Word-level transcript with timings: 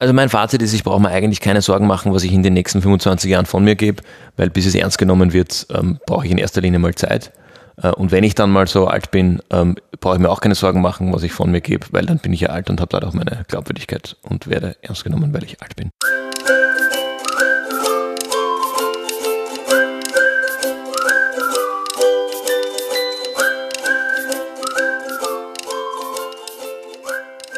Also 0.00 0.14
mein 0.14 0.30
Fazit 0.30 0.62
ist, 0.62 0.72
ich 0.72 0.82
brauche 0.82 1.00
mir 1.00 1.10
eigentlich 1.10 1.42
keine 1.42 1.60
Sorgen 1.60 1.86
machen, 1.86 2.14
was 2.14 2.24
ich 2.24 2.32
in 2.32 2.42
den 2.42 2.54
nächsten 2.54 2.80
25 2.80 3.30
Jahren 3.30 3.44
von 3.44 3.62
mir 3.62 3.76
gebe, 3.76 4.02
weil 4.38 4.48
bis 4.48 4.64
es 4.64 4.74
ernst 4.74 4.96
genommen 4.96 5.34
wird, 5.34 5.66
ähm, 5.74 6.00
brauche 6.06 6.24
ich 6.24 6.32
in 6.32 6.38
erster 6.38 6.62
Linie 6.62 6.78
mal 6.78 6.94
Zeit. 6.94 7.32
Äh, 7.76 7.90
und 7.90 8.10
wenn 8.10 8.24
ich 8.24 8.34
dann 8.34 8.50
mal 8.50 8.66
so 8.66 8.86
alt 8.86 9.10
bin, 9.10 9.42
ähm, 9.50 9.76
brauche 10.00 10.14
ich 10.14 10.20
mir 10.22 10.30
auch 10.30 10.40
keine 10.40 10.54
Sorgen 10.54 10.80
machen, 10.80 11.12
was 11.12 11.22
ich 11.22 11.32
von 11.32 11.50
mir 11.50 11.60
gebe, 11.60 11.86
weil 11.90 12.06
dann 12.06 12.18
bin 12.18 12.32
ich 12.32 12.40
ja 12.40 12.48
alt 12.48 12.70
und 12.70 12.80
habe 12.80 13.06
auch 13.06 13.12
meine 13.12 13.44
Glaubwürdigkeit 13.46 14.16
und 14.22 14.48
werde 14.48 14.74
ernst 14.80 15.04
genommen, 15.04 15.34
weil 15.34 15.44
ich 15.44 15.60
alt 15.60 15.76
bin. 15.76 15.90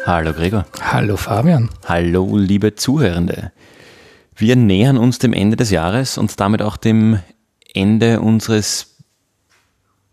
Hallo 0.05 0.33
Gregor. 0.33 0.65
Hallo 0.81 1.15
Fabian. 1.15 1.69
Hallo 1.85 2.35
liebe 2.35 2.75
Zuhörende. 2.75 3.53
Wir 4.35 4.57
nähern 4.57 4.97
uns 4.97 5.17
dem 5.17 5.31
Ende 5.31 5.55
des 5.55 5.71
Jahres 5.71 6.17
und 6.17 6.37
damit 6.41 6.61
auch 6.61 6.75
dem 6.75 7.19
Ende 7.73 8.19
unseres 8.19 8.97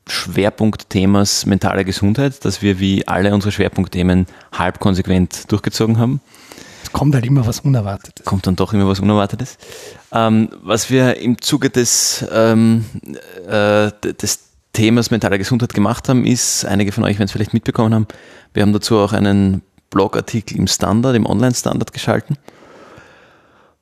Schwerpunktthemas 0.06 1.44
mentale 1.44 1.84
Gesundheit, 1.84 2.44
das 2.44 2.62
wir 2.62 2.78
wie 2.78 3.08
alle 3.08 3.34
unsere 3.34 3.50
Schwerpunktthemen 3.50 4.26
halb 4.52 4.78
konsequent 4.78 5.50
durchgezogen 5.50 5.98
haben. 5.98 6.20
Es 6.84 6.92
kommt 6.92 7.14
halt 7.16 7.26
immer 7.26 7.44
was 7.44 7.58
Unerwartetes. 7.58 8.24
Kommt 8.24 8.46
dann 8.46 8.54
doch 8.54 8.72
immer 8.72 8.86
was 8.86 9.00
Unerwartetes. 9.00 9.58
Ähm, 10.12 10.50
was 10.62 10.90
wir 10.90 11.16
im 11.16 11.42
Zuge 11.42 11.68
des, 11.68 12.24
ähm, 12.32 12.84
äh, 13.48 13.90
des 14.02 14.50
Themas 14.72 15.10
mentale 15.10 15.36
Gesundheit 15.36 15.74
gemacht 15.74 16.08
haben, 16.08 16.24
ist, 16.24 16.64
einige 16.64 16.92
von 16.92 17.02
euch 17.02 17.18
werden 17.18 17.24
es 17.24 17.32
vielleicht 17.32 17.54
mitbekommen 17.54 17.92
haben, 17.92 18.06
wir 18.54 18.62
haben 18.62 18.72
dazu 18.72 18.98
auch 18.98 19.12
einen 19.12 19.62
Blogartikel 19.90 20.56
im 20.56 20.66
Standard, 20.66 21.16
im 21.16 21.26
Online-Standard 21.26 21.92
geschalten 21.92 22.36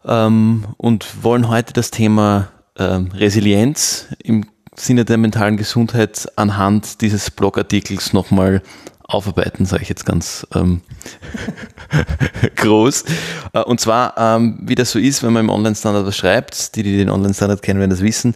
ähm, 0.04 0.64
und 0.76 1.22
wollen 1.22 1.48
heute 1.48 1.72
das 1.72 1.90
Thema 1.90 2.48
ähm, 2.76 3.10
Resilienz 3.14 4.08
im 4.22 4.46
Sinne 4.74 5.04
der 5.04 5.18
mentalen 5.18 5.56
Gesundheit 5.56 6.28
anhand 6.36 7.00
dieses 7.00 7.30
Blogartikels 7.30 8.12
nochmal 8.12 8.62
aufarbeiten, 9.02 9.64
sage 9.64 9.82
ich 9.82 9.88
jetzt 9.88 10.04
ganz 10.04 10.46
ähm, 10.54 10.82
groß. 12.56 13.04
Äh, 13.54 13.62
und 13.62 13.80
zwar, 13.80 14.14
ähm, 14.16 14.58
wie 14.62 14.74
das 14.74 14.92
so 14.92 14.98
ist, 14.98 15.22
wenn 15.22 15.32
man 15.32 15.44
im 15.44 15.50
Online-Standard 15.50 16.06
was 16.06 16.16
schreibt, 16.16 16.76
die, 16.76 16.82
die 16.82 16.96
den 16.98 17.10
Online-Standard 17.10 17.62
kennen, 17.62 17.80
werden 17.80 17.90
das 17.90 18.02
wissen, 18.02 18.34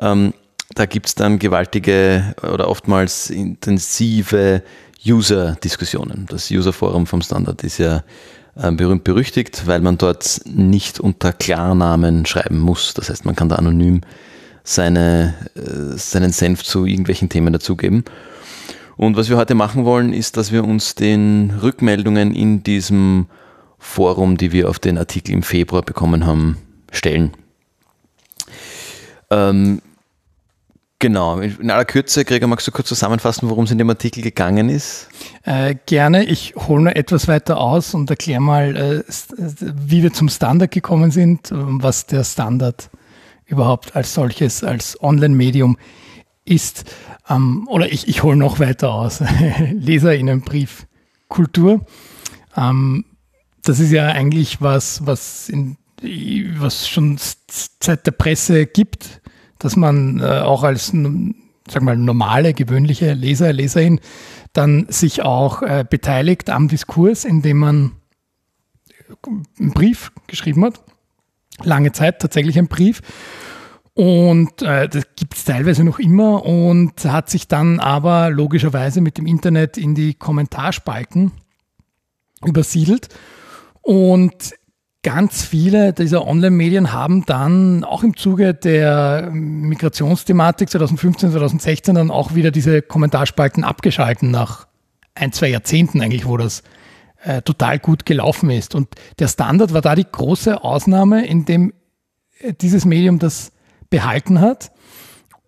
ähm, 0.00 0.32
da 0.74 0.86
gibt 0.86 1.06
es 1.06 1.14
dann 1.14 1.38
gewaltige 1.38 2.34
oder 2.42 2.68
oftmals 2.68 3.30
intensive 3.30 4.62
User-Diskussionen. 5.06 6.26
Das 6.28 6.50
User-Forum 6.50 7.06
vom 7.06 7.22
Standard 7.22 7.62
ist 7.64 7.78
ja 7.78 8.02
äh, 8.56 8.72
berühmt 8.72 9.04
berüchtigt, 9.04 9.66
weil 9.66 9.80
man 9.80 9.98
dort 9.98 10.40
nicht 10.44 11.00
unter 11.00 11.32
Klarnamen 11.32 12.26
schreiben 12.26 12.58
muss. 12.58 12.94
Das 12.94 13.10
heißt, 13.10 13.24
man 13.24 13.36
kann 13.36 13.48
da 13.48 13.56
anonym 13.56 14.00
seine, 14.64 15.34
äh, 15.54 15.96
seinen 15.96 16.32
Senf 16.32 16.62
zu 16.62 16.84
irgendwelchen 16.84 17.28
Themen 17.28 17.52
dazugeben. 17.52 18.04
Und 18.96 19.16
was 19.16 19.28
wir 19.28 19.36
heute 19.36 19.54
machen 19.54 19.84
wollen, 19.84 20.12
ist, 20.12 20.36
dass 20.36 20.50
wir 20.50 20.64
uns 20.64 20.96
den 20.96 21.52
Rückmeldungen 21.62 22.34
in 22.34 22.64
diesem 22.64 23.26
Forum, 23.78 24.36
die 24.36 24.50
wir 24.50 24.68
auf 24.68 24.80
den 24.80 24.98
Artikel 24.98 25.32
im 25.32 25.44
Februar 25.44 25.82
bekommen 25.82 26.26
haben, 26.26 26.58
stellen. 26.90 27.30
Ähm, 29.30 29.80
Genau, 31.00 31.38
in 31.38 31.70
aller 31.70 31.84
Kürze, 31.84 32.24
Gregor, 32.24 32.48
magst 32.48 32.66
du 32.66 32.72
kurz 32.72 32.88
zusammenfassen, 32.88 33.48
worum 33.48 33.64
es 33.64 33.70
in 33.70 33.78
dem 33.78 33.88
Artikel 33.88 34.20
gegangen 34.20 34.68
ist? 34.68 35.08
Äh, 35.44 35.76
gerne, 35.86 36.24
ich 36.24 36.56
hole 36.56 36.82
nur 36.82 36.96
etwas 36.96 37.28
weiter 37.28 37.58
aus 37.60 37.94
und 37.94 38.10
erkläre 38.10 38.40
mal, 38.40 38.76
äh, 38.76 39.04
wie 39.86 40.02
wir 40.02 40.12
zum 40.12 40.28
Standard 40.28 40.72
gekommen 40.72 41.12
sind, 41.12 41.50
was 41.52 42.06
der 42.06 42.24
Standard 42.24 42.90
überhaupt 43.46 43.94
als 43.94 44.12
solches, 44.12 44.64
als 44.64 45.00
Online-Medium 45.00 45.78
ist. 46.44 46.84
Ähm, 47.28 47.68
oder 47.68 47.92
ich, 47.92 48.08
ich 48.08 48.24
hole 48.24 48.36
noch 48.36 48.58
weiter 48.58 48.92
aus. 48.92 49.22
Leserinnenbrief 49.72 50.88
Kultur. 51.28 51.86
Ähm, 52.56 53.04
das 53.62 53.78
ist 53.78 53.92
ja 53.92 54.08
eigentlich 54.08 54.60
was, 54.60 55.06
was, 55.06 55.48
in, 55.48 55.76
was 56.58 56.88
schon 56.88 57.18
seit 57.18 58.04
der 58.04 58.12
Presse 58.12 58.66
gibt 58.66 59.17
dass 59.58 59.76
man 59.76 60.20
äh, 60.20 60.40
auch 60.40 60.62
als 60.62 60.92
sag 61.70 61.82
mal, 61.82 61.96
normale, 61.96 62.54
gewöhnliche 62.54 63.12
Leser, 63.12 63.52
Leserin 63.52 64.00
dann 64.52 64.86
sich 64.88 65.22
auch 65.22 65.62
äh, 65.62 65.84
beteiligt 65.88 66.50
am 66.50 66.68
Diskurs, 66.68 67.24
indem 67.24 67.58
man 67.58 67.92
einen 69.58 69.72
Brief 69.72 70.12
geschrieben 70.26 70.64
hat. 70.64 70.82
Lange 71.62 71.92
Zeit 71.92 72.20
tatsächlich 72.20 72.58
ein 72.58 72.68
Brief. 72.68 73.02
Und 73.94 74.62
äh, 74.62 74.88
das 74.88 75.04
gibt 75.16 75.34
es 75.34 75.44
teilweise 75.44 75.82
noch 75.82 75.98
immer 75.98 76.44
und 76.44 77.04
hat 77.04 77.28
sich 77.28 77.48
dann 77.48 77.80
aber 77.80 78.30
logischerweise 78.30 79.00
mit 79.00 79.18
dem 79.18 79.26
Internet 79.26 79.76
in 79.76 79.96
die 79.96 80.14
Kommentarspalten 80.14 81.32
übersiedelt. 82.44 83.08
Und 83.82 84.54
ganz 85.02 85.44
viele 85.44 85.92
dieser 85.92 86.26
Online-Medien 86.26 86.92
haben 86.92 87.24
dann 87.24 87.84
auch 87.84 88.02
im 88.02 88.16
Zuge 88.16 88.54
der 88.54 89.30
Migrationsthematik 89.32 90.70
2015, 90.70 91.30
2016 91.30 91.94
dann 91.94 92.10
auch 92.10 92.34
wieder 92.34 92.50
diese 92.50 92.82
Kommentarspalten 92.82 93.64
abgeschalten 93.64 94.30
nach 94.30 94.66
ein, 95.14 95.32
zwei 95.32 95.48
Jahrzehnten 95.48 96.00
eigentlich, 96.00 96.26
wo 96.26 96.36
das 96.36 96.62
äh, 97.22 97.42
total 97.42 97.78
gut 97.78 98.06
gelaufen 98.06 98.50
ist. 98.50 98.74
Und 98.74 98.88
der 99.18 99.28
Standard 99.28 99.72
war 99.72 99.80
da 99.80 99.94
die 99.94 100.06
große 100.10 100.62
Ausnahme, 100.62 101.26
in 101.26 101.44
dem 101.44 101.72
äh, 102.40 102.52
dieses 102.54 102.84
Medium 102.84 103.18
das 103.18 103.52
behalten 103.90 104.40
hat. 104.40 104.72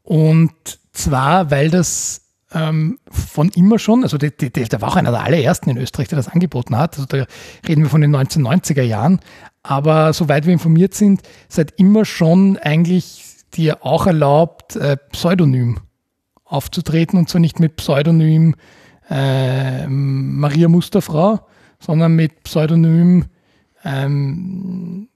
Und 0.03 0.53
zwar, 0.93 1.51
weil 1.51 1.71
das 1.71 2.30
ähm, 2.53 2.99
von 3.11 3.49
immer 3.51 3.79
schon, 3.79 4.03
also 4.03 4.19
der, 4.19 4.31
der, 4.31 4.51
der 4.51 4.81
war 4.81 4.89
auch 4.89 4.97
einer 4.97 5.11
der 5.11 5.23
allerersten 5.23 5.71
in 5.71 5.77
Österreich, 5.77 6.09
der 6.09 6.17
das 6.17 6.29
angeboten 6.29 6.77
hat. 6.77 6.97
Also 6.97 7.07
da 7.07 7.27
reden 7.67 7.83
wir 7.83 7.91
von 7.91 8.01
den 8.01 8.15
1990er 8.15 8.83
Jahren. 8.83 9.21
Aber 9.63 10.13
soweit 10.13 10.47
wir 10.47 10.53
informiert 10.53 10.95
sind, 10.95 11.23
seit 11.49 11.79
immer 11.79 12.05
schon 12.05 12.57
eigentlich 12.57 13.25
dir 13.55 13.85
auch 13.85 14.07
erlaubt, 14.07 14.77
äh, 14.77 14.97
pseudonym 15.13 15.81
aufzutreten 16.45 17.19
und 17.19 17.29
zwar 17.29 17.41
nicht 17.41 17.61
mit 17.61 17.77
Pseudonym 17.77 18.57
äh, 19.09 19.87
Maria 19.87 20.69
Musterfrau, 20.69 21.47
sondern 21.79 22.17
mit 22.17 22.43
Pseudonym 22.43 23.27
ähm, 23.85 25.09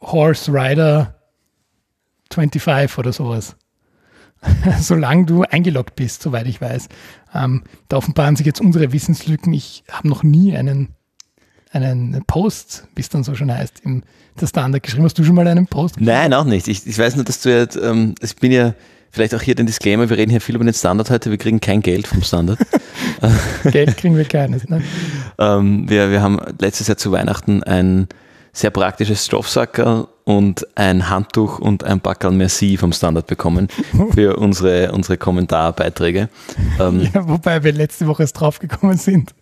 Horse 0.00 0.52
Rider 0.52 1.14
25 2.32 2.98
oder 2.98 3.12
sowas. 3.12 3.56
solange 4.80 5.26
du 5.26 5.42
eingeloggt 5.42 5.96
bist, 5.96 6.22
soweit 6.22 6.46
ich 6.46 6.60
weiß. 6.60 6.88
Ähm, 7.34 7.62
da 7.88 7.96
offenbaren 7.96 8.36
sich 8.36 8.46
jetzt 8.46 8.60
unsere 8.60 8.92
Wissenslücken. 8.92 9.52
Ich 9.52 9.84
habe 9.90 10.08
noch 10.08 10.22
nie 10.22 10.56
einen, 10.56 10.88
einen 11.72 12.22
Post, 12.26 12.86
wie 12.94 13.02
es 13.02 13.08
dann 13.08 13.24
so 13.24 13.34
schon 13.34 13.52
heißt, 13.52 13.80
im 13.84 14.02
der 14.40 14.46
Standard 14.46 14.82
geschrieben. 14.82 15.04
Hast 15.04 15.18
du 15.18 15.24
schon 15.24 15.34
mal 15.34 15.46
einen 15.46 15.66
Post 15.66 15.96
geschrieben? 15.96 16.12
Nein, 16.12 16.34
auch 16.34 16.44
nicht. 16.44 16.68
Ich, 16.68 16.86
ich 16.86 16.98
weiß 16.98 17.16
nur, 17.16 17.24
dass 17.24 17.42
du 17.42 17.54
jetzt, 17.54 17.76
ähm, 17.76 18.14
ich 18.22 18.36
bin 18.36 18.52
ja 18.52 18.74
vielleicht 19.10 19.34
auch 19.34 19.42
hier 19.42 19.54
den 19.54 19.66
Disclaimer, 19.66 20.08
wir 20.08 20.16
reden 20.16 20.30
hier 20.30 20.40
viel 20.40 20.54
über 20.54 20.64
den 20.64 20.74
Standard 20.74 21.10
heute, 21.10 21.30
wir 21.30 21.38
kriegen 21.38 21.60
kein 21.60 21.82
Geld 21.82 22.06
vom 22.06 22.22
Standard. 22.22 22.58
Geld 23.70 23.96
kriegen 23.96 24.16
wir 24.16 24.24
keines. 24.24 24.68
Ne? 24.68 24.82
Ähm, 25.38 25.88
wir, 25.88 26.10
wir 26.10 26.22
haben 26.22 26.38
letztes 26.60 26.86
Jahr 26.86 26.96
zu 26.96 27.12
Weihnachten 27.12 27.62
ein 27.62 28.08
sehr 28.52 28.70
praktisches 28.70 29.26
Stoffsackerl 29.26 30.08
und 30.38 30.66
ein 30.76 31.08
Handtuch 31.08 31.58
und 31.58 31.82
ein 31.82 32.00
Backerl 32.00 32.30
Merci 32.30 32.76
vom 32.76 32.92
Standard 32.92 33.26
bekommen 33.26 33.66
für 34.14 34.36
unsere, 34.36 34.92
unsere 34.92 35.18
Kommentarbeiträge. 35.18 36.28
Ähm, 36.78 37.08
ja, 37.12 37.28
wobei 37.28 37.64
wir 37.64 37.72
letzte 37.72 38.06
Woche 38.06 38.22
erst 38.22 38.38
draufgekommen 38.38 38.96
sind, 38.96 39.34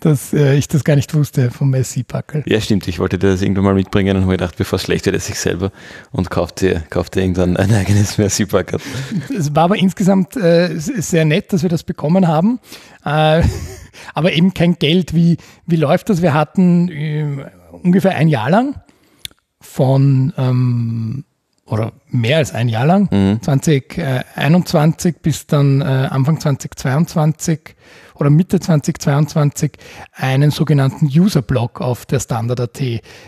dass 0.00 0.32
äh, 0.32 0.54
ich 0.54 0.68
das 0.68 0.84
gar 0.84 0.96
nicht 0.96 1.12
wusste 1.12 1.50
vom 1.50 1.68
Messi-Packel. 1.68 2.44
Ja, 2.46 2.60
stimmt. 2.62 2.88
Ich 2.88 2.98
wollte 2.98 3.18
dir 3.18 3.28
das 3.28 3.42
irgendwann 3.42 3.64
mal 3.64 3.74
mitbringen 3.74 4.16
und 4.16 4.22
habe 4.22 4.32
gedacht, 4.32 4.56
bevor 4.56 4.78
es 4.78 4.84
schlecht 4.84 5.04
wird, 5.04 5.16
esse 5.16 5.32
ich 5.32 5.38
selber 5.38 5.70
und 6.12 6.30
kauft 6.30 6.62
dir, 6.62 6.82
kauft 6.88 7.14
dir 7.14 7.20
irgendwann 7.20 7.58
ein 7.58 7.74
eigenes 7.74 8.16
Messi-Packel. 8.16 8.80
Es 9.36 9.54
war 9.54 9.64
aber 9.64 9.76
insgesamt 9.76 10.34
äh, 10.36 10.78
sehr 10.78 11.26
nett, 11.26 11.52
dass 11.52 11.62
wir 11.62 11.70
das 11.70 11.82
bekommen 11.82 12.26
haben. 12.26 12.58
Äh, 13.04 13.42
aber 14.14 14.32
eben 14.32 14.54
kein 14.54 14.78
Geld. 14.78 15.14
Wie, 15.14 15.36
wie 15.66 15.76
läuft 15.76 16.08
das? 16.08 16.22
Wir 16.22 16.32
hatten 16.32 16.88
äh, 16.88 17.50
ungefähr 17.82 18.16
ein 18.16 18.28
Jahr 18.28 18.48
lang 18.48 18.76
von 19.66 20.32
ähm, 20.38 21.24
oder 21.66 21.92
mehr 22.08 22.38
als 22.38 22.54
ein 22.54 22.68
Jahr 22.68 22.86
lang, 22.86 23.08
mhm. 23.10 23.42
2021 23.42 25.16
bis 25.20 25.46
dann 25.46 25.80
äh, 25.80 25.84
Anfang 25.84 26.38
2022 26.38 27.74
oder 28.14 28.30
Mitte 28.30 28.60
2022 28.60 29.72
einen 30.12 30.50
sogenannten 30.50 31.06
User-Blog 31.06 31.80
auf 31.80 32.06
der 32.06 32.20
Standard.at. 32.20 32.80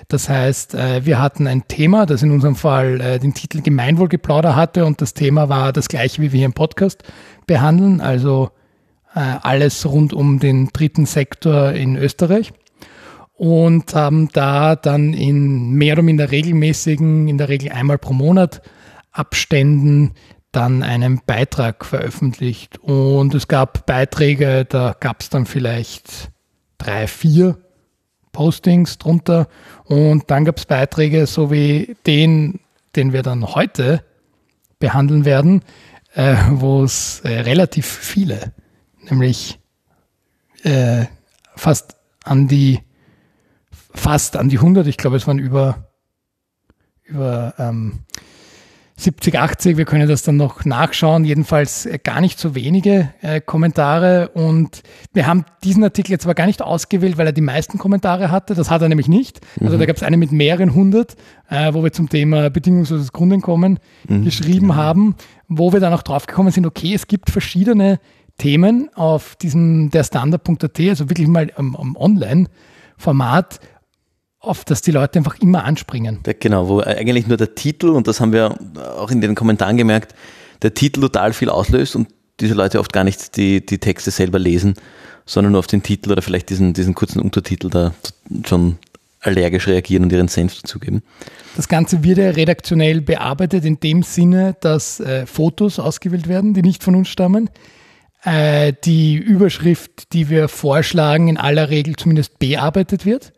Das 0.07 0.29
heißt, 0.29 0.75
äh, 0.75 1.05
wir 1.05 1.21
hatten 1.21 1.47
ein 1.47 1.67
Thema, 1.67 2.07
das 2.07 2.23
in 2.23 2.31
unserem 2.31 2.57
Fall 2.57 3.01
äh, 3.01 3.19
den 3.19 3.35
Titel 3.35 3.61
Gemeinwohlgeplauder 3.61 4.55
hatte 4.55 4.87
und 4.87 5.01
das 5.01 5.15
Thema 5.15 5.49
war 5.49 5.73
das 5.73 5.89
gleiche, 5.89 6.23
wie 6.23 6.33
wir 6.33 6.39
hier 6.39 6.47
im 6.47 6.53
Podcast 6.53 7.03
behandeln, 7.47 8.01
also 8.01 8.51
äh, 9.15 9.21
alles 9.43 9.85
rund 9.85 10.13
um 10.13 10.39
den 10.39 10.69
dritten 10.73 11.07
Sektor 11.07 11.73
in 11.73 11.97
Österreich. 11.97 12.53
Und 13.39 13.95
haben 13.95 14.29
da 14.33 14.75
dann 14.75 15.15
in 15.15 15.71
mehr 15.71 15.95
oder 15.95 16.03
minder 16.03 16.33
regelmäßigen, 16.33 17.29
in 17.29 17.39
der 17.39 17.49
Regel 17.49 17.71
einmal 17.71 17.97
pro 17.97 18.13
Monat 18.13 18.63
Abständen 19.13 20.15
dann 20.51 20.83
einen 20.83 21.21
Beitrag 21.25 21.85
veröffentlicht. 21.85 22.79
Und 22.79 23.35
es 23.35 23.47
gab 23.47 23.87
Beiträge, 23.87 24.65
da 24.65 24.97
gab 24.99 25.21
es 25.21 25.31
dann 25.31 25.47
vielleicht 25.47 26.33
drei, 26.79 27.07
vier 27.07 27.59
Postings 28.33 28.99
drunter. 28.99 29.47
Und 29.85 30.33
dann 30.33 30.45
gab 30.45 30.57
es 30.59 30.67
Beiträge, 30.67 31.27
so 31.29 31.53
wie 31.53 31.97
den, 32.07 32.59
den 32.97 33.13
wir 33.13 33.23
dann 33.23 33.55
heute 33.55 34.03
behandeln 34.81 35.25
werden, 35.25 35.63
äh, 36.15 36.35
wo 36.51 36.83
es 36.83 37.21
äh, 37.21 37.41
relativ 37.41 37.87
viele, 37.87 38.53
nämlich 39.09 39.61
äh, 40.65 41.05
fast 41.55 41.95
an 42.25 42.49
die 42.49 42.81
fast 43.99 44.37
an 44.37 44.49
die 44.49 44.57
100, 44.57 44.87
ich 44.87 44.97
glaube, 44.97 45.17
es 45.17 45.27
waren 45.27 45.39
über, 45.39 45.89
über 47.05 47.55
ähm, 47.59 48.01
70, 48.99 49.39
80, 49.39 49.77
wir 49.77 49.85
können 49.85 50.09
das 50.09 50.23
dann 50.23 50.37
noch 50.37 50.65
nachschauen, 50.65 51.25
jedenfalls 51.25 51.87
äh, 51.87 52.01
gar 52.03 52.21
nicht 52.21 52.37
so 52.41 52.57
wenige 52.57 53.11
äh, 53.23 53.41
Kommentare. 53.41 54.31
Und 54.31 54.83
wir 55.13 55.29
haben 55.29 55.45
diesen 55.63 55.85
Artikel 55.85 56.11
jetzt 56.11 56.25
aber 56.25 56.35
gar 56.35 56.47
nicht 56.47 56.61
ausgewählt, 56.61 57.17
weil 57.17 57.27
er 57.27 57.33
die 57.33 57.41
meisten 57.41 57.79
Kommentare 57.79 58.33
hatte, 58.33 58.57
das 58.57 58.71
hat 58.71 58.83
er 58.83 58.89
nämlich 58.89 59.07
nicht. 59.07 59.41
Also 59.61 59.77
mhm. 59.77 59.81
da 59.81 59.87
gab 59.87 59.97
es 59.97 60.03
eine 60.03 60.17
mit 60.17 60.33
mehreren 60.33 60.75
hundert, 60.75 61.15
äh, 61.49 61.73
wo 61.75 61.85
wir 61.85 61.93
zum 61.93 62.09
Thema 62.09 62.51
bedingungsloses 62.51 63.13
Grundeinkommen 63.13 63.79
mhm, 64.09 64.25
geschrieben 64.25 64.69
genau. 64.69 64.75
haben, 64.75 65.15
wo 65.47 65.73
wir 65.73 65.79
dann 65.79 65.93
auch 65.93 66.03
drauf 66.03 66.27
gekommen 66.27 66.51
sind, 66.51 66.67
okay, 66.67 66.93
es 66.93 67.07
gibt 67.07 67.31
verschiedene 67.31 68.01
Themen 68.37 68.91
auf 68.97 69.37
diesem 69.37 69.91
der 69.91 70.03
Standard.at, 70.03 70.81
also 70.81 71.09
wirklich 71.09 71.29
mal 71.29 71.53
am, 71.55 71.77
am 71.77 71.97
Online-Format, 71.97 73.61
auf 74.49 74.65
das 74.65 74.83
die 74.83 74.91
Leute 74.91 75.19
einfach 75.19 75.39
immer 75.41 75.65
anspringen. 75.65 76.21
Ja, 76.27 76.33
genau, 76.39 76.69
wo 76.69 76.81
eigentlich 76.81 77.27
nur 77.27 77.37
der 77.37 77.55
Titel, 77.55 77.89
und 77.89 78.09
das 78.09 78.21
haben 78.21 78.33
wir 78.33 78.57
auch 78.99 79.11
in 79.11 79.21
den 79.21 79.35
Kommentaren 79.35 79.77
gemerkt, 79.77 80.15
der 80.63 80.75
Titel 80.75 81.01
total 81.01 81.33
viel 81.33 81.51
auslöst 81.51 81.97
und 81.97 82.09
diese 82.41 82.55
Leute 82.55 82.81
oft 82.81 82.93
gar 82.93 83.05
nicht 83.05 83.37
die, 83.37 83.65
die 83.65 83.79
Texte 83.79 84.11
selber 84.11 84.39
lesen, 84.39 84.75
sondern 85.27 85.53
nur 85.53 85.59
auf 85.59 85.67
den 85.67 85.83
Titel 85.83 86.13
oder 86.13 86.23
vielleicht 86.23 86.51
diesen, 86.51 86.73
diesen 86.73 86.95
kurzen 86.95 87.21
Untertitel 87.21 87.69
da 87.69 87.95
schon 88.47 88.79
allergisch 89.21 89.67
reagieren 89.67 90.05
und 90.05 90.13
ihren 90.13 90.29
Senf 90.29 90.61
dazugeben. 90.61 91.03
Das 91.57 91.69
Ganze 91.69 92.05
wird 92.05 92.19
ja 92.19 92.31
redaktionell 92.31 93.01
bearbeitet 93.01 93.65
in 93.65 93.81
dem 93.81 94.03
Sinne, 94.03 94.57
dass 94.61 95.01
äh, 95.01 95.27
Fotos 95.27 95.79
ausgewählt 95.79 96.29
werden, 96.29 96.55
die 96.55 96.63
nicht 96.63 96.85
von 96.85 96.95
uns 96.95 97.09
stammen. 97.09 97.51
Äh, 98.23 98.73
die 98.85 99.17
Überschrift, 99.17 100.13
die 100.13 100.29
wir 100.29 100.49
vorschlagen, 100.49 101.29
in 101.29 101.37
aller 101.37 101.71
Regel 101.71 101.97
zumindest 101.97 102.39
bearbeitet 102.39 103.05
wird. 103.05 103.33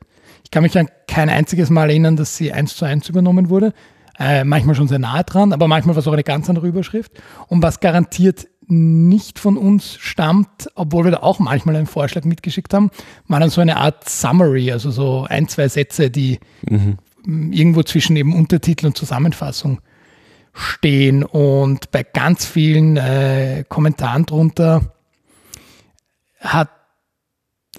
Ich 0.50 0.52
kann 0.52 0.64
mich 0.64 0.76
an 0.76 0.88
kein 1.06 1.29
einziges 1.29 1.70
Mal 1.70 1.91
erinnern, 1.91 2.17
dass 2.17 2.37
sie 2.37 2.52
eins 2.52 2.75
zu 2.75 2.85
eins 2.85 3.08
übernommen 3.08 3.50
wurde. 3.50 3.73
Äh, 4.19 4.43
manchmal 4.43 4.75
schon 4.75 4.88
sehr 4.88 4.99
nahe 4.99 5.23
dran, 5.23 5.52
aber 5.52 5.69
manchmal 5.69 5.94
war 5.94 6.00
es 6.00 6.08
auch 6.08 6.12
eine 6.12 6.25
ganz 6.25 6.50
andere 6.50 6.67
Überschrift. 6.67 7.12
Und 7.47 7.62
was 7.62 7.79
garantiert 7.79 8.49
nicht 8.67 9.38
von 9.38 9.56
uns 9.56 9.94
stammt, 10.00 10.69
obwohl 10.75 11.05
wir 11.05 11.12
da 11.12 11.19
auch 11.19 11.38
manchmal 11.38 11.76
einen 11.76 11.87
Vorschlag 11.87 12.25
mitgeschickt 12.25 12.75
haben, 12.75 12.91
war 13.29 13.38
dann 13.38 13.49
so 13.49 13.61
eine 13.61 13.76
Art 13.76 14.08
Summary, 14.08 14.73
also 14.73 14.91
so 14.91 15.25
ein, 15.31 15.47
zwei 15.47 15.69
Sätze, 15.69 16.11
die 16.11 16.41
mhm. 16.69 16.99
irgendwo 17.52 17.85
zwischen 17.85 18.17
eben 18.17 18.35
Untertitel 18.35 18.87
und 18.87 18.97
Zusammenfassung 18.97 19.81
stehen. 20.52 21.23
Und 21.23 21.93
bei 21.93 22.02
ganz 22.02 22.44
vielen 22.44 22.97
äh, 22.97 23.62
Kommentaren 23.69 24.26
drunter 24.26 24.94
hat 26.41 26.70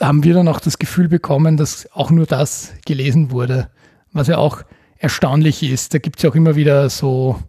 haben 0.02 0.24
wir 0.24 0.34
dann 0.34 0.48
auch 0.48 0.60
das 0.60 0.80
Gefühl 0.80 1.08
bekommen, 1.08 1.58
dass 1.58 1.92
auch 1.94 2.12
nur 2.12 2.26
das 2.26 2.74
gelesen 2.86 3.32
wurde, 3.32 3.70
was 4.12 4.28
ja 4.28 4.38
auch 4.38 4.64
erstaunlich 4.98 5.64
ist. 5.64 5.94
Da 5.94 6.00
gibt 6.00 6.18
es 6.18 6.24
ja 6.24 6.30
auch 6.30 6.36
immer 6.36 6.56
wieder 6.56 6.90
so, 6.90 7.40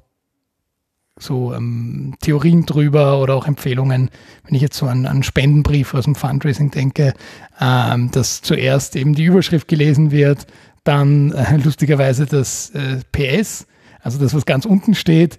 so 1.18 1.54
ähm, 1.54 2.14
Theorien 2.20 2.66
drüber 2.66 3.20
oder 3.20 3.34
auch 3.34 3.46
Empfehlungen, 3.46 4.10
wenn 4.44 4.54
ich 4.54 4.62
jetzt 4.62 4.76
so 4.76 4.86
an, 4.86 5.06
an 5.06 5.22
Spendenbrief 5.22 5.94
aus 5.94 6.04
dem 6.04 6.14
Fundraising 6.14 6.70
denke, 6.70 7.14
ähm, 7.60 8.10
dass 8.10 8.42
zuerst 8.42 8.96
eben 8.96 9.14
die 9.14 9.24
Überschrift 9.24 9.68
gelesen 9.68 10.10
wird, 10.10 10.46
dann 10.84 11.32
äh, 11.32 11.56
lustigerweise 11.58 12.26
das 12.26 12.70
äh, 12.70 13.00
PS, 13.12 13.66
also 14.00 14.18
das, 14.18 14.34
was 14.34 14.46
ganz 14.46 14.64
unten 14.64 14.94
steht, 14.94 15.38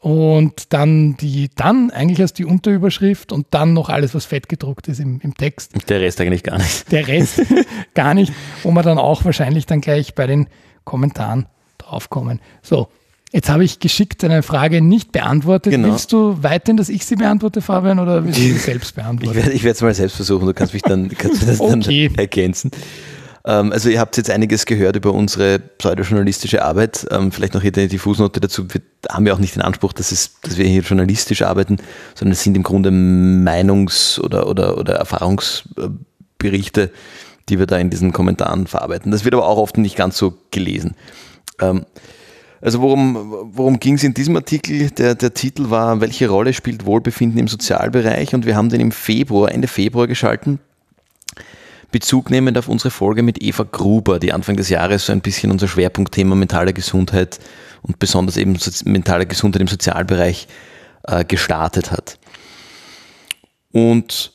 und 0.00 0.72
dann 0.72 1.16
die, 1.16 1.50
dann 1.56 1.90
eigentlich 1.90 2.20
erst 2.20 2.38
die 2.38 2.44
Unterüberschrift 2.44 3.32
und 3.32 3.46
dann 3.50 3.72
noch 3.72 3.88
alles, 3.88 4.14
was 4.14 4.24
fett 4.24 4.48
gedruckt 4.48 4.88
ist 4.88 5.00
im, 5.00 5.20
im 5.22 5.34
Text. 5.34 5.72
Der 5.88 6.00
Rest 6.00 6.20
eigentlich 6.20 6.42
gar 6.42 6.58
nicht. 6.58 6.90
Der 6.92 7.08
Rest 7.08 7.42
gar 7.94 8.14
nicht, 8.14 8.32
wo 8.62 8.70
wir 8.70 8.82
dann 8.82 8.98
auch 8.98 9.24
wahrscheinlich 9.24 9.66
dann 9.66 9.80
gleich 9.80 10.14
bei 10.14 10.26
den 10.26 10.48
Kommentaren 10.84 11.46
draufkommen. 11.78 12.40
So, 12.62 12.88
Jetzt 13.30 13.50
habe 13.50 13.62
ich 13.62 13.78
geschickt 13.78 14.24
eine 14.24 14.42
Frage 14.42 14.80
nicht 14.80 15.12
beantwortet. 15.12 15.72
Genau. 15.72 15.88
Willst 15.88 16.12
du 16.12 16.42
weiterhin, 16.42 16.78
dass 16.78 16.88
ich 16.88 17.04
sie 17.04 17.16
beantworte, 17.16 17.60
Fabian, 17.60 17.98
oder 17.98 18.24
willst 18.24 18.38
du 18.38 18.42
sie 18.42 18.52
selbst 18.52 18.94
beantworten? 18.94 19.50
Ich 19.52 19.64
werde 19.64 19.74
es 19.74 19.82
mal 19.82 19.92
selbst 19.92 20.16
versuchen, 20.16 20.46
du 20.46 20.54
kannst 20.54 20.72
mich 20.72 20.82
dann, 20.82 21.10
kannst 21.10 21.46
das 21.46 21.60
okay. 21.60 22.08
dann 22.08 22.14
ergänzen. 22.14 22.70
Ähm, 23.48 23.72
also 23.72 23.88
ihr 23.88 23.98
habt 23.98 24.16
jetzt 24.18 24.30
einiges 24.30 24.66
gehört 24.66 24.94
über 24.96 25.12
unsere 25.14 25.58
pseudojournalistische 25.58 26.62
Arbeit. 26.62 27.06
Ähm, 27.10 27.32
vielleicht 27.32 27.54
noch 27.54 27.62
hier 27.62 27.72
die 27.72 27.98
Fußnote 27.98 28.40
dazu. 28.40 28.68
Wir 28.68 28.82
haben 29.08 29.26
ja 29.26 29.32
auch 29.32 29.38
nicht 29.38 29.54
den 29.54 29.62
Anspruch, 29.62 29.94
dass, 29.94 30.12
es, 30.12 30.38
dass 30.42 30.58
wir 30.58 30.66
hier 30.66 30.82
journalistisch 30.82 31.40
arbeiten, 31.42 31.78
sondern 32.14 32.32
es 32.32 32.42
sind 32.42 32.56
im 32.56 32.62
Grunde 32.62 32.90
Meinungs- 32.90 34.20
oder, 34.20 34.48
oder, 34.48 34.76
oder 34.76 34.96
Erfahrungsberichte, 34.96 36.90
die 37.48 37.58
wir 37.58 37.66
da 37.66 37.78
in 37.78 37.88
diesen 37.88 38.12
Kommentaren 38.12 38.66
verarbeiten. 38.66 39.10
Das 39.10 39.24
wird 39.24 39.34
aber 39.34 39.48
auch 39.48 39.56
oft 39.56 39.78
nicht 39.78 39.96
ganz 39.96 40.18
so 40.18 40.34
gelesen. 40.50 40.94
Ähm, 41.58 41.86
also 42.60 42.82
worum, 42.82 43.46
worum 43.52 43.80
ging 43.80 43.94
es 43.94 44.04
in 44.04 44.12
diesem 44.12 44.36
Artikel? 44.36 44.90
Der, 44.90 45.14
der 45.14 45.32
Titel 45.32 45.70
war, 45.70 46.02
welche 46.02 46.28
Rolle 46.28 46.52
spielt 46.52 46.84
Wohlbefinden 46.84 47.38
im 47.38 47.48
Sozialbereich? 47.48 48.34
Und 48.34 48.44
wir 48.44 48.56
haben 48.56 48.68
den 48.68 48.80
im 48.80 48.92
Februar, 48.92 49.50
Ende 49.52 49.68
Februar 49.68 50.06
geschalten. 50.06 50.58
Bezug 51.90 52.30
nehmend 52.30 52.58
auf 52.58 52.68
unsere 52.68 52.90
Folge 52.90 53.22
mit 53.22 53.42
Eva 53.42 53.64
Gruber, 53.64 54.18
die 54.18 54.32
Anfang 54.32 54.56
des 54.56 54.68
Jahres 54.68 55.06
so 55.06 55.12
ein 55.12 55.20
bisschen 55.20 55.50
unser 55.50 55.68
Schwerpunktthema 55.68 56.34
mentale 56.34 56.72
Gesundheit 56.72 57.38
und 57.82 57.98
besonders 57.98 58.36
eben 58.36 58.58
mentale 58.84 59.26
Gesundheit 59.26 59.62
im 59.62 59.68
Sozialbereich 59.68 60.48
äh, 61.04 61.24
gestartet 61.24 61.90
hat. 61.90 62.18
Und 63.72 64.32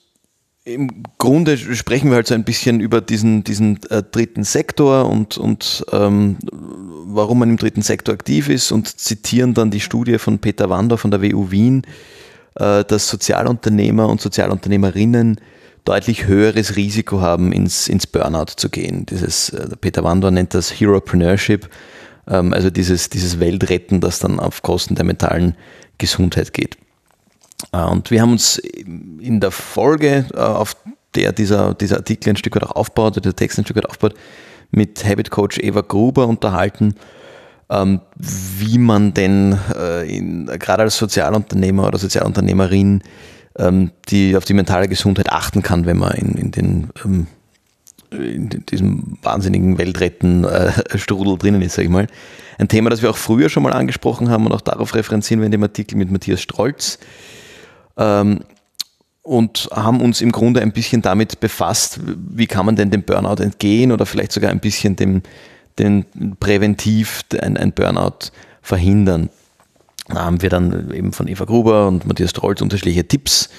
im 0.66 1.04
Grunde 1.18 1.58
sprechen 1.58 2.10
wir 2.10 2.16
halt 2.16 2.28
so 2.28 2.34
ein 2.34 2.46
bisschen 2.46 2.80
über 2.80 3.02
diesen, 3.02 3.44
diesen 3.44 3.84
äh, 3.90 4.02
dritten 4.02 4.44
Sektor 4.44 5.10
und, 5.10 5.38
und 5.38 5.86
ähm, 5.92 6.38
warum 6.52 7.40
man 7.40 7.50
im 7.50 7.58
dritten 7.58 7.82
Sektor 7.82 8.14
aktiv 8.14 8.48
ist 8.48 8.72
und 8.72 8.88
zitieren 8.88 9.54
dann 9.54 9.72
die 9.72 9.82
Studie 9.82 10.18
von 10.18 10.40
Peter 10.40 10.70
Wander 10.70 10.98
von 10.98 11.12
der 11.12 11.22
WU 11.22 11.52
Wien, 11.52 11.86
äh, 12.56 12.86
dass 12.86 13.10
Sozialunternehmer 13.10 14.08
und 14.08 14.22
Sozialunternehmerinnen 14.22 15.42
deutlich 15.86 16.28
höheres 16.28 16.76
Risiko 16.76 17.22
haben, 17.22 17.52
ins, 17.52 17.88
ins 17.88 18.08
Burnout 18.08 18.54
zu 18.56 18.70
gehen. 18.70 19.06
Dieses, 19.06 19.50
äh, 19.50 19.76
Peter 19.80 20.04
Wandor 20.04 20.32
nennt 20.32 20.54
das 20.54 20.72
Heropreneurship, 20.72 21.70
ähm, 22.28 22.54
also 22.54 22.70
dieses, 22.70 23.10
dieses 23.10 23.40
Weltretten, 23.40 24.00
das 24.00 24.20
dann 24.20 24.40
auf 24.40 24.62
Kosten 24.62 24.96
der 24.96 25.06
mentalen 25.06 25.56
Gesundheit 25.98 26.54
geht. 26.54 26.78
Äh, 27.72 27.84
und 27.84 28.12
wir 28.12 28.22
haben 28.22 28.32
uns 28.32 28.58
in 28.58 29.40
der 29.40 29.52
Folge, 29.52 30.26
äh, 30.34 30.38
auf 30.38 30.76
der 31.16 31.32
dieser, 31.32 31.74
dieser 31.74 31.98
Artikel 31.98 32.30
ein 32.30 32.38
Stück 32.38 32.56
weit 32.56 32.64
auch 32.64 32.76
aufbaut, 32.76 33.24
der 33.24 33.36
Text 33.36 33.60
ein 33.60 33.66
Stück 33.66 33.78
weit 33.78 33.90
aufbaut, 33.90 34.16
mit 34.72 35.06
Habit 35.06 35.30
Coach 35.30 35.60
Eva 35.60 35.82
Gruber 35.82 36.28
unterhalten, 36.28 36.96
ähm, 37.70 38.02
wie 38.16 38.80
man 38.80 39.14
denn 39.14 39.58
in, 40.08 40.48
gerade 40.48 40.84
als 40.84 40.98
Sozialunternehmer 40.98 41.88
oder 41.88 42.00
Sozialunternehmerin 42.00 43.04
ähm, 43.58 43.92
die 44.10 44.36
auf 44.36 44.46
die 44.46 44.54
mentale 44.54 44.88
Gesundheit 44.88 45.32
achten 45.32 45.62
kann, 45.62 45.86
wenn 45.86 45.98
man 45.98 46.14
in, 46.14 46.34
in 46.36 46.52
den 46.52 46.90
ähm, 47.04 47.28
in 48.12 48.50
diesem 48.70 49.18
wahnsinnigen 49.24 49.78
Weltretten-Strudel 49.78 51.38
drinnen 51.40 51.64
ist, 51.64 51.74
sag 51.76 51.84
ich 51.84 51.90
mal. 51.90 52.08
Ein 52.60 52.68
Thema, 52.68 52.92
das 52.92 53.02
wir 53.02 53.10
auch 53.10 53.18
früher 53.18 53.50
schon 53.50 53.64
mal 53.64 53.74
angesprochen 53.74 54.30
haben 54.30 54.46
und 54.46 54.52
auch 54.52 54.62
darauf 54.62 54.94
referenzieren 54.94 55.42
wir 55.42 55.48
in 55.48 55.52
dem 55.52 55.64
Artikel 55.64 55.98
mit 55.98 56.12
Matthias 56.12 56.42
Strolz. 56.42 57.00
Ähm, 57.98 58.42
und 59.24 59.70
haben 59.72 60.02
uns 60.02 60.20
im 60.20 60.34
Grunde 60.34 60.62
ein 60.62 60.74
bisschen 60.74 61.02
damit 61.02 61.40
befasst, 61.40 62.00
wie 62.04 62.46
kann 62.46 62.66
man 62.66 62.76
denn 62.76 62.92
dem 62.92 63.04
Burnout 63.04 63.42
entgehen 63.42 63.92
oder 63.92 64.06
vielleicht 64.06 64.34
sogar 64.34 64.52
ein 64.52 64.60
bisschen 64.60 64.98
dem, 64.98 65.24
dem 65.80 66.06
präventiv 66.40 67.22
ein, 67.42 67.56
ein 67.56 67.72
Burnout 67.72 68.32
verhindern. 68.62 69.30
Da 70.08 70.26
haben 70.26 70.42
wir 70.42 70.50
dann 70.50 70.92
eben 70.92 71.14
von 71.14 71.28
Eva 71.28 71.46
Gruber 71.46 71.88
und 71.88 72.06
Matthias 72.06 72.32
Strolz 72.32 72.62
unterschiedliche 72.62 73.08
Tipps 73.08 73.50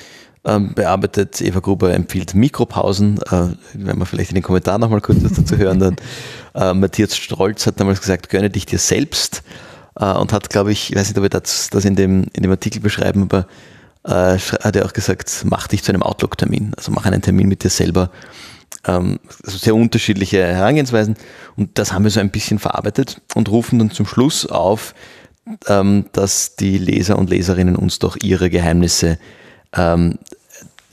ähm, 0.44 0.74
bearbeitet. 0.74 1.40
Eva 1.40 1.60
Gruber 1.60 1.94
empfiehlt 1.94 2.34
Mikropausen. 2.34 3.18
Äh, 3.30 3.48
wenn 3.74 3.98
wir 3.98 4.06
vielleicht 4.06 4.30
in 4.30 4.34
den 4.34 4.42
Kommentaren 4.42 4.80
nochmal 4.80 5.00
kurz 5.00 5.22
dazu 5.22 5.56
hören, 5.56 5.78
dann 5.78 5.96
äh, 6.54 6.74
Matthias 6.74 7.16
Strolz 7.16 7.66
hat 7.66 7.80
damals 7.80 8.00
gesagt, 8.00 8.28
gönne 8.28 8.50
dich 8.50 8.66
dir 8.66 8.78
selbst 8.78 9.42
äh, 9.98 10.12
und 10.12 10.32
hat, 10.32 10.50
glaube 10.50 10.72
ich, 10.72 10.90
ich 10.90 10.96
weiß 10.96 11.08
nicht, 11.08 11.16
ob 11.16 11.22
wir 11.22 11.30
das, 11.30 11.70
das 11.70 11.84
in, 11.84 11.96
dem, 11.96 12.26
in 12.34 12.42
dem 12.42 12.50
Artikel 12.50 12.80
beschreiben, 12.80 13.22
aber 13.22 13.46
äh, 14.04 14.38
hat 14.38 14.76
er 14.76 14.84
auch 14.84 14.92
gesagt, 14.92 15.44
mach 15.46 15.66
dich 15.66 15.82
zu 15.82 15.92
einem 15.92 16.02
Outlook-Termin. 16.02 16.72
Also 16.76 16.92
mach 16.92 17.06
einen 17.06 17.22
Termin 17.22 17.48
mit 17.48 17.64
dir 17.64 17.70
selber 17.70 18.10
ähm, 18.86 19.18
also 19.44 19.58
sehr 19.58 19.74
unterschiedliche 19.74 20.44
Herangehensweisen. 20.44 21.16
Und 21.56 21.78
das 21.78 21.92
haben 21.92 22.04
wir 22.04 22.10
so 22.10 22.20
ein 22.20 22.30
bisschen 22.30 22.58
verarbeitet 22.58 23.20
und 23.34 23.48
rufen 23.48 23.78
dann 23.78 23.90
zum 23.90 24.06
Schluss 24.06 24.46
auf, 24.46 24.94
ähm, 25.68 26.06
dass 26.12 26.56
die 26.56 26.78
Leser 26.78 27.18
und 27.18 27.30
Leserinnen 27.30 27.76
uns 27.76 27.98
doch 27.98 28.16
ihre 28.22 28.50
Geheimnisse 28.50 29.18
ähm, 29.74 30.18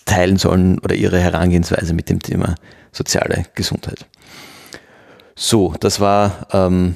teilen 0.05 0.37
sollen 0.37 0.79
oder 0.79 0.95
ihre 0.95 1.19
Herangehensweise 1.19 1.93
mit 1.93 2.09
dem 2.09 2.21
Thema 2.21 2.55
soziale 2.91 3.45
Gesundheit. 3.55 4.05
So, 5.35 5.73
das 5.79 5.99
war 5.99 6.47
ähm, 6.51 6.95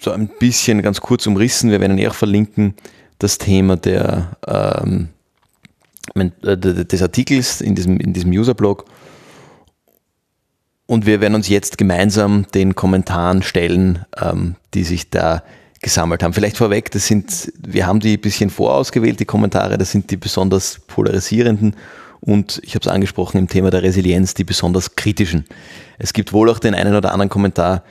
so 0.00 0.10
ein 0.10 0.28
bisschen 0.38 0.82
ganz 0.82 1.00
kurz 1.00 1.26
umrissen. 1.26 1.70
Wir 1.70 1.80
werden 1.80 1.98
eher 1.98 2.12
verlinken 2.12 2.74
das 3.18 3.38
Thema 3.38 3.76
der, 3.76 4.36
ähm, 4.46 5.08
äh, 6.14 6.56
des 6.56 7.02
Artikels 7.02 7.60
in 7.60 7.74
diesem, 7.74 7.98
in 7.98 8.12
diesem 8.12 8.30
User-Blog. 8.30 8.84
Und 10.86 11.06
wir 11.06 11.20
werden 11.20 11.34
uns 11.34 11.48
jetzt 11.48 11.78
gemeinsam 11.78 12.46
den 12.54 12.74
Kommentaren 12.74 13.42
stellen, 13.42 14.04
ähm, 14.20 14.56
die 14.74 14.84
sich 14.84 15.10
da 15.10 15.42
gesammelt 15.80 16.22
haben. 16.22 16.32
Vielleicht 16.32 16.56
vorweg, 16.56 16.90
das 16.90 17.06
sind, 17.06 17.52
wir 17.58 17.86
haben 17.86 18.00
die 18.00 18.16
ein 18.16 18.20
bisschen 18.20 18.50
vorausgewählt, 18.50 19.20
die 19.20 19.24
Kommentare, 19.24 19.78
das 19.78 19.90
sind 19.90 20.10
die 20.10 20.16
besonders 20.16 20.80
polarisierenden 20.86 21.76
und 22.20 22.60
ich 22.64 22.74
habe 22.74 22.82
es 22.82 22.88
angesprochen 22.88 23.38
im 23.38 23.48
Thema 23.48 23.70
der 23.70 23.82
Resilienz, 23.82 24.34
die 24.34 24.44
besonders 24.44 24.96
kritischen. 24.96 25.44
Es 25.98 26.12
gibt 26.12 26.32
wohl 26.32 26.50
auch 26.50 26.58
den 26.58 26.74
einen 26.74 26.94
oder 26.94 27.12
anderen 27.12 27.28
Kommentar, 27.28 27.82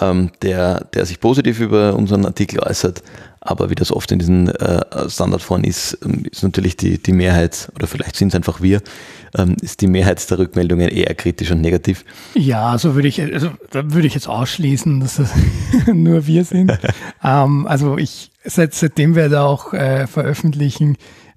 ähm, 0.00 0.30
der, 0.42 0.84
der 0.92 1.06
sich 1.06 1.20
positiv 1.20 1.60
über 1.60 1.94
unseren 1.94 2.24
Artikel 2.26 2.60
äußert, 2.60 3.02
aber 3.46 3.68
wie 3.68 3.74
das 3.74 3.92
oft 3.92 4.10
in 4.10 4.18
diesen 4.18 4.48
äh, 4.48 5.08
Standardforen 5.08 5.64
ist, 5.64 5.98
ähm, 6.02 6.24
ist 6.30 6.42
natürlich 6.42 6.76
die, 6.76 6.98
die 6.98 7.12
Mehrheit, 7.12 7.70
oder 7.74 7.86
vielleicht 7.86 8.16
sind 8.16 8.28
es 8.28 8.34
einfach 8.34 8.62
wir, 8.62 8.80
ähm, 9.36 9.56
ist 9.60 9.82
die 9.82 9.86
Mehrheit 9.86 10.28
der 10.30 10.38
Rückmeldungen 10.38 10.88
eher 10.88 11.14
kritisch 11.14 11.50
und 11.50 11.60
negativ. 11.60 12.04
Ja, 12.34 12.70
also 12.70 12.94
würde 12.94 13.08
ich, 13.08 13.20
also 13.20 13.50
da 13.70 13.92
würde 13.92 14.06
ich 14.06 14.14
jetzt 14.14 14.28
ausschließen, 14.28 14.98
dass 15.00 15.16
das 15.16 15.32
nur 15.92 16.26
wir 16.26 16.44
sind. 16.44 16.72
ähm, 17.22 17.66
also 17.66 17.98
ich, 17.98 18.30
seit, 18.44 18.72
seitdem 18.72 19.14
wir 19.14 19.28
da 19.28 19.44
auch 19.44 19.74
äh, 19.74 20.06
veröffentlichen, 20.06 20.96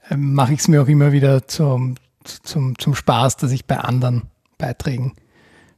äh, 0.10 0.16
mache 0.16 0.54
ich 0.54 0.60
es 0.60 0.70
mir 0.70 0.82
auch 0.82 0.88
immer 0.88 1.12
wieder 1.12 1.46
zum, 1.48 1.96
zum, 2.24 2.80
zum 2.80 2.96
Spaß, 2.96 3.36
dass 3.36 3.52
ich 3.52 3.66
bei 3.66 3.78
anderen 3.78 4.24
Beiträgen 4.58 5.14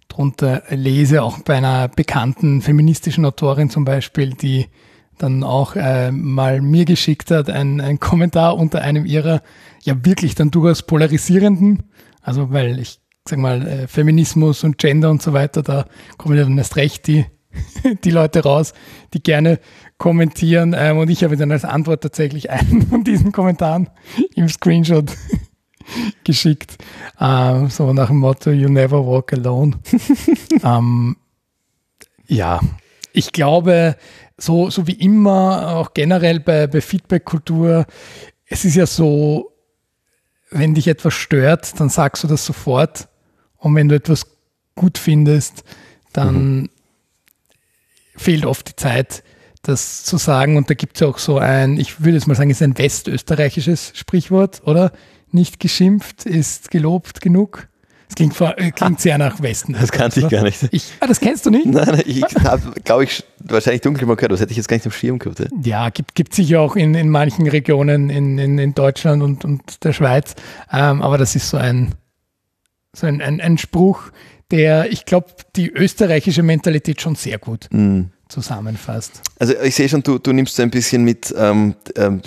drunter 0.09 0.63
lese, 0.69 1.23
auch 1.23 1.39
bei 1.39 1.55
einer 1.55 1.87
bekannten 1.87 2.61
feministischen 2.61 3.25
Autorin 3.25 3.69
zum 3.69 3.85
Beispiel, 3.85 4.31
die 4.31 4.67
dann 5.17 5.43
auch 5.43 5.75
äh, 5.75 6.11
mal 6.11 6.61
mir 6.61 6.85
geschickt 6.85 7.31
hat, 7.31 7.49
ein, 7.49 7.81
ein 7.81 7.99
Kommentar 7.99 8.57
unter 8.57 8.81
einem 8.81 9.05
ihrer 9.05 9.41
ja 9.83 10.05
wirklich 10.05 10.35
dann 10.35 10.51
durchaus 10.51 10.83
polarisierenden, 10.83 11.83
also 12.21 12.51
weil 12.51 12.79
ich 12.79 12.99
sag 13.27 13.39
mal, 13.39 13.65
äh, 13.67 13.87
Feminismus 13.87 14.63
und 14.63 14.77
Gender 14.77 15.09
und 15.09 15.21
so 15.21 15.33
weiter, 15.33 15.61
da 15.61 15.85
kommen 16.17 16.37
ja 16.37 16.43
dann 16.43 16.57
erst 16.57 16.75
recht 16.75 17.07
die, 17.07 17.25
die 18.03 18.11
Leute 18.11 18.43
raus, 18.43 18.73
die 19.13 19.21
gerne 19.21 19.59
kommentieren. 19.97 20.75
Ähm, 20.77 20.97
und 20.97 21.09
ich 21.09 21.23
habe 21.23 21.37
dann 21.37 21.51
als 21.51 21.65
Antwort 21.65 22.01
tatsächlich 22.01 22.49
einen 22.49 22.87
von 22.87 23.03
diesen 23.03 23.31
Kommentaren 23.31 23.89
im 24.35 24.49
Screenshot 24.49 25.13
geschickt. 26.24 26.77
Ähm, 27.19 27.69
so 27.69 27.93
nach 27.93 28.07
dem 28.07 28.17
Motto, 28.17 28.51
you 28.51 28.69
never 28.69 29.05
walk 29.05 29.33
alone. 29.33 29.79
ähm, 30.63 31.17
ja, 32.27 32.59
ich 33.13 33.31
glaube, 33.31 33.95
so, 34.38 34.69
so 34.69 34.88
wie 34.88 34.93
immer, 34.93 35.75
auch 35.75 35.93
generell 35.93 36.39
bei, 36.39 36.67
bei 36.67 36.81
Feedback-Kultur, 36.81 37.86
es 38.45 38.65
ist 38.65 38.75
ja 38.75 38.86
so, 38.86 39.51
wenn 40.51 40.74
dich 40.74 40.88
etwas 40.88 41.13
stört, 41.13 41.79
dann 41.79 41.89
sagst 41.89 42.24
du 42.24 42.27
das 42.27 42.45
sofort. 42.45 43.07
Und 43.57 43.75
wenn 43.75 43.89
du 43.89 43.95
etwas 43.95 44.25
gut 44.75 44.98
findest, 44.98 45.63
dann 46.13 46.62
mhm. 46.62 46.69
fehlt 48.15 48.45
oft 48.45 48.69
die 48.69 48.75
Zeit, 48.75 49.24
das 49.62 50.03
zu 50.03 50.17
sagen. 50.17 50.57
Und 50.57 50.69
da 50.69 50.74
gibt 50.74 50.95
es 50.95 51.01
ja 51.01 51.07
auch 51.07 51.17
so 51.17 51.38
ein, 51.38 51.77
ich 51.79 52.00
würde 52.00 52.17
jetzt 52.17 52.27
mal 52.27 52.36
sagen, 52.36 52.50
ist 52.50 52.62
ein 52.62 52.77
westösterreichisches 52.77 53.91
Sprichwort, 53.95 54.62
oder? 54.65 54.91
Nicht 55.31 55.59
geschimpft 55.59 56.25
ist 56.25 56.71
gelobt 56.71 57.21
genug. 57.21 57.67
Das 58.09 58.15
klingt, 58.15 58.33
vor, 58.33 58.57
äh, 58.57 58.71
klingt 58.71 59.00
sehr 59.00 59.19
nach 59.19 59.39
Westen. 59.39 59.74
Das 59.74 59.91
kannte 59.91 60.19
ich 60.19 60.29
gar 60.29 60.41
nicht. 60.41 60.67
Ich, 60.71 60.91
ah, 61.00 61.05
das 61.05 61.19
kennst 61.19 61.45
du 61.45 61.51
nicht? 61.51 61.67
Nein, 61.67 62.01
ich 62.07 62.24
habe, 62.43 62.74
glaube 62.83 63.03
ich, 63.03 63.24
wahrscheinlich 63.38 63.81
dunkel 63.81 64.07
mal 64.07 64.15
gehört, 64.15 64.31
das 64.31 64.41
hätte 64.41 64.50
ich 64.50 64.57
jetzt 64.57 64.67
gar 64.67 64.77
nicht 64.77 64.86
im 64.88 64.91
Schirm 64.91 65.19
gehabt. 65.19 65.48
Ja, 65.63 65.89
gibt, 65.89 66.15
gibt 66.15 66.33
sicher 66.33 66.62
auch 66.62 66.75
in, 66.75 66.95
in 66.95 67.09
manchen 67.09 67.48
Regionen 67.48 68.09
in, 68.09 68.39
in, 68.39 68.57
in 68.57 68.74
Deutschland 68.74 69.21
und, 69.21 69.45
und 69.45 69.83
der 69.83 69.93
Schweiz. 69.93 70.33
Ähm, 70.71 71.03
aber 71.03 71.19
das 71.19 71.36
ist 71.36 71.51
so 71.51 71.57
ein, 71.57 71.93
so 72.95 73.05
ein, 73.05 73.21
ein, 73.21 73.39
ein 73.41 73.59
Spruch, 73.59 74.09
der, 74.50 74.91
ich 74.91 75.05
glaube, 75.05 75.27
die 75.55 75.69
österreichische 75.69 76.41
Mentalität 76.41 77.01
schon 77.01 77.13
sehr 77.13 77.38
gut 77.38 77.67
mm. 77.69 78.05
Zusammenfasst. 78.29 79.21
Also 79.39 79.53
ich 79.62 79.75
sehe 79.75 79.89
schon, 79.89 80.03
du, 80.03 80.17
du 80.17 80.31
nimmst 80.31 80.59
ein 80.59 80.69
bisschen 80.69 81.03
mit 81.03 81.33
ähm, 81.38 81.75
ähm 81.95 82.21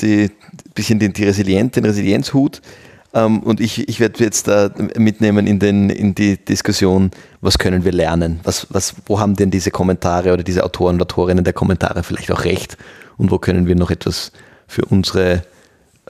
die, 0.00 0.30
bisschen 0.74 0.98
den, 0.98 1.12
die 1.12 1.24
Resilienz, 1.24 1.72
den 1.72 1.84
Resilienzhut 1.84 2.60
ähm, 3.14 3.40
und 3.44 3.60
ich, 3.60 3.88
ich 3.88 4.00
werde 4.00 4.22
jetzt 4.22 4.48
da 4.48 4.70
mitnehmen 4.98 5.46
in, 5.46 5.60
den, 5.60 5.88
in 5.88 6.14
die 6.14 6.36
Diskussion, 6.36 7.12
was 7.40 7.58
können 7.58 7.84
wir 7.84 7.92
lernen? 7.92 8.40
Was, 8.42 8.66
was, 8.70 8.94
wo 9.06 9.20
haben 9.20 9.36
denn 9.36 9.50
diese 9.50 9.70
Kommentare 9.70 10.32
oder 10.32 10.42
diese 10.42 10.64
Autoren 10.64 10.96
und 10.96 11.02
Autorinnen 11.02 11.44
der 11.44 11.52
Kommentare 11.52 12.02
vielleicht 12.02 12.32
auch 12.32 12.44
recht? 12.44 12.76
Und 13.16 13.30
wo 13.30 13.38
können 13.38 13.68
wir 13.68 13.76
noch 13.76 13.92
etwas 13.92 14.32
für 14.66 14.84
unsere 14.86 15.44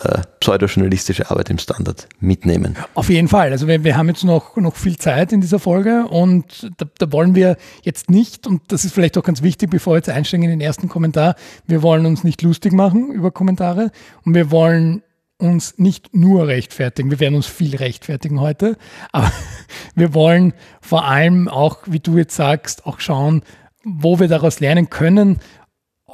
äh, 0.01 0.23
pseudojournalistische 0.41 1.31
Arbeit 1.31 1.51
im 1.51 1.59
Standard 1.59 2.09
mitnehmen. 2.19 2.77
Auf 2.95 3.11
jeden 3.11 3.29
Fall. 3.29 3.53
Also 3.53 3.69
wir, 3.69 3.85
wir 3.85 3.97
haben 3.97 4.09
jetzt 4.09 4.25
noch, 4.25 4.57
noch 4.57 4.75
viel 4.75 4.97
Zeit 4.99 5.33
in 5.33 5.41
dieser 5.41 5.61
Folge 5.61 6.07
und 6.09 6.71
da, 6.79 6.87
da, 6.99 7.13
wollen 7.13 7.37
wir 7.37 7.57
jetzt 7.83 8.11
nicht, 8.11 8.47
und 8.47 8.63
das 8.69 8.85
ist 8.85 8.93
vielleicht 8.93 9.17
auch 9.17 9.23
ganz 9.23 9.43
wichtig, 9.43 9.71
bevor 9.71 9.93
wir 9.93 9.99
jetzt 9.99 10.09
einsteigen 10.09 10.45
in 10.45 10.51
den 10.51 10.61
ersten 10.61 10.89
Kommentar, 10.89 11.37
wir 11.67 11.83
wollen 11.83 12.07
uns 12.07 12.25
nicht 12.25 12.43
lustig 12.43 12.73
machen 12.73 13.13
über 13.13 13.31
Kommentare 13.31 13.93
und 14.25 14.35
wir 14.35 14.51
wollen 14.51 15.03
uns 15.39 15.79
nicht 15.79 16.15
nur 16.15 16.49
rechtfertigen, 16.49 17.11
wir 17.11 17.21
werden 17.21 17.37
uns 17.37 17.47
viel 17.47 17.77
rechtfertigen 17.77 18.41
heute, 18.41 18.77
aber 19.13 19.31
wir 19.95 20.13
wollen 20.13 20.55
vor 20.81 21.05
allem 21.05 21.49
auch, 21.49 21.79
wie 21.87 22.01
du 22.01 22.19
jetzt 22.19 22.35
sagst, 22.35 22.85
auch 22.87 22.99
schauen, 22.99 23.43
wo 23.85 24.19
wir 24.19 24.29
daraus 24.29 24.61
lernen 24.61 24.91
können, 24.91 25.39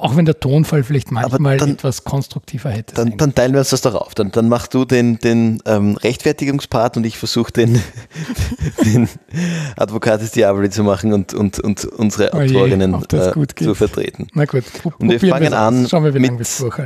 auch 0.00 0.16
wenn 0.16 0.24
der 0.24 0.40
Tonfall 0.40 0.82
vielleicht 0.82 1.10
manchmal 1.10 1.58
dann, 1.58 1.72
etwas 1.72 2.04
konstruktiver 2.04 2.70
hätte. 2.70 2.94
Dann, 2.94 3.16
dann, 3.16 3.34
teilen 3.34 3.52
wir 3.52 3.60
uns 3.60 3.70
das 3.70 3.82
doch 3.82 3.94
auf. 3.94 4.14
Dann, 4.14 4.30
dann 4.30 4.48
machst 4.48 4.74
du 4.74 4.84
den, 4.84 5.18
den 5.18 5.62
ähm, 5.66 5.96
Rechtfertigungspart 5.96 6.96
und 6.96 7.04
ich 7.04 7.18
versuche 7.18 7.52
den, 7.52 7.82
den 8.84 9.08
Advocatus 9.76 10.30
Diaboli 10.30 10.70
zu 10.70 10.82
machen 10.82 11.12
und, 11.12 11.34
und, 11.34 11.58
und 11.58 11.84
unsere 11.84 12.30
oh 12.32 12.40
je, 12.40 12.56
Autorinnen 12.56 12.94
äh, 12.94 13.46
zu 13.54 13.74
vertreten. 13.74 14.28
Na 14.34 14.44
gut. 14.46 14.64
Und 14.98 15.10
wir 15.10 15.20
fangen 15.20 15.54
an 15.54 15.90
wir, 15.90 16.12
mit, 16.12 16.32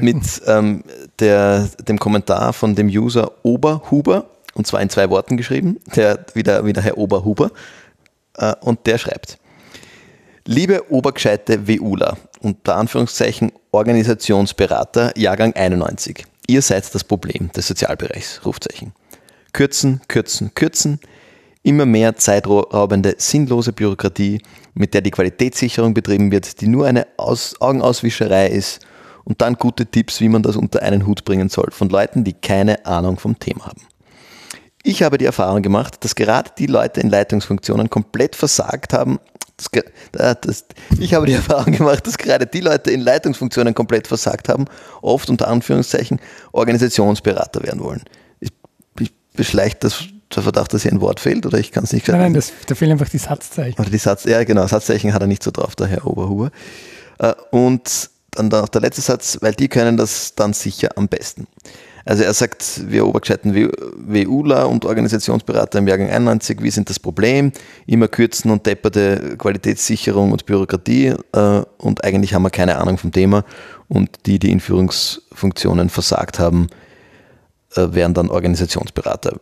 mit 0.00 0.42
ähm, 0.46 0.84
der, 1.18 1.68
dem 1.86 1.98
Kommentar 1.98 2.52
von 2.52 2.74
dem 2.74 2.88
User 2.88 3.32
Oberhuber, 3.42 4.26
und 4.54 4.66
zwar 4.66 4.82
in 4.82 4.90
zwei 4.90 5.08
Worten 5.10 5.36
geschrieben, 5.36 5.78
der 5.94 6.26
wieder, 6.34 6.64
wieder 6.66 6.82
Herr 6.82 6.98
Oberhuber, 6.98 7.50
äh, 8.36 8.54
und 8.60 8.86
der 8.86 8.98
schreibt. 8.98 9.38
Liebe 10.46 10.92
obergescheite 10.92 11.66
WUler, 11.66 12.18
unter 12.40 12.76
Anführungszeichen 12.76 13.50
Organisationsberater, 13.72 15.16
Jahrgang 15.16 15.54
91. 15.54 16.26
Ihr 16.46 16.60
seid 16.60 16.94
das 16.94 17.02
Problem 17.02 17.50
des 17.52 17.66
Sozialbereichs, 17.66 18.44
Rufzeichen. 18.44 18.92
Kürzen, 19.54 20.02
kürzen, 20.06 20.52
kürzen. 20.54 21.00
Immer 21.62 21.86
mehr 21.86 22.16
zeitraubende, 22.16 23.14
sinnlose 23.16 23.72
Bürokratie, 23.72 24.42
mit 24.74 24.92
der 24.92 25.00
die 25.00 25.12
Qualitätssicherung 25.12 25.94
betrieben 25.94 26.30
wird, 26.30 26.60
die 26.60 26.66
nur 26.66 26.86
eine 26.86 27.06
Aus 27.16 27.58
Augenauswischerei 27.62 28.48
ist 28.48 28.84
und 29.24 29.40
dann 29.40 29.54
gute 29.54 29.86
Tipps, 29.86 30.20
wie 30.20 30.28
man 30.28 30.42
das 30.42 30.56
unter 30.56 30.82
einen 30.82 31.06
Hut 31.06 31.24
bringen 31.24 31.48
soll, 31.48 31.70
von 31.70 31.88
Leuten, 31.88 32.22
die 32.22 32.34
keine 32.34 32.84
Ahnung 32.84 33.18
vom 33.18 33.38
Thema 33.38 33.68
haben. 33.68 33.80
Ich 34.86 35.02
habe 35.02 35.16
die 35.16 35.24
Erfahrung 35.24 35.62
gemacht, 35.62 36.04
dass 36.04 36.14
gerade 36.14 36.50
die 36.58 36.66
Leute 36.66 37.00
in 37.00 37.08
Leitungsfunktionen 37.08 37.88
komplett 37.88 38.36
versagt 38.36 38.92
haben, 38.92 39.18
das, 39.56 40.40
das, 40.40 40.64
ich 40.98 41.14
habe 41.14 41.26
die 41.26 41.32
Erfahrung 41.34 41.72
gemacht, 41.72 42.06
dass 42.06 42.18
gerade 42.18 42.46
die 42.46 42.60
Leute 42.60 42.90
in 42.90 43.00
Leitungsfunktionen 43.00 43.74
komplett 43.74 44.06
versagt 44.06 44.48
haben, 44.48 44.66
oft 45.02 45.30
unter 45.30 45.48
Anführungszeichen 45.48 46.20
Organisationsberater 46.52 47.62
werden 47.62 47.80
wollen. 47.80 48.02
Ich, 48.40 48.50
ich 49.00 49.12
beschleicht 49.34 49.84
das 49.84 50.04
der 50.34 50.42
Verdacht, 50.42 50.72
dass 50.72 50.82
hier 50.82 50.92
ein 50.92 51.00
Wort 51.00 51.20
fehlt 51.20 51.46
oder 51.46 51.58
ich 51.58 51.70
kann 51.70 51.84
es 51.84 51.92
nicht 51.92 52.06
sagen. 52.06 52.18
Nein, 52.18 52.32
nein, 52.32 52.34
das, 52.34 52.52
da 52.66 52.74
fehlen 52.74 52.92
einfach 52.92 53.08
die 53.08 53.18
Satzzeichen. 53.18 53.80
Oder 53.80 53.90
die 53.90 53.98
Satz, 53.98 54.24
ja, 54.24 54.42
genau, 54.44 54.66
Satzzeichen 54.66 55.12
hat 55.14 55.22
er 55.22 55.28
nicht 55.28 55.42
so 55.42 55.50
drauf, 55.50 55.76
der 55.76 55.86
Herr 55.86 56.06
Oberhuber. 56.06 56.50
Äh, 57.18 57.34
und 57.50 58.10
dann 58.32 58.48
noch 58.48 58.68
der 58.68 58.80
letzte 58.80 59.02
Satz, 59.02 59.38
weil 59.40 59.54
die 59.54 59.68
können 59.68 59.96
das 59.96 60.34
dann 60.34 60.52
sicher 60.52 60.90
am 60.96 61.08
besten. 61.08 61.46
Also 62.06 62.22
er 62.22 62.34
sagt, 62.34 62.90
wir 62.90 63.06
obergescheiten 63.06 63.54
WUler 63.54 64.68
und 64.68 64.84
Organisationsberater 64.84 65.78
im 65.78 65.88
Jahrgang 65.88 66.10
91, 66.10 66.60
wie 66.62 66.70
sind 66.70 66.90
das 66.90 67.00
Problem? 67.00 67.50
Immer 67.86 68.08
kürzen 68.08 68.50
und 68.50 68.66
depperte 68.66 69.36
Qualitätssicherung 69.38 70.30
und 70.32 70.44
Bürokratie 70.44 71.14
äh, 71.32 71.62
und 71.78 72.04
eigentlich 72.04 72.34
haben 72.34 72.42
wir 72.42 72.50
keine 72.50 72.76
Ahnung 72.76 72.98
vom 72.98 73.10
Thema 73.10 73.44
und 73.88 74.26
die, 74.26 74.38
die 74.38 74.50
in 74.50 74.60
Führungsfunktionen 74.60 75.88
versagt 75.88 76.38
haben, 76.38 76.66
äh, 77.74 77.86
wären 77.92 78.12
dann 78.12 78.28
Organisationsberater. 78.28 79.40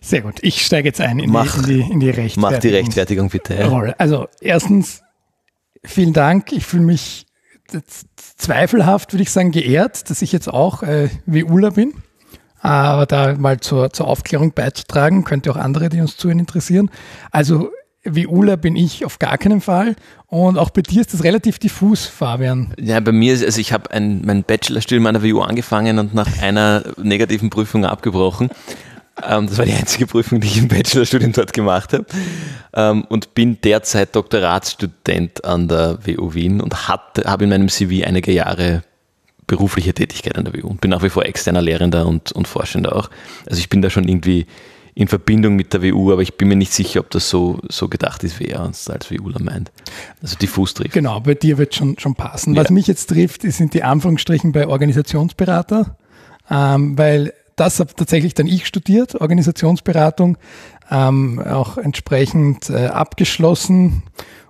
Sehr 0.00 0.22
gut. 0.22 0.38
Ich 0.42 0.64
steige 0.64 0.88
jetzt 0.88 1.00
ein 1.00 1.20
in, 1.20 1.30
Mach- 1.30 1.62
die, 1.64 1.80
in, 1.80 1.86
die, 1.86 1.92
in 1.92 2.00
die 2.00 2.10
Rechtfertigung. 2.10 2.50
Mach 2.50 2.58
die 2.58 2.68
Rechtfertigung 2.70 3.28
bitte. 3.28 3.54
Ja. 3.54 3.70
Also 3.98 4.26
erstens, 4.40 5.02
vielen 5.84 6.12
Dank. 6.12 6.52
Ich 6.52 6.64
fühle 6.66 6.82
mich 6.84 7.26
zweifelhaft, 8.40 9.12
würde 9.12 9.22
ich 9.22 9.30
sagen, 9.30 9.50
geehrt, 9.50 10.10
dass 10.10 10.22
ich 10.22 10.32
jetzt 10.32 10.48
auch 10.48 10.82
äh, 10.82 11.08
WUler 11.26 11.72
bin. 11.72 11.94
Aber 12.60 13.06
da 13.06 13.34
mal 13.34 13.60
zur, 13.60 13.92
zur 13.92 14.06
Aufklärung 14.06 14.52
beizutragen, 14.52 15.24
könnte 15.24 15.50
auch 15.50 15.56
andere, 15.56 15.88
die 15.88 16.00
uns 16.00 16.16
zuhören, 16.16 16.38
interessieren. 16.38 16.90
Also 17.30 17.70
WUler 18.04 18.56
bin 18.56 18.76
ich 18.76 19.04
auf 19.04 19.18
gar 19.18 19.38
keinen 19.38 19.60
Fall. 19.60 19.94
Und 20.26 20.58
auch 20.58 20.70
bei 20.70 20.82
dir 20.82 21.00
ist 21.00 21.12
das 21.12 21.24
relativ 21.24 21.58
diffus, 21.58 22.06
Fabian. 22.06 22.74
Ja, 22.78 23.00
bei 23.00 23.12
mir 23.12 23.34
ist, 23.34 23.44
also 23.44 23.60
ich 23.60 23.72
habe 23.72 23.90
ein, 23.90 24.22
mein 24.24 24.42
Bachelorstudium 24.44 25.06
an 25.06 25.14
der 25.14 25.22
WU 25.22 25.40
angefangen 25.40 25.98
und 25.98 26.14
nach 26.14 26.40
einer 26.42 26.82
negativen 27.02 27.50
Prüfung 27.50 27.84
abgebrochen. 27.84 28.50
Ähm, 29.26 29.46
das 29.46 29.58
war 29.58 29.64
die 29.64 29.72
einzige 29.72 30.06
Prüfung, 30.06 30.40
die 30.40 30.46
ich 30.46 30.58
im 30.58 30.68
Bachelorstudium 30.68 31.32
dort 31.32 31.52
gemacht 31.52 31.92
habe. 31.92 32.06
Ähm, 32.74 33.04
und 33.04 33.34
bin 33.34 33.60
derzeit 33.62 34.14
Doktoratsstudent 34.14 35.44
an 35.44 35.68
der 35.68 35.98
WU 36.06 36.34
Wien 36.34 36.60
und 36.60 36.88
habe 36.88 37.44
in 37.44 37.50
meinem 37.50 37.68
CV 37.68 38.06
einige 38.06 38.32
Jahre 38.32 38.82
berufliche 39.46 39.92
Tätigkeit 39.92 40.36
an 40.36 40.44
der 40.44 40.54
WU 40.54 40.68
und 40.68 40.80
bin 40.80 40.90
nach 40.90 41.02
wie 41.02 41.08
vor 41.08 41.26
externer 41.26 41.60
Lehrender 41.60 42.06
und, 42.06 42.30
und 42.30 42.46
Forschender 42.46 42.94
auch. 42.94 43.10
Also 43.48 43.58
ich 43.58 43.68
bin 43.68 43.82
da 43.82 43.90
schon 43.90 44.06
irgendwie 44.08 44.46
in 44.94 45.08
Verbindung 45.08 45.56
mit 45.56 45.72
der 45.72 45.82
WU, 45.82 46.12
aber 46.12 46.22
ich 46.22 46.36
bin 46.36 46.48
mir 46.48 46.56
nicht 46.56 46.72
sicher, 46.72 47.00
ob 47.00 47.10
das 47.10 47.28
so, 47.28 47.58
so 47.68 47.88
gedacht 47.88 48.22
ist, 48.22 48.38
wie 48.38 48.46
er 48.46 48.64
uns 48.64 48.88
als 48.88 49.10
WUler 49.10 49.42
meint. 49.42 49.72
Also 50.22 50.36
diffus 50.36 50.74
trifft. 50.74 50.92
Genau, 50.92 51.20
bei 51.20 51.34
dir 51.34 51.58
wird 51.58 51.74
schon, 51.74 51.98
schon 51.98 52.14
passen. 52.14 52.54
Ja. 52.54 52.62
Was 52.62 52.70
mich 52.70 52.86
jetzt 52.86 53.06
trifft, 53.06 53.42
sind 53.42 53.74
die 53.74 53.82
Anführungsstrichen 53.82 54.52
bei 54.52 54.66
Organisationsberater, 54.66 55.96
ähm, 56.50 56.98
weil 56.98 57.32
das 57.56 57.80
habe 57.80 57.94
tatsächlich 57.94 58.34
dann 58.34 58.46
ich 58.46 58.66
studiert, 58.66 59.20
Organisationsberatung, 59.20 60.38
ähm, 60.90 61.38
auch 61.40 61.78
entsprechend 61.78 62.70
äh, 62.70 62.86
abgeschlossen 62.86 64.02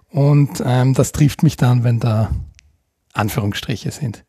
und 0.08 0.62
ähm, 0.64 0.94
das 0.94 1.12
trifft 1.12 1.42
mich 1.42 1.56
dann, 1.56 1.84
wenn 1.84 2.00
da 2.00 2.30
Anführungsstriche 3.12 3.90
sind. 3.90 4.24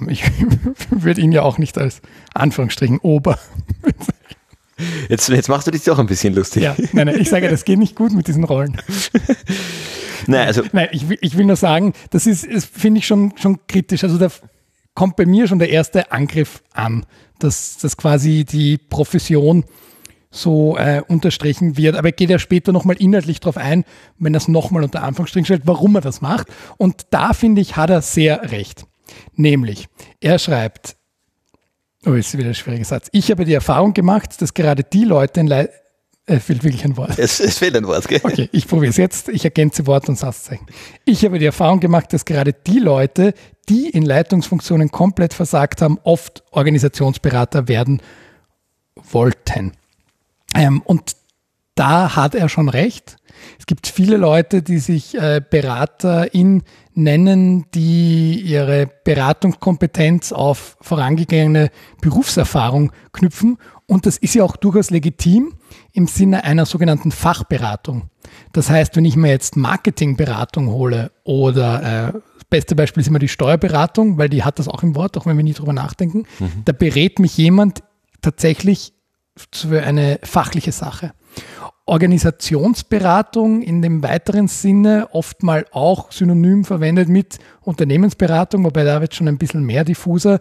Ähm, 0.00 0.08
ich 0.08 0.24
würde 0.90 1.20
ihn 1.20 1.32
ja 1.32 1.42
auch 1.42 1.58
nicht 1.58 1.78
als 1.78 2.00
Anführungsstrichen 2.34 2.98
Ober. 2.98 3.38
Jetzt, 5.08 5.30
jetzt 5.30 5.48
machst 5.48 5.66
du 5.66 5.70
dich 5.70 5.84
doch 5.84 5.98
ein 5.98 6.04
bisschen 6.04 6.34
lustig. 6.34 6.62
Ja, 6.62 6.76
nein, 6.92 7.06
nein, 7.06 7.18
ich 7.18 7.30
sage, 7.30 7.48
das 7.48 7.64
geht 7.64 7.78
nicht 7.78 7.96
gut 7.96 8.12
mit 8.12 8.28
diesen 8.28 8.44
Rollen. 8.44 8.76
Nein, 10.26 10.46
also 10.46 10.62
Nein, 10.72 10.88
ich, 10.92 11.08
will- 11.08 11.16
ich 11.22 11.38
will 11.38 11.46
nur 11.46 11.56
sagen, 11.56 11.94
das 12.10 12.26
ist, 12.26 12.44
ist 12.44 12.66
finde 12.76 12.98
ich 12.98 13.06
schon, 13.06 13.32
schon 13.38 13.58
kritisch. 13.68 14.04
Also 14.04 14.18
da 14.18 14.28
kommt 14.94 15.16
bei 15.16 15.24
mir 15.24 15.46
schon 15.48 15.58
der 15.60 15.70
erste 15.70 16.12
Angriff 16.12 16.62
an, 16.74 17.06
dass, 17.38 17.78
dass 17.78 17.96
quasi 17.96 18.44
die 18.44 18.78
Profession 18.78 19.64
so 20.30 20.76
äh, 20.76 21.02
unterstrichen 21.06 21.76
wird. 21.76 21.96
Aber 21.96 22.08
er 22.08 22.12
geht 22.12 22.30
ja 22.30 22.38
später 22.38 22.72
nochmal 22.72 22.96
inhaltlich 22.96 23.40
drauf 23.40 23.56
ein, 23.56 23.84
wenn 24.18 24.34
er 24.34 24.38
es 24.38 24.48
nochmal 24.48 24.84
unter 24.84 25.02
Anführungsstrichen 25.02 25.46
stellt, 25.46 25.66
warum 25.66 25.94
er 25.94 26.00
das 26.00 26.20
macht. 26.20 26.48
Und 26.76 27.06
da 27.10 27.32
finde 27.32 27.60
ich, 27.60 27.76
hat 27.76 27.90
er 27.90 28.02
sehr 28.02 28.50
recht. 28.50 28.86
Nämlich, 29.34 29.88
er 30.20 30.38
schreibt, 30.38 30.96
oh, 32.04 32.12
ist 32.12 32.36
wieder 32.36 32.48
ein 32.48 32.54
schwieriger 32.54 32.84
Satz. 32.84 33.08
Ich 33.12 33.30
habe 33.30 33.44
die 33.44 33.54
Erfahrung 33.54 33.94
gemacht, 33.94 34.40
dass 34.42 34.54
gerade 34.54 34.84
die 34.84 35.04
Leute 35.04 35.40
in 35.40 35.46
Lei 35.46 35.68
äh, 36.26 36.40
fehlt 36.40 36.64
wirklich 36.64 36.84
ein 36.84 36.96
Wort. 36.96 37.18
es, 37.18 37.40
es 37.40 37.58
fehlt 37.58 37.76
ein 37.76 37.86
Wort, 37.86 38.08
gell? 38.08 38.20
Okay, 38.22 38.48
ich 38.52 38.66
probiere 38.66 38.90
es 38.90 38.96
jetzt. 38.96 39.28
Ich 39.28 39.44
ergänze 39.44 39.86
Wort 39.86 40.08
und 40.08 40.18
Satzzeichen. 40.18 40.66
Ich 41.04 41.24
habe 41.24 41.38
die 41.38 41.46
Erfahrung 41.46 41.80
gemacht, 41.80 42.12
dass 42.12 42.24
gerade 42.24 42.52
die 42.52 42.80
Leute, 42.80 43.32
die 43.68 43.88
in 43.88 44.04
Leitungsfunktionen 44.04 44.90
komplett 44.90 45.34
versagt 45.34 45.82
haben, 45.82 45.98
oft 46.02 46.42
Organisationsberater 46.50 47.68
werden 47.68 48.02
wollten. 48.94 49.72
Ähm, 50.54 50.82
und 50.82 51.16
da 51.76 52.16
hat 52.16 52.34
er 52.34 52.48
schon 52.48 52.68
recht. 52.68 53.16
Es 53.58 53.66
gibt 53.66 53.86
viele 53.86 54.16
Leute, 54.16 54.62
die 54.62 54.78
sich 54.78 55.14
äh, 55.14 55.42
Beraterin 55.48 56.62
nennen, 56.94 57.66
die 57.74 58.40
ihre 58.40 58.88
Beratungskompetenz 59.04 60.32
auf 60.32 60.78
vorangegangene 60.80 61.70
Berufserfahrung 62.00 62.92
knüpfen. 63.12 63.58
Und 63.86 64.04
das 64.06 64.16
ist 64.16 64.34
ja 64.34 64.42
auch 64.42 64.56
durchaus 64.56 64.90
legitim 64.90 65.54
im 65.92 66.08
Sinne 66.08 66.42
einer 66.44 66.66
sogenannten 66.66 67.12
Fachberatung. 67.12 68.10
Das 68.52 68.68
heißt, 68.68 68.96
wenn 68.96 69.04
ich 69.04 69.16
mir 69.16 69.28
jetzt 69.28 69.56
Marketingberatung 69.56 70.68
hole 70.68 71.12
oder 71.22 72.08
äh, 72.08 72.12
das 72.12 72.44
beste 72.50 72.74
Beispiel 72.74 73.00
ist 73.00 73.06
immer 73.06 73.20
die 73.20 73.28
Steuerberatung, 73.28 74.18
weil 74.18 74.28
die 74.28 74.42
hat 74.42 74.58
das 74.58 74.68
auch 74.68 74.82
im 74.82 74.96
Wort, 74.96 75.16
auch 75.16 75.26
wenn 75.26 75.36
wir 75.36 75.44
nie 75.44 75.52
drüber 75.52 75.72
nachdenken, 75.72 76.24
da 76.64 76.72
berät 76.72 77.18
mich 77.20 77.36
jemand 77.36 77.82
tatsächlich 78.22 78.92
für 79.52 79.82
eine 79.82 80.18
fachliche 80.22 80.72
Sache. 80.72 81.12
Organisationsberatung 81.86 83.62
in 83.62 83.80
dem 83.80 84.02
weiteren 84.02 84.48
Sinne 84.48 85.08
oftmal 85.12 85.66
auch 85.70 86.10
synonym 86.10 86.64
verwendet 86.64 87.08
mit 87.08 87.38
Unternehmensberatung, 87.60 88.64
wobei 88.64 88.82
da 88.82 89.00
wird 89.00 89.14
schon 89.14 89.28
ein 89.28 89.38
bisschen 89.38 89.64
mehr 89.64 89.84
diffuser, 89.84 90.40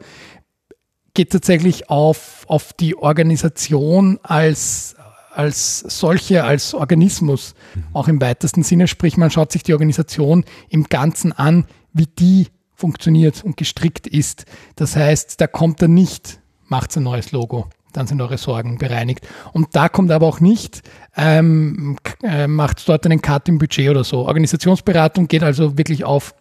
geht 1.16 1.32
tatsächlich 1.32 1.90
auf, 1.90 2.46
auf 2.48 2.74
die 2.74 2.96
Organisation 2.96 4.20
als, 4.22 4.96
als 5.34 5.80
solche, 5.80 6.44
als 6.44 6.74
Organismus, 6.74 7.56
auch 7.94 8.08
im 8.08 8.22
weitesten 8.22 8.64
Sinne. 8.64 8.88
Sprich, 8.88 9.18
man 9.18 9.32
schaut 9.32 9.52
sich 9.52 9.64
die 9.64 9.74
Organisation 9.74 10.46
im 10.70 10.84
Ganzen 10.84 11.32
an, 11.32 11.66
wie 11.94 12.08
die 12.08 12.48
funktioniert 12.76 13.44
und 13.44 13.58
gestrickt 13.58 14.06
ist. 14.06 14.46
Das 14.76 14.96
heißt, 14.96 15.42
da 15.42 15.48
kommt 15.48 15.82
er 15.82 15.88
nicht, 15.88 16.40
macht 16.68 16.96
ein 16.96 17.04
neues 17.04 17.32
Logo, 17.32 17.70
dann 17.94 18.06
sind 18.06 18.22
eure 18.22 18.38
Sorgen 18.38 18.78
bereinigt. 18.78 19.28
Und 19.54 19.76
da 19.76 19.90
kommt 19.90 20.12
aber 20.12 20.28
auch 20.28 20.42
nicht, 20.42 20.82
ähm, 21.16 21.98
äh, 22.22 22.48
macht 22.48 22.88
dort 22.88 23.06
einen 23.06 23.22
Cut 23.22 23.48
im 23.48 23.58
Budget 23.58 23.90
oder 23.90 24.04
so. 24.04 24.28
Organisationsberatung 24.28 25.28
geht 25.28 25.44
also 25.44 25.78
wirklich 25.78 26.04
auf 26.04 26.36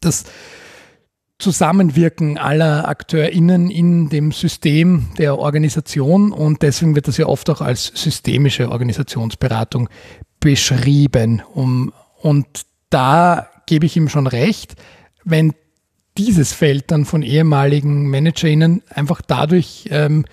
das 0.00 0.24
Zusammenwirken 1.42 2.38
aller 2.38 2.88
AkteurInnen 2.88 3.68
in 3.68 4.08
dem 4.08 4.30
System 4.30 5.08
der 5.18 5.38
Organisation 5.38 6.30
und 6.30 6.62
deswegen 6.62 6.94
wird 6.94 7.08
das 7.08 7.16
ja 7.16 7.26
oft 7.26 7.50
auch 7.50 7.60
als 7.60 7.90
systemische 7.94 8.70
Organisationsberatung 8.70 9.88
beschrieben. 10.38 11.42
Um, 11.52 11.92
und 12.20 12.46
da 12.90 13.48
gebe 13.66 13.86
ich 13.86 13.96
ihm 13.96 14.08
schon 14.08 14.28
recht, 14.28 14.76
wenn 15.24 15.52
dieses 16.16 16.52
Feld 16.52 16.90
dann 16.92 17.04
von 17.04 17.22
ehemaligen 17.22 18.08
ManagerInnen 18.08 18.82
einfach 18.88 19.20
dadurch 19.20 19.88
ähm, 19.90 20.24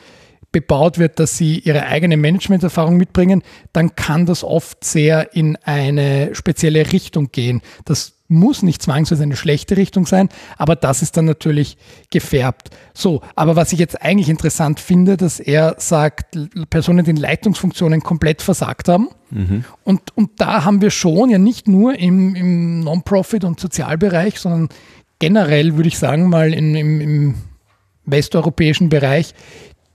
bebaut 0.51 0.97
wird, 0.97 1.19
dass 1.19 1.37
sie 1.37 1.59
ihre 1.59 1.85
eigene 1.85 2.17
Managementerfahrung 2.17 2.97
mitbringen, 2.97 3.43
dann 3.73 3.95
kann 3.95 4.25
das 4.25 4.43
oft 4.43 4.83
sehr 4.83 5.35
in 5.35 5.57
eine 5.57 6.33
spezielle 6.33 6.91
Richtung 6.91 7.31
gehen. 7.31 7.61
Das 7.85 8.13
muss 8.29 8.61
nicht 8.61 8.81
zwangsweise 8.81 9.23
eine 9.23 9.35
schlechte 9.35 9.75
Richtung 9.75 10.05
sein, 10.05 10.29
aber 10.57 10.75
das 10.75 11.01
ist 11.01 11.17
dann 11.17 11.25
natürlich 11.25 11.77
gefärbt. 12.11 12.69
So, 12.93 13.21
aber 13.35 13.55
was 13.55 13.73
ich 13.73 13.79
jetzt 13.79 14.01
eigentlich 14.01 14.29
interessant 14.29 14.79
finde, 14.79 15.17
dass 15.17 15.39
er 15.39 15.75
sagt, 15.79 16.37
Personen, 16.69 17.03
die 17.03 17.11
in 17.11 17.17
Leitungsfunktionen 17.17 18.01
komplett 18.01 18.43
versagt 18.43 18.87
haben. 18.87 19.09
Und, 19.83 20.15
und 20.15 20.31
da 20.37 20.63
haben 20.63 20.81
wir 20.81 20.91
schon 20.91 21.31
ja 21.31 21.39
nicht 21.39 21.67
nur 21.67 21.97
im, 21.97 22.35
im 22.35 22.79
Non-Profit- 22.81 23.43
und 23.43 23.59
Sozialbereich, 23.59 24.39
sondern 24.39 24.69
generell 25.17 25.75
würde 25.75 25.89
ich 25.89 25.97
sagen 25.97 26.29
mal 26.29 26.53
im, 26.53 26.75
im, 26.75 27.01
im 27.01 27.35
westeuropäischen 28.05 28.89
Bereich 28.89 29.33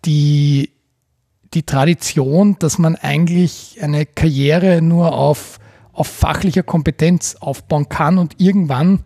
die, 0.04 0.70
die 1.54 1.62
Tradition, 1.64 2.56
dass 2.58 2.78
man 2.78 2.96
eigentlich 2.96 3.78
eine 3.80 4.06
Karriere 4.06 4.82
nur 4.82 5.14
auf, 5.14 5.58
auf 5.92 6.06
fachlicher 6.06 6.62
Kompetenz 6.62 7.36
aufbauen 7.40 7.88
kann 7.88 8.18
und 8.18 8.40
irgendwann 8.40 9.04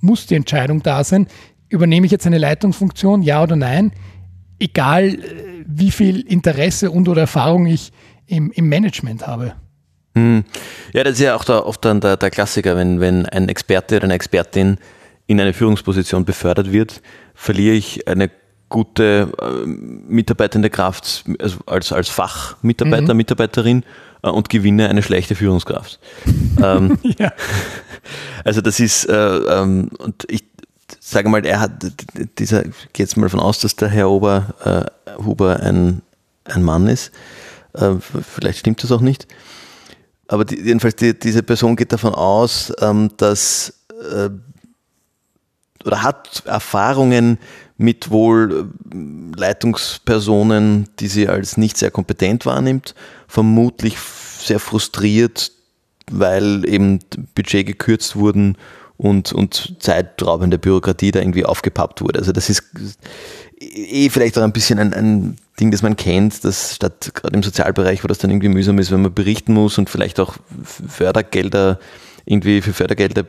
muss 0.00 0.26
die 0.26 0.36
Entscheidung 0.36 0.82
da 0.82 1.02
sein, 1.04 1.26
übernehme 1.68 2.06
ich 2.06 2.12
jetzt 2.12 2.26
eine 2.26 2.38
Leitungsfunktion, 2.38 3.22
ja 3.22 3.42
oder 3.42 3.56
nein, 3.56 3.92
egal 4.58 5.14
äh, 5.14 5.18
wie 5.66 5.90
viel 5.90 6.20
Interesse 6.20 6.90
und 6.90 7.08
oder 7.08 7.22
Erfahrung 7.22 7.66
ich 7.66 7.92
im, 8.26 8.50
im 8.52 8.68
Management 8.68 9.26
habe. 9.26 9.54
Hm. 10.14 10.44
Ja, 10.92 11.04
das 11.04 11.14
ist 11.14 11.20
ja 11.20 11.36
auch 11.36 11.44
da 11.44 11.60
oft 11.60 11.84
dann 11.84 12.00
der, 12.00 12.16
der 12.16 12.30
Klassiker, 12.30 12.76
wenn, 12.76 13.00
wenn 13.00 13.26
ein 13.26 13.48
Experte 13.48 13.96
oder 13.96 14.04
eine 14.04 14.14
Expertin 14.14 14.78
in 15.26 15.40
eine 15.40 15.52
Führungsposition 15.52 16.24
befördert 16.24 16.72
wird, 16.72 17.02
verliere 17.34 17.74
ich 17.74 18.08
eine 18.08 18.30
gute 18.68 19.32
äh, 19.40 19.66
mitarbeitende 19.66 20.70
Kraft 20.70 21.24
also 21.38 21.58
als, 21.66 21.92
als 21.92 22.08
Fachmitarbeiter, 22.08 23.14
Mitarbeiterin 23.14 23.84
äh, 24.22 24.28
und 24.28 24.48
gewinne 24.48 24.88
eine 24.88 25.02
schlechte 25.02 25.34
Führungskraft. 25.34 25.98
ähm, 26.62 26.98
Ja. 27.02 27.32
also 28.44 28.60
das 28.60 28.80
ist, 28.80 29.06
äh, 29.08 29.14
ähm, 29.14 29.90
und 29.98 30.24
ich 30.28 30.44
sage 31.00 31.28
mal, 31.28 31.44
er 31.44 31.60
hat, 31.60 31.72
dieser, 32.38 32.66
ich 32.66 32.92
gehe 32.92 33.04
jetzt 33.04 33.16
mal 33.16 33.28
von 33.28 33.40
aus, 33.40 33.60
dass 33.60 33.76
der 33.76 33.88
Herr 33.88 34.10
Ober, 34.10 34.90
äh, 35.06 35.22
Huber 35.22 35.60
ein, 35.60 36.02
ein 36.44 36.62
Mann 36.62 36.86
ist. 36.88 37.12
Äh, 37.74 37.94
vielleicht 38.00 38.60
stimmt 38.60 38.82
das 38.82 38.92
auch 38.92 39.00
nicht. 39.00 39.26
Aber 40.26 40.44
die, 40.44 40.60
jedenfalls, 40.60 40.96
die, 40.96 41.18
diese 41.18 41.42
Person 41.42 41.76
geht 41.76 41.92
davon 41.92 42.14
aus, 42.14 42.72
ähm, 42.80 43.10
dass 43.16 43.72
äh, 44.12 44.28
oder 45.84 46.02
hat 46.02 46.42
Erfahrungen 46.44 47.38
mit 47.78 48.10
wohl 48.10 48.70
äh, 48.92 49.38
Leitungspersonen, 49.38 50.88
die 50.98 51.08
sie 51.08 51.28
als 51.28 51.56
nicht 51.56 51.78
sehr 51.78 51.90
kompetent 51.90 52.44
wahrnimmt, 52.44 52.94
vermutlich 53.28 53.96
sehr 53.98 54.58
frustriert, 54.58 55.52
weil 56.10 56.68
eben 56.68 56.98
Budget 57.34 57.66
gekürzt 57.66 58.16
wurden 58.16 58.58
und, 58.96 59.32
und 59.32 59.76
zeitraubende 59.78 60.58
Bürokratie 60.58 61.12
da 61.12 61.20
irgendwie 61.20 61.44
aufgepappt 61.44 62.02
wurde. 62.02 62.18
Also 62.18 62.32
das 62.32 62.50
ist 62.50 62.64
eh 63.60 64.10
vielleicht 64.10 64.36
auch 64.38 64.42
ein 64.42 64.52
bisschen 64.52 64.80
ein, 64.80 64.92
ein 64.92 65.36
Ding, 65.60 65.70
das 65.70 65.82
man 65.82 65.96
kennt, 65.96 66.44
dass 66.44 66.74
statt 66.74 67.12
gerade 67.14 67.36
im 67.36 67.42
Sozialbereich, 67.42 68.02
wo 68.02 68.08
das 68.08 68.18
dann 68.18 68.30
irgendwie 68.30 68.48
mühsam 68.48 68.78
ist, 68.78 68.90
wenn 68.90 69.02
man 69.02 69.14
berichten 69.14 69.54
muss 69.54 69.78
und 69.78 69.88
vielleicht 69.88 70.18
auch 70.18 70.36
Fördergelder 70.64 71.78
irgendwie 72.24 72.60
für 72.60 72.72
Fördergelder 72.72 73.24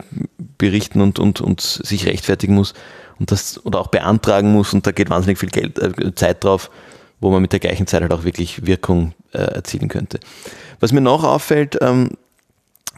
berichten 0.58 1.00
und, 1.00 1.18
und, 1.18 1.40
und 1.40 1.60
sich 1.60 2.06
rechtfertigen 2.06 2.54
muss 2.54 2.74
und 3.20 3.30
das 3.30 3.64
oder 3.64 3.78
auch 3.78 3.88
beantragen 3.88 4.52
muss 4.52 4.74
und 4.74 4.86
da 4.86 4.90
geht 4.90 5.10
wahnsinnig 5.10 5.38
viel 5.38 5.50
Geld, 5.50 5.78
äh, 5.78 6.14
Zeit 6.14 6.42
drauf, 6.42 6.70
wo 7.20 7.30
man 7.30 7.42
mit 7.42 7.52
der 7.52 7.60
gleichen 7.60 7.86
Zeit 7.86 8.02
halt 8.02 8.12
auch 8.12 8.24
wirklich 8.24 8.66
Wirkung 8.66 9.12
äh, 9.32 9.38
erzielen 9.38 9.88
könnte. 9.88 10.18
Was 10.80 10.90
mir 10.90 11.02
noch 11.02 11.22
auffällt, 11.22 11.78
ähm, 11.82 12.10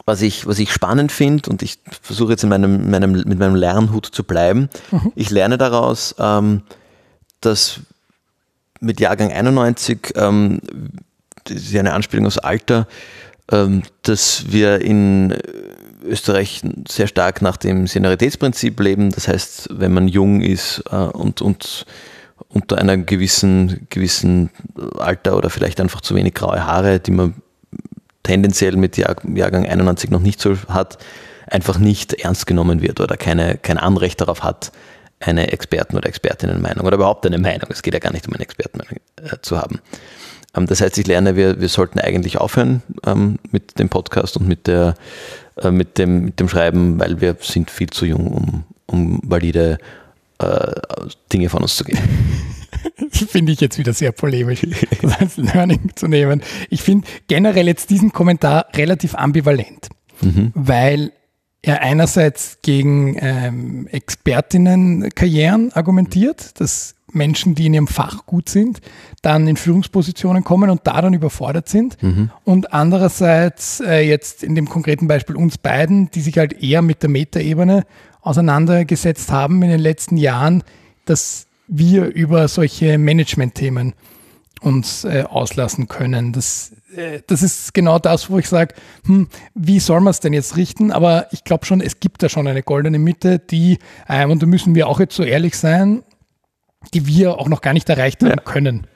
was 0.07 0.23
ich, 0.23 0.47
was 0.47 0.59
ich 0.59 0.73
spannend 0.73 1.13
finde, 1.13 1.51
und 1.51 1.63
ich 1.63 1.79
versuche 2.01 2.33
jetzt 2.33 2.45
in 2.45 2.49
meinem, 2.49 2.91
meinem, 2.91 3.13
mit 3.13 3.39
meinem 3.39 3.57
Lernhut 3.57 4.07
zu 4.07 4.25
bleiben, 4.25 4.71
mhm. 4.91 5.13
ich 5.17 5.31
lerne 5.31 5.59
daraus, 5.59 6.15
ähm, 6.19 6.63
dass 7.41 7.81
mit 8.81 9.01
Jahrgang 9.01 9.33
91, 9.33 10.15
ähm, 10.17 10.61
das 11.45 11.57
ist 11.57 11.73
ja 11.73 11.81
eine 11.81 11.93
Anspielung 11.93 12.27
aus 12.27 12.39
Alter, 12.39 12.87
ähm, 13.51 13.83
dass 14.03 14.51
wir 14.51 14.81
in 14.81 15.37
Österreich 16.05 16.63
sehr 16.89 17.07
stark 17.07 17.43
nach 17.43 17.57
dem 17.57 17.87
Senioritätsprinzip 17.87 18.79
leben. 18.81 19.11
Das 19.11 19.29
heißt, 19.29 19.69
wenn 19.73 19.93
man 19.93 20.09
jung 20.09 20.41
ist 20.41 20.83
äh, 20.91 20.97
und, 20.97 21.43
und 21.43 21.87
unter 22.49 22.79
einer 22.79 22.97
gewissen, 22.97 23.87
gewissen 23.91 24.51
Alter 24.99 25.37
oder 25.37 25.51
vielleicht 25.51 25.81
einfach 25.81 26.01
zu 26.01 26.15
wenig 26.15 26.35
graue 26.35 26.67
Haare, 26.67 27.01
die 27.01 27.13
man 27.13 27.35
tendenziell 28.23 28.77
mit 28.77 28.97
Jahr, 28.97 29.17
Jahrgang 29.35 29.67
91 29.67 30.11
noch 30.11 30.21
nicht 30.21 30.41
so 30.41 30.57
hat, 30.69 30.99
einfach 31.47 31.79
nicht 31.79 32.15
ernst 32.15 32.47
genommen 32.47 32.83
wird 32.83 33.01
oder 33.01 33.17
keine, 33.17 33.59
kein 33.59 33.79
Anrecht 33.79 34.21
darauf 34.21 34.43
hat, 34.43 34.73
eine 35.21 35.53
Experten- 35.53 35.97
oder 35.97 36.09
Expertinnenmeinung 36.09 36.87
oder 36.87 36.97
überhaupt 36.97 37.27
eine 37.27 37.39
Meinung, 37.39 37.69
es 37.71 37.83
geht 37.83 37.95
ja 37.95 38.01
gar 38.01 38.13
nicht 38.13 38.27
um 38.27 38.35
eine 38.35 38.43
Expertenmeinung 38.43 38.97
äh, 39.17 39.37
zu 39.41 39.59
haben. 39.59 39.81
Ähm, 40.55 40.67
das 40.67 40.81
heißt, 40.81 40.99
ich 40.99 41.07
lerne, 41.07 41.37
wir, 41.37 41.61
wir 41.61 41.69
sollten 41.69 41.99
eigentlich 41.99 42.39
aufhören 42.39 42.83
ähm, 43.07 43.39
mit 43.51 43.79
dem 43.79 43.89
Podcast 43.89 44.37
und 44.37 44.49
mit, 44.49 44.67
der, 44.67 44.95
äh, 45.63 45.71
mit, 45.71 45.99
dem, 45.99 46.25
mit 46.27 46.41
dem 46.41 46.49
Schreiben, 46.49 46.99
weil 47.01 47.21
wir 47.21 47.37
sind 47.41 47.71
viel 47.71 47.91
zu 47.91 48.07
jung, 48.07 48.27
um, 48.29 48.65
um 48.87 49.21
valide 49.25 49.79
äh, 50.39 50.73
Dinge 51.33 51.49
von 51.49 51.63
uns 51.63 51.77
zu 51.77 51.85
geben. 51.85 52.01
finde 53.11 53.53
ich 53.53 53.61
jetzt 53.61 53.79
wieder 53.79 53.93
sehr 53.93 54.13
polemisch, 54.13 54.67
das 55.03 55.19
als 55.19 55.37
Learning 55.37 55.93
zu 55.95 56.09
nehmen. 56.09 56.43
Ich 56.71 56.83
finde 56.83 57.07
generell 57.29 57.67
jetzt 57.67 57.91
diesen 57.91 58.13
Kommentar 58.13 58.67
relativ 58.75 59.15
ambivalent, 59.15 59.89
mhm. 60.21 60.53
weil 60.55 61.13
er 61.63 61.83
einerseits 61.83 62.59
gegen 62.63 63.17
ähm, 63.21 63.87
Expertinnenkarrieren 63.87 65.73
argumentiert, 65.73 66.61
dass 66.61 66.97
Menschen, 67.13 67.55
die 67.55 67.67
in 67.67 67.75
ihrem 67.75 67.87
Fach 67.87 68.27
gut 68.27 68.49
sind, 68.49 68.81
dann 69.23 69.47
in 69.49 69.57
Führungspositionen 69.57 70.45
kommen 70.45 70.71
und 70.71 70.83
da 70.85 71.01
dann 71.01 71.15
überfordert 71.15 71.69
sind. 71.69 72.03
Mhm. 72.03 72.31
Und 72.45 72.73
andererseits 72.73 73.81
äh, 73.81 74.01
jetzt 74.01 74.43
in 74.43 74.55
dem 74.55 74.69
konkreten 74.69 75.09
Beispiel 75.09 75.37
uns 75.37 75.59
beiden, 75.59 76.11
die 76.11 76.21
sich 76.21 76.39
halt 76.39 76.63
eher 76.63 76.83
mit 76.83 77.03
der 77.03 77.11
Metaebene 77.11 77.85
auseinandergesetzt 78.21 79.31
haben 79.31 79.63
in 79.63 79.71
den 79.71 79.81
letzten 79.81 80.17
Jahren, 80.17 80.63
dass 81.05 81.47
wir 81.67 82.07
über 82.07 82.49
solche 82.49 82.99
Management-Themen 82.99 83.95
uns 84.63 85.05
äh, 85.05 85.25
auslassen 85.29 85.89
können. 85.89 86.33
Das, 86.33 86.73
äh, 86.95 87.21
das 87.27 87.43
ist 87.43 87.75
genau 87.75 87.99
das, 87.99 88.31
wo 88.31 88.39
ich 88.39 88.49
sage, 88.49 88.75
hm, 89.07 89.29
wie 89.55 89.81
soll 89.81 90.01
man 90.01 90.13
es 90.13 90.21
denn 90.21 90.33
jetzt 90.33 90.57
richten? 90.57 90.93
Aber 90.93 91.27
ich 91.33 91.45
glaube 91.45 91.67
schon, 91.67 91.81
es 91.81 92.01
gibt 92.01 92.23
da 92.23 92.29
schon 92.29 92.47
eine 92.47 92.63
goldene 92.63 92.99
Mitte, 92.99 93.39
die, 93.39 93.79
ähm, 94.09 94.31
und 94.31 94.43
da 94.43 94.47
müssen 94.47 94.75
wir 94.75 94.87
auch 94.87 95.01
jetzt 95.01 95.17
so 95.17 95.25
ehrlich 95.25 95.57
sein, 95.57 96.05
die 96.95 97.07
wir 97.07 97.39
auch 97.39 97.49
noch 97.49 97.61
gar 97.61 97.73
nicht 97.73 97.89
erreicht 97.89 98.23
haben 98.23 98.31
ja. 98.31 98.37
können 98.37 98.87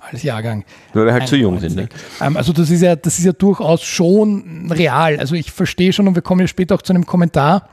als 0.00 0.22
Jahrgang. 0.22 0.64
Weil 0.92 1.06
wir 1.06 1.12
halt 1.12 1.28
zu 1.28 1.36
jung 1.36 1.58
sind. 1.60 1.76
Ne? 1.76 1.88
Ähm, 2.20 2.36
also 2.36 2.52
das 2.52 2.70
ist 2.70 2.82
ja, 2.82 2.96
das 2.96 3.18
ist 3.18 3.24
ja 3.24 3.32
durchaus 3.32 3.82
schon 3.82 4.70
real. 4.70 5.18
Also 5.18 5.34
ich 5.34 5.52
verstehe 5.52 5.92
schon 5.92 6.08
und 6.08 6.14
wir 6.14 6.22
kommen 6.22 6.40
ja 6.40 6.46
später 6.46 6.74
auch 6.74 6.82
zu 6.82 6.92
einem 6.92 7.06
Kommentar, 7.06 7.68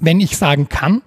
wenn 0.00 0.20
ich 0.20 0.36
sagen 0.36 0.68
kann, 0.68 1.02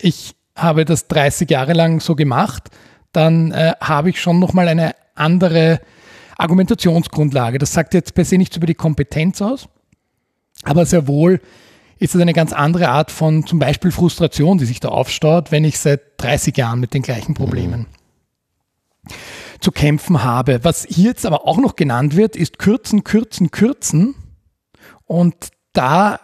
ich 0.00 0.34
habe 0.56 0.84
das 0.84 1.08
30 1.08 1.50
Jahre 1.50 1.72
lang 1.72 2.00
so 2.00 2.14
gemacht, 2.14 2.70
dann 3.12 3.52
äh, 3.52 3.72
habe 3.80 4.10
ich 4.10 4.20
schon 4.20 4.38
nochmal 4.38 4.68
eine 4.68 4.94
andere 5.14 5.80
Argumentationsgrundlage. 6.36 7.58
Das 7.58 7.72
sagt 7.72 7.94
jetzt 7.94 8.14
per 8.14 8.24
se 8.24 8.38
nichts 8.38 8.56
über 8.56 8.66
die 8.66 8.74
Kompetenz 8.74 9.42
aus, 9.42 9.68
aber 10.64 10.86
sehr 10.86 11.06
wohl 11.06 11.40
ist 12.00 12.14
es 12.14 12.20
eine 12.20 12.32
ganz 12.32 12.52
andere 12.52 12.88
Art 12.88 13.10
von 13.10 13.46
zum 13.46 13.58
Beispiel 13.58 13.92
Frustration, 13.92 14.58
die 14.58 14.64
sich 14.64 14.80
da 14.80 14.88
aufstaut, 14.88 15.52
wenn 15.52 15.64
ich 15.64 15.78
seit 15.78 16.00
30 16.16 16.56
Jahren 16.56 16.80
mit 16.80 16.94
den 16.94 17.02
gleichen 17.02 17.34
Problemen 17.34 17.86
mhm. 19.02 19.10
zu 19.60 19.70
kämpfen 19.70 20.24
habe. 20.24 20.64
Was 20.64 20.86
hier 20.88 21.10
jetzt 21.10 21.26
aber 21.26 21.46
auch 21.46 21.58
noch 21.58 21.76
genannt 21.76 22.16
wird, 22.16 22.36
ist 22.36 22.58
kürzen, 22.58 23.04
kürzen, 23.04 23.50
kürzen. 23.50 24.14
Und 25.04 25.50
da 25.74 26.20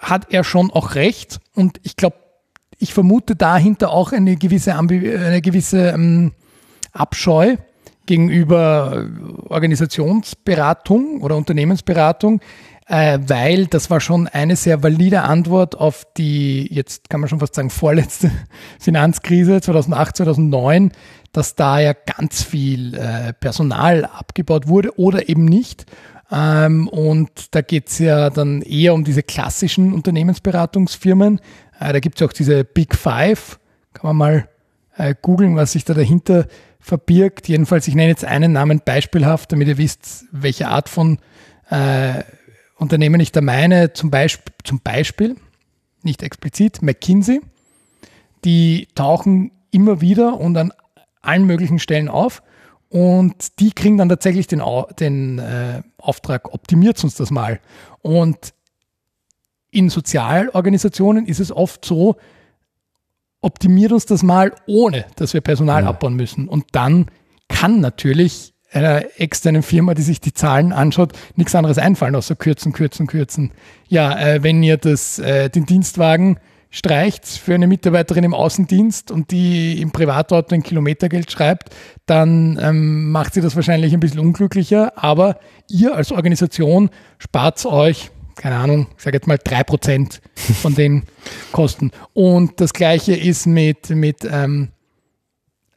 hat 0.00 0.32
er 0.32 0.44
schon 0.44 0.70
auch 0.70 0.94
recht. 0.94 1.40
Und 1.54 1.78
ich 1.82 1.96
glaube, 1.96 2.16
ich 2.78 2.94
vermute 2.94 3.36
dahinter 3.36 3.90
auch 3.90 4.12
eine 4.12 4.36
gewisse, 4.36 4.74
Ambi 4.74 5.14
eine 5.14 5.42
gewisse 5.42 5.90
ähm, 5.90 6.32
Abscheu 6.92 7.56
gegenüber 8.06 9.06
Organisationsberatung 9.48 11.20
oder 11.20 11.36
Unternehmensberatung, 11.36 12.40
äh, 12.92 13.18
weil 13.26 13.68
das 13.68 13.88
war 13.88 14.00
schon 14.00 14.28
eine 14.28 14.54
sehr 14.54 14.82
valide 14.82 15.22
Antwort 15.22 15.74
auf 15.74 16.06
die, 16.18 16.68
jetzt 16.70 17.08
kann 17.08 17.20
man 17.20 17.30
schon 17.30 17.40
fast 17.40 17.54
sagen, 17.54 17.70
vorletzte 17.70 18.30
Finanzkrise 18.78 19.62
2008, 19.62 20.18
2009, 20.18 20.92
dass 21.32 21.54
da 21.54 21.80
ja 21.80 21.94
ganz 21.94 22.42
viel 22.42 22.94
äh, 22.94 23.32
Personal 23.32 24.04
abgebaut 24.04 24.68
wurde 24.68 24.98
oder 24.98 25.30
eben 25.30 25.46
nicht. 25.46 25.86
Ähm, 26.30 26.86
und 26.86 27.54
da 27.54 27.62
geht 27.62 27.88
es 27.88 27.98
ja 27.98 28.28
dann 28.28 28.60
eher 28.60 28.92
um 28.92 29.04
diese 29.04 29.22
klassischen 29.22 29.94
Unternehmensberatungsfirmen. 29.94 31.40
Äh, 31.80 31.94
da 31.94 31.98
gibt 31.98 32.20
es 32.20 32.28
auch 32.28 32.34
diese 32.34 32.62
Big 32.62 32.94
Five. 32.94 33.58
Kann 33.94 34.08
man 34.08 34.16
mal 34.16 34.48
äh, 34.98 35.14
googeln, 35.22 35.56
was 35.56 35.72
sich 35.72 35.86
da 35.86 35.94
dahinter 35.94 36.46
verbirgt. 36.78 37.48
Jedenfalls, 37.48 37.88
ich 37.88 37.94
nenne 37.94 38.10
jetzt 38.10 38.26
einen 38.26 38.52
Namen 38.52 38.82
beispielhaft, 38.84 39.50
damit 39.50 39.68
ihr 39.68 39.78
wisst, 39.78 40.26
welche 40.30 40.68
Art 40.68 40.90
von 40.90 41.20
äh, 41.70 42.22
Unternehmen 42.82 43.20
ich 43.20 43.32
da 43.32 43.40
meine, 43.40 43.92
zum 43.92 44.10
Beispiel, 44.10 44.52
zum 44.64 44.80
Beispiel, 44.80 45.36
nicht 46.02 46.22
explizit, 46.22 46.82
McKinsey, 46.82 47.40
die 48.44 48.88
tauchen 48.94 49.52
immer 49.70 50.00
wieder 50.00 50.38
und 50.38 50.56
an 50.56 50.72
allen 51.20 51.46
möglichen 51.46 51.78
Stellen 51.78 52.08
auf 52.08 52.42
und 52.88 53.58
die 53.60 53.72
kriegen 53.72 53.96
dann 53.96 54.08
tatsächlich 54.08 54.48
den, 54.48 54.62
den 55.00 55.38
äh, 55.38 55.82
Auftrag, 55.96 56.52
optimiert 56.52 57.02
uns 57.02 57.14
das 57.14 57.30
mal. 57.30 57.60
Und 58.02 58.52
in 59.70 59.88
Sozialorganisationen 59.88 61.26
ist 61.26 61.40
es 61.40 61.50
oft 61.50 61.84
so, 61.84 62.16
optimiert 63.40 63.92
uns 63.92 64.04
das 64.04 64.22
mal, 64.22 64.52
ohne 64.66 65.06
dass 65.16 65.32
wir 65.32 65.40
Personal 65.40 65.84
ja. 65.84 65.88
abbauen 65.88 66.14
müssen. 66.14 66.48
Und 66.48 66.66
dann 66.72 67.06
kann 67.48 67.80
natürlich 67.80 68.51
einer 68.72 69.04
externen 69.18 69.62
Firma, 69.62 69.94
die 69.94 70.02
sich 70.02 70.20
die 70.20 70.32
Zahlen 70.32 70.72
anschaut, 70.72 71.12
nichts 71.36 71.54
anderes 71.54 71.78
einfallen, 71.78 72.14
außer 72.14 72.36
kürzen, 72.36 72.72
kürzen, 72.72 73.06
kürzen. 73.06 73.52
Ja, 73.88 74.18
äh, 74.18 74.42
wenn 74.42 74.62
ihr 74.62 74.76
das, 74.76 75.18
äh, 75.18 75.50
den 75.50 75.66
Dienstwagen 75.66 76.38
streicht 76.70 77.26
für 77.26 77.54
eine 77.54 77.66
Mitarbeiterin 77.66 78.24
im 78.24 78.34
Außendienst 78.34 79.10
und 79.10 79.30
die 79.30 79.80
im 79.80 79.92
Privatauto 79.92 80.54
ein 80.54 80.62
Kilometergeld 80.62 81.30
schreibt, 81.30 81.68
dann 82.06 82.58
ähm, 82.60 83.12
macht 83.12 83.34
sie 83.34 83.42
das 83.42 83.54
wahrscheinlich 83.54 83.92
ein 83.92 84.00
bisschen 84.00 84.20
unglücklicher, 84.20 84.92
aber 84.96 85.38
ihr 85.68 85.94
als 85.94 86.10
Organisation 86.10 86.88
spart 87.18 87.64
euch, 87.66 88.10
keine 88.36 88.56
Ahnung, 88.56 88.86
ich 88.96 89.02
sage 89.02 89.18
jetzt 89.18 89.26
mal 89.26 89.38
drei 89.42 89.62
Prozent 89.62 90.22
von 90.34 90.74
den 90.74 91.02
Kosten. 91.52 91.90
Und 92.14 92.58
das 92.60 92.72
gleiche 92.72 93.14
ist 93.14 93.46
mit, 93.46 93.90
mit 93.90 94.24
ähm, 94.24 94.70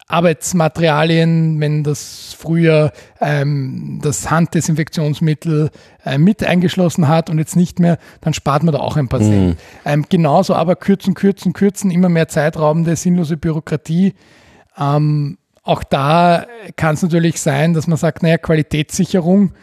Arbeitsmaterialien, 0.08 1.60
wenn 1.60 1.84
das 1.84 2.36
früher 2.38 2.92
ähm, 3.20 4.00
das 4.04 4.30
Handdesinfektionsmittel 4.30 5.72
äh, 6.06 6.20
mit 6.20 6.44
eingeschlossen 6.44 7.08
hat 7.08 7.32
und 7.32 7.40
jetzt 7.40 7.56
nicht 7.56 7.80
mehr, 7.80 7.98
dann 8.22 8.34
spart 8.34 8.62
man 8.62 8.74
da 8.74 8.80
auch 8.80 8.98
ein 8.98 9.08
paar 9.08 9.20
mhm. 9.20 9.30
Cent. 9.30 9.60
Ähm, 9.84 10.06
genauso 10.08 10.54
aber 10.54 10.76
kürzen, 10.76 11.16
kürzen, 11.16 11.54
kürzen, 11.54 11.90
immer 11.90 12.10
mehr 12.10 12.28
zeitraubende, 12.28 12.96
sinnlose 12.96 13.36
Bürokratie. 13.36 14.14
Ähm, 14.78 15.40
auch 15.64 15.84
da 15.84 16.46
kann 16.76 16.94
es 16.94 17.02
natürlich 17.02 17.42
sein, 17.42 17.74
dass 17.74 17.88
man 17.88 17.98
sagt, 17.98 18.22
naja, 18.22 18.38
Qualitätssicherung, 18.38 19.54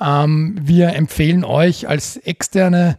ähm, 0.00 0.56
wir 0.62 0.94
empfehlen 0.94 1.44
euch 1.44 1.86
als 1.86 2.16
externe 2.16 2.96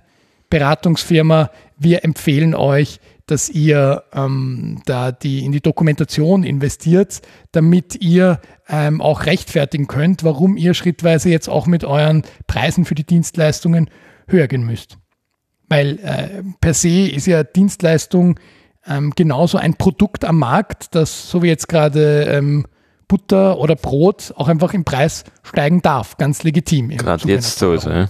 Beratungsfirma, 0.52 1.50
wir 1.80 2.04
empfehlen 2.04 2.54
euch, 2.54 3.00
dass 3.32 3.50
ihr 3.50 4.04
ähm, 4.14 4.82
da 4.86 5.14
die 5.14 5.46
in 5.46 5.54
die 5.54 5.62
Dokumentation 5.62 6.44
investiert, 6.44 7.22
damit 7.54 7.96
ihr 8.02 8.42
ähm, 8.68 9.00
auch 9.00 9.26
rechtfertigen 9.26 9.88
könnt, 9.88 10.26
warum 10.26 10.58
ihr 10.58 10.74
schrittweise 10.74 11.30
jetzt 11.30 11.48
auch 11.48 11.66
mit 11.66 11.86
euren 11.86 12.24
Preisen 12.48 12.84
für 12.84 12.94
die 12.94 13.06
Dienstleistungen 13.06 13.90
höher 14.28 14.48
gehen 14.48 14.64
müsst. 14.64 14.98
Weil 15.70 16.00
äh, 16.00 16.44
per 16.60 16.74
se 16.74 17.08
ist 17.08 17.26
ja 17.26 17.44
Dienstleistung 17.44 18.38
ähm, 18.86 19.14
genauso 19.16 19.58
ein 19.58 19.76
Produkt 19.76 20.26
am 20.26 20.38
Markt, 20.38 20.94
das 20.94 21.30
so 21.30 21.42
wie 21.42 21.48
jetzt 21.48 21.70
gerade 21.70 22.24
ähm, 22.26 22.66
Butter 23.08 23.60
oder 23.60 23.78
Brot 23.78 24.34
auch 24.36 24.50
einfach 24.50 24.74
im 24.74 24.84
Preis 24.84 25.24
steigen 25.44 25.82
darf, 25.82 26.18
ganz 26.18 26.44
legitim. 26.44 26.90
Gerade 26.90 27.28
jetzt 27.30 27.60
so, 27.60 27.76
ja. 27.76 28.10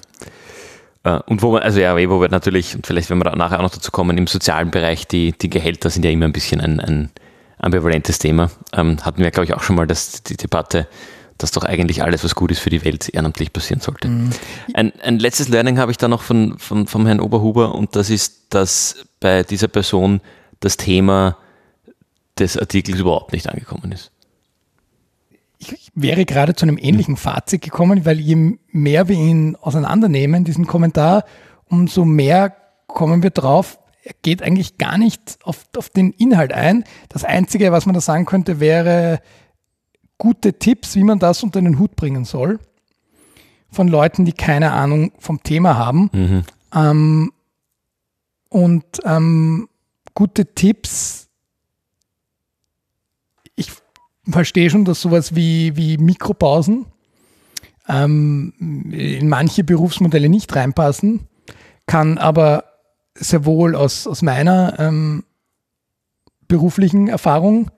Äh, 1.04 1.20
und 1.28 1.42
wo 1.42 1.54
wir, 1.54 1.64
also 1.64 1.80
ja, 1.80 1.96
wo 1.96 2.22
wir 2.22 2.30
natürlich, 2.30 2.76
und 2.76 2.86
vielleicht 2.86 3.10
wenn 3.10 3.18
wir 3.18 3.36
nachher 3.36 3.60
auch 3.60 3.64
noch 3.64 3.72
dazu 3.72 3.92
kommen, 3.92 4.18
im 4.18 4.28
sozialen 4.28 4.72
Bereich, 4.72 5.08
die, 5.08 5.32
die 5.34 5.50
Gehälter 5.50 5.90
sind 5.90 6.06
ja 6.06 6.12
immer 6.12 6.26
ein 6.26 6.34
bisschen 6.34 6.62
ein, 6.62 6.80
ein 6.80 7.10
ambivalentes 7.58 8.20
Thema. 8.20 8.50
Ähm, 8.74 8.98
hatten 9.04 9.22
wir, 9.22 9.32
glaube 9.32 9.46
ich, 9.46 9.54
auch 9.54 9.64
schon 9.64 9.76
mal 9.76 9.88
das, 9.88 10.24
die 10.24 10.38
Debatte, 10.38 10.88
dass 11.38 11.52
doch 11.52 11.64
eigentlich 11.64 12.04
alles, 12.04 12.24
was 12.24 12.36
gut 12.36 12.52
ist 12.52 12.60
für 12.60 12.70
die 12.70 12.84
Welt, 12.86 13.10
ehrenamtlich 13.10 13.52
passieren 13.52 13.82
sollte. 13.82 14.08
Mhm. 14.08 14.30
Ein, 14.74 14.94
ein 15.02 15.20
letztes 15.20 15.48
Learning 15.48 15.78
habe 15.80 15.92
ich 15.92 15.98
da 15.98 16.08
noch 16.08 16.22
von, 16.22 16.58
von, 16.60 16.88
vom 16.88 17.06
Herrn 17.06 17.20
Oberhuber 17.20 17.74
und 17.76 17.96
das 17.96 18.10
ist, 18.10 18.54
dass 18.54 19.06
bei 19.20 19.44
dieser 19.44 19.68
Person 19.68 20.22
das 20.60 20.78
Thema 20.78 21.38
des 22.38 22.58
Artikels 22.58 23.00
überhaupt 23.00 23.34
nicht 23.34 23.50
angekommen 23.50 23.92
ist. 23.92 24.12
Ich 25.62 25.92
wäre 25.94 26.26
gerade 26.26 26.56
zu 26.56 26.66
einem 26.66 26.80
ähnlichen 26.80 27.18
Fazit 27.18 27.62
gekommen, 27.62 28.04
weil 28.04 28.20
je 28.20 28.58
mehr 28.72 29.08
wir 29.08 29.16
ihn 29.16 29.56
auseinandernehmen, 29.56 30.44
diesen 30.44 30.66
Kommentar, 30.66 31.24
umso 31.66 32.04
mehr 32.04 32.56
kommen 32.88 33.22
wir 33.22 33.30
drauf, 33.30 33.78
er 34.04 34.16
geht 34.24 34.42
eigentlich 34.42 34.80
gar 34.80 34.98
nicht 34.98 35.38
auf, 35.44 35.66
auf 35.78 35.90
den 35.90 36.12
Inhalt 36.12 36.52
ein. 36.52 36.84
Das 37.10 37.24
Einzige, 37.24 37.72
was 37.72 37.86
man 37.86 37.94
da 37.94 38.02
sagen 38.02 38.26
könnte, 38.26 38.60
wäre 38.60 39.22
gute 40.18 40.58
Tipps, 40.58 40.96
wie 40.96 41.04
man 41.04 41.20
das 41.20 41.44
unter 41.44 41.62
den 41.62 41.78
Hut 41.78 41.96
bringen 41.96 42.26
soll. 42.26 42.60
Von 43.70 43.88
Leuten, 43.88 44.26
die 44.26 44.34
keine 44.34 44.72
Ahnung 44.72 45.12
vom 45.20 45.44
Thema 45.44 45.78
haben. 45.78 46.10
Mhm. 46.12 46.44
Ähm, 46.74 47.32
und 48.50 48.86
ähm, 49.06 49.70
gute 50.14 50.54
Tipps. 50.54 51.30
Ich 53.56 53.72
verstehe 54.30 54.70
schon, 54.70 54.86
dass 54.86 55.02
sowas 55.02 55.36
wie, 55.36 55.76
wie 55.76 55.98
Mikropausen 55.98 56.86
ähm, 57.88 58.54
in 58.92 59.28
manche 59.30 59.64
Berufsmodelle 59.64 60.30
nicht 60.30 60.56
reinpassen, 60.56 61.28
kann 61.88 62.18
aber 62.18 62.66
sehr 63.16 63.46
wohl 63.46 63.76
aus, 63.76 64.08
aus 64.08 64.22
meiner 64.22 64.80
ähm, 64.80 65.24
beruflichen 66.48 67.08
Erfahrung 67.08 67.72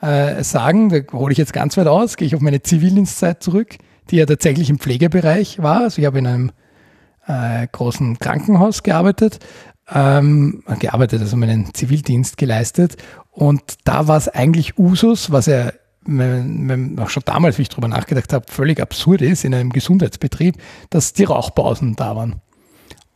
äh, 0.00 0.42
sagen, 0.44 0.88
da 0.88 1.00
hole 1.12 1.32
ich 1.32 1.38
jetzt 1.38 1.52
ganz 1.52 1.76
weit 1.76 1.86
aus, 1.86 2.16
gehe 2.16 2.26
ich 2.26 2.34
auf 2.34 2.40
meine 2.40 2.62
Zivildienstzeit 2.62 3.42
zurück, 3.42 3.76
die 4.10 4.16
ja 4.16 4.26
tatsächlich 4.26 4.70
im 4.70 4.78
Pflegebereich 4.78 5.62
war. 5.62 5.82
Also 5.82 6.00
ich 6.00 6.06
habe 6.06 6.18
in 6.18 6.26
einem 6.26 6.52
äh, 7.26 7.66
großen 7.70 8.18
Krankenhaus 8.18 8.82
gearbeitet 8.82 9.40
ähm, 9.92 10.62
gearbeitet, 10.78 11.20
also 11.20 11.36
meinen 11.36 11.74
Zivildienst 11.74 12.36
geleistet. 12.36 12.96
Und 13.30 13.62
da 13.84 14.08
war 14.08 14.16
es 14.16 14.28
eigentlich 14.28 14.78
Usus, 14.78 15.30
was 15.30 15.46
ja 15.46 15.72
auch 16.06 17.10
schon 17.10 17.22
damals, 17.26 17.58
wie 17.58 17.62
ich 17.62 17.68
darüber 17.68 17.88
nachgedacht 17.88 18.32
habe, 18.32 18.46
völlig 18.50 18.80
absurd 18.80 19.20
ist 19.22 19.44
in 19.44 19.54
einem 19.54 19.70
Gesundheitsbetrieb, 19.70 20.56
dass 20.88 21.12
die 21.12 21.24
Rauchpausen 21.24 21.94
da 21.96 22.16
waren. 22.16 22.40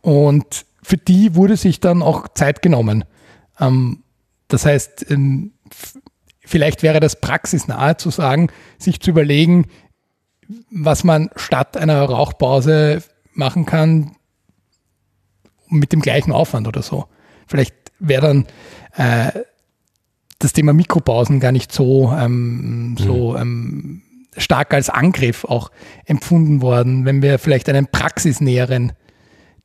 Und 0.01 0.65
für 0.83 0.97
die 0.97 1.35
wurde 1.35 1.57
sich 1.57 1.79
dann 1.79 2.03
auch 2.03 2.27
Zeit 2.35 2.61
genommen. 2.61 3.05
Ähm, 3.59 4.03
das 4.47 4.65
heißt, 4.65 5.09
ähm, 5.09 5.53
vielleicht 6.41 6.83
wäre 6.83 6.99
das 6.99 7.19
praxisnahe 7.19 7.97
zu 7.97 8.11
sagen, 8.11 8.49
sich 8.77 8.99
zu 8.99 9.09
überlegen, 9.09 9.65
was 10.69 11.03
man 11.03 11.31
statt 11.35 11.75
einer 11.75 12.03
Rauchpause 12.03 13.01
machen 13.33 13.65
kann, 13.65 14.15
mit 15.67 15.91
dem 15.91 16.01
gleichen 16.01 16.31
Aufwand 16.31 16.67
oder 16.67 16.83
so. 16.83 17.07
Vielleicht 17.47 17.73
wäre 17.99 18.27
dann 18.27 18.45
äh, 18.95 19.39
das 20.39 20.53
Thema 20.53 20.73
Mikropausen 20.73 21.39
gar 21.39 21.51
nicht 21.51 21.71
so, 21.71 22.11
ähm, 22.11 22.95
so 22.99 23.31
mhm. 23.33 23.37
ähm, 23.37 24.01
stark 24.37 24.73
als 24.73 24.89
Angriff 24.89 25.45
auch 25.45 25.71
empfunden 26.05 26.61
worden, 26.61 27.05
wenn 27.05 27.21
wir 27.21 27.39
vielleicht 27.39 27.69
einen 27.69 27.87
praxisnäheren 27.87 28.93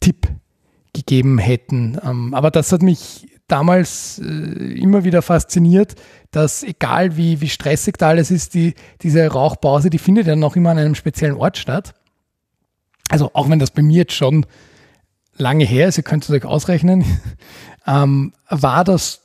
Tipp 0.01 0.29
gegeben 0.93 1.39
hätten. 1.39 1.99
Ähm, 2.05 2.35
aber 2.35 2.51
das 2.51 2.73
hat 2.73 2.83
mich 2.83 3.27
damals 3.49 4.21
äh, 4.25 4.25
immer 4.25 5.05
wieder 5.05 5.23
fasziniert, 5.23 5.97
dass 6.31 6.63
egal 6.63 7.17
wie, 7.17 7.41
wie 7.41 7.49
stressig 7.49 7.97
da 7.99 8.09
alles 8.09 8.31
ist, 8.31 8.55
die, 8.55 8.75
diese 9.03 9.27
Rauchpause, 9.27 9.91
die 9.91 9.99
findet 9.99 10.27
ja 10.27 10.37
noch 10.37 10.57
immer 10.57 10.71
an 10.71 10.79
einem 10.79 10.95
speziellen 10.95 11.37
Ort 11.37 11.59
statt. 11.59 11.95
Also 13.09 13.31
auch 13.35 13.51
wenn 13.51 13.59
das 13.59 13.73
bei 13.73 13.83
mir 13.83 13.99
jetzt 13.99 14.13
schon 14.13 14.47
lange 15.37 15.65
her 15.65 15.89
ist, 15.89 15.99
ihr 15.99 16.05
könnt 16.05 16.25
es 16.25 16.31
euch 16.31 16.45
ausrechnen, 16.45 17.05
ähm, 17.87 18.33
war 18.49 18.85
das 18.85 19.20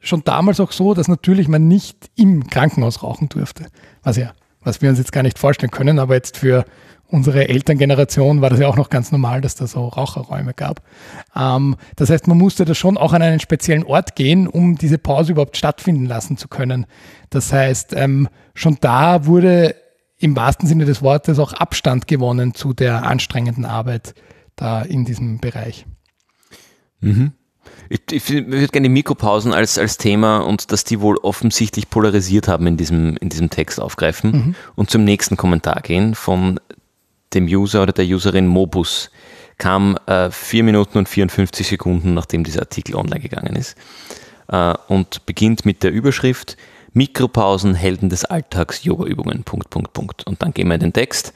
schon 0.00 0.22
damals 0.24 0.60
auch 0.60 0.72
so, 0.72 0.94
dass 0.94 1.08
natürlich 1.08 1.48
man 1.48 1.68
nicht 1.68 2.10
im 2.14 2.46
Krankenhaus 2.46 3.02
rauchen 3.02 3.28
durfte. 3.28 3.66
Was 4.02 4.16
ja, 4.16 4.32
was 4.62 4.82
wir 4.82 4.90
uns 4.90 4.98
jetzt 4.98 5.12
gar 5.12 5.22
nicht 5.22 5.38
vorstellen 5.38 5.70
können, 5.70 5.98
aber 5.98 6.14
jetzt 6.14 6.36
für 6.36 6.64
unsere 7.10 7.48
Elterngeneration 7.48 8.42
war 8.42 8.50
das 8.50 8.60
ja 8.60 8.68
auch 8.68 8.76
noch 8.76 8.90
ganz 8.90 9.12
normal, 9.12 9.40
dass 9.40 9.54
da 9.54 9.66
so 9.66 9.88
Raucherräume 9.88 10.52
gab. 10.54 10.82
Ähm, 11.34 11.76
das 11.96 12.10
heißt, 12.10 12.28
man 12.28 12.36
musste 12.36 12.64
da 12.64 12.74
schon 12.74 12.98
auch 12.98 13.12
an 13.12 13.22
einen 13.22 13.40
speziellen 13.40 13.84
Ort 13.84 14.14
gehen, 14.14 14.46
um 14.46 14.76
diese 14.76 14.98
Pause 14.98 15.32
überhaupt 15.32 15.56
stattfinden 15.56 16.04
lassen 16.04 16.36
zu 16.36 16.48
können. 16.48 16.86
Das 17.30 17.52
heißt, 17.52 17.94
ähm, 17.94 18.28
schon 18.54 18.76
da 18.80 19.26
wurde 19.26 19.74
im 20.18 20.36
wahrsten 20.36 20.68
Sinne 20.68 20.84
des 20.84 21.00
Wortes 21.00 21.38
auch 21.38 21.52
Abstand 21.54 22.06
gewonnen 22.08 22.54
zu 22.54 22.74
der 22.74 23.04
anstrengenden 23.04 23.64
Arbeit, 23.64 24.14
da 24.56 24.82
in 24.82 25.04
diesem 25.04 25.38
Bereich. 25.38 25.86
Mhm. 27.00 27.32
Ich, 27.88 28.00
ich 28.10 28.28
würde 28.30 28.68
gerne 28.68 28.88
die 28.88 28.92
Mikropausen 28.92 29.52
als, 29.52 29.78
als 29.78 29.96
Thema 29.96 30.38
und 30.38 30.72
dass 30.72 30.84
die 30.84 31.00
wohl 31.00 31.16
offensichtlich 31.18 31.90
polarisiert 31.90 32.48
haben 32.48 32.66
in 32.66 32.76
diesem, 32.76 33.16
in 33.16 33.28
diesem 33.28 33.50
Text 33.50 33.80
aufgreifen 33.80 34.30
mhm. 34.30 34.54
und 34.76 34.90
zum 34.90 35.04
nächsten 35.04 35.36
Kommentar 35.36 35.80
gehen 35.82 36.14
von 36.14 36.60
dem 37.34 37.46
User 37.46 37.82
oder 37.82 37.92
der 37.92 38.06
Userin 38.06 38.46
Mobus. 38.46 39.10
Kam 39.58 39.98
äh, 40.06 40.30
4 40.30 40.62
Minuten 40.62 40.98
und 40.98 41.08
54 41.08 41.66
Sekunden, 41.66 42.14
nachdem 42.14 42.44
dieser 42.44 42.60
Artikel 42.60 42.94
online 42.94 43.20
gegangen 43.20 43.56
ist. 43.56 43.76
Äh, 44.48 44.74
und 44.86 45.26
beginnt 45.26 45.66
mit 45.66 45.82
der 45.82 45.90
Überschrift 45.90 46.56
Mikropausen, 46.92 47.74
Helden 47.74 48.08
des 48.08 48.24
Alltags, 48.24 48.84
Yoga-Übungen, 48.84 49.44
Punkt, 49.44 49.70
Punkt, 49.70 49.92
Punkt. 49.92 50.26
Und 50.26 50.42
dann 50.42 50.54
gehen 50.54 50.68
wir 50.68 50.74
in 50.74 50.80
den 50.80 50.92
Text. 50.92 51.32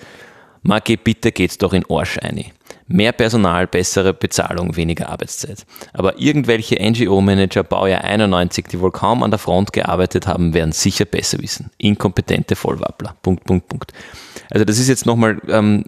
Maggi, 0.62 0.96
bitte 0.96 1.32
geht's 1.32 1.58
doch 1.58 1.72
in 1.72 1.84
Arsch 1.88 2.18
eine. 2.18 2.46
Mehr 2.86 3.12
Personal, 3.12 3.66
bessere 3.66 4.14
Bezahlung, 4.14 4.76
weniger 4.76 5.08
Arbeitszeit. 5.08 5.64
Aber 5.92 6.20
irgendwelche 6.20 6.76
NGO-Manager 6.76 7.64
Baujahr 7.64 8.04
91, 8.04 8.66
die 8.66 8.80
wohl 8.80 8.92
kaum 8.92 9.22
an 9.22 9.30
der 9.30 9.38
Front 9.38 9.72
gearbeitet 9.72 10.26
haben, 10.26 10.54
werden 10.54 10.72
sicher 10.72 11.04
besser 11.04 11.40
wissen. 11.40 11.70
Inkompetente 11.78 12.54
Vollwappler. 12.54 13.16
Punkt, 13.22 13.44
Punkt, 13.44 13.68
Punkt. 13.68 13.92
Also 14.50 14.64
das 14.64 14.78
ist 14.78 14.88
jetzt 14.88 15.06
nochmal 15.06 15.40
ähm, 15.48 15.84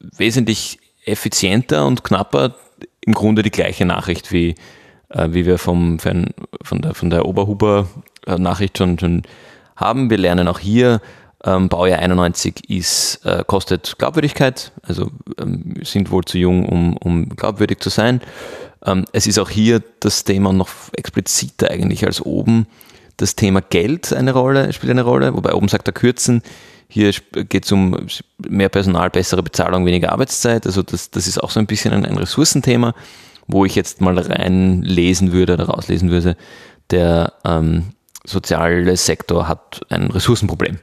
wesentlich 0.00 0.78
effizienter 1.04 1.86
und 1.86 2.04
knapper 2.04 2.54
im 3.02 3.12
Grunde 3.12 3.42
die 3.42 3.50
gleiche 3.50 3.84
Nachricht, 3.84 4.32
wie, 4.32 4.54
äh, 5.10 5.28
wie 5.30 5.44
wir 5.44 5.58
vom, 5.58 5.98
von, 5.98 6.32
der, 6.72 6.94
von 6.94 7.10
der 7.10 7.26
Oberhuber-Nachricht 7.26 8.78
schon, 8.78 8.98
schon 8.98 9.22
haben. 9.76 10.08
Wir 10.08 10.18
lernen 10.18 10.48
auch 10.48 10.58
hier, 10.58 11.00
ähm, 11.44 11.68
Baujahr 11.68 11.98
91 11.98 12.70
ist, 12.70 13.24
äh, 13.24 13.44
kostet 13.46 13.96
Glaubwürdigkeit, 13.98 14.72
also 14.82 15.10
ähm, 15.38 15.74
sind 15.82 16.10
wohl 16.10 16.24
zu 16.24 16.38
jung, 16.38 16.66
um, 16.66 16.96
um 16.96 17.28
glaubwürdig 17.28 17.80
zu 17.80 17.90
sein. 17.90 18.20
Ähm, 18.84 19.04
es 19.12 19.26
ist 19.26 19.38
auch 19.38 19.50
hier 19.50 19.82
das 20.00 20.24
Thema 20.24 20.52
noch 20.52 20.70
expliziter 20.96 21.70
eigentlich 21.70 22.06
als 22.06 22.20
oben. 22.20 22.66
Das 23.16 23.36
Thema 23.36 23.60
Geld 23.60 24.12
eine 24.12 24.32
Rolle, 24.32 24.72
spielt 24.72 24.90
eine 24.90 25.02
Rolle, 25.02 25.34
wobei 25.34 25.54
oben 25.54 25.68
sagt 25.68 25.86
er 25.88 25.92
kürzen. 25.92 26.42
Hier 26.88 27.12
geht 27.32 27.64
es 27.64 27.72
um 27.72 28.06
mehr 28.38 28.68
Personal, 28.68 29.10
bessere 29.10 29.42
Bezahlung, 29.42 29.86
weniger 29.86 30.12
Arbeitszeit. 30.12 30.66
Also 30.66 30.82
das, 30.82 31.10
das 31.10 31.26
ist 31.26 31.42
auch 31.42 31.50
so 31.50 31.60
ein 31.60 31.66
bisschen 31.66 31.92
ein, 31.92 32.06
ein 32.06 32.16
Ressourcenthema, 32.16 32.94
wo 33.46 33.64
ich 33.64 33.74
jetzt 33.74 34.00
mal 34.00 34.18
reinlesen 34.18 35.32
würde 35.32 35.54
oder 35.54 35.66
rauslesen 35.66 36.10
würde. 36.10 36.36
Der 36.90 37.32
ähm, 37.44 37.92
soziale 38.24 38.96
Sektor 38.96 39.48
hat 39.48 39.80
ein 39.90 40.10
Ressourcenproblem 40.10 40.78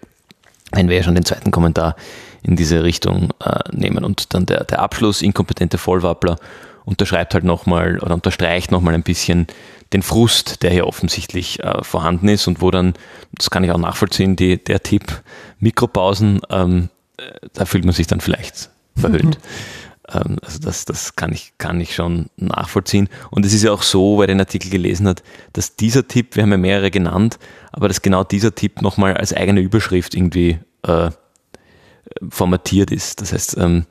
wenn 0.72 0.90
wir 0.90 0.98
ja 0.98 1.04
schon 1.04 1.16
den 1.16 1.26
zweiten 1.26 1.52
Kommentar 1.52 1.96
in 2.44 2.56
diese 2.56 2.84
Richtung 2.84 3.30
äh, 3.44 3.60
nehmen. 3.72 4.04
Und 4.04 4.34
dann 4.34 4.46
der, 4.46 4.64
der 4.64 4.80
Abschluss, 4.80 5.22
inkompetente 5.22 5.78
Vollwappler, 5.78 6.38
unterschreibt 6.86 7.34
halt 7.34 7.44
nochmal 7.44 8.00
oder 8.00 8.16
unterstreicht 8.16 8.72
nochmal 8.72 8.96
ein 8.96 9.04
bisschen 9.04 9.48
den 9.94 10.02
Frust, 10.02 10.64
der 10.64 10.72
hier 10.72 10.88
offensichtlich 10.88 11.60
äh, 11.60 11.84
vorhanden 11.84 12.28
ist 12.30 12.48
und 12.48 12.62
wo 12.62 12.72
dann, 12.72 12.94
das 13.34 13.50
kann 13.50 13.64
ich 13.64 13.72
auch 13.72 13.78
nachvollziehen, 13.78 14.36
die, 14.36 14.64
der 14.64 14.82
Tipp 14.82 15.22
Mikropausen, 15.60 16.42
ähm, 16.50 16.90
äh, 17.18 17.24
da 17.54 17.66
fühlt 17.66 17.86
man 17.86 17.94
sich 17.94 18.08
dann 18.08 18.22
vielleicht 18.22 18.70
verhöhnt. 18.96 19.36
Ähm, 19.36 19.42
also 20.12 20.60
das, 20.60 20.86
das 20.86 21.16
kann, 21.16 21.32
ich, 21.32 21.54
kann 21.58 21.80
ich 21.80 21.96
schon 21.96 22.28
nachvollziehen. 22.36 23.10
Und 23.30 23.46
es 23.46 23.54
ist 23.54 23.64
ja 23.64 23.72
auch 23.72 23.84
so, 23.84 24.22
ich 24.22 24.28
den 24.28 24.40
Artikel 24.40 24.70
gelesen 24.70 25.08
hat, 25.08 25.24
dass 25.54 25.76
dieser 25.76 26.08
Tipp, 26.08 26.36
wir 26.36 26.44
haben 26.44 26.52
ja 26.52 26.58
mehrere 26.58 26.92
genannt, 26.92 27.40
aber 27.72 27.88
dass 27.88 28.02
genau 28.02 28.24
dieser 28.24 28.54
Tipp 28.54 28.82
nochmal 28.82 29.16
als 29.16 29.34
eigene 29.34 29.62
Überschrift 29.62 30.14
irgendwie 30.14 30.60
äh, 30.84 31.12
formatiert 32.30 32.92
ist. 32.92 33.22
Das 33.22 33.32
heißt, 33.32 33.58
ähm, 33.58 33.86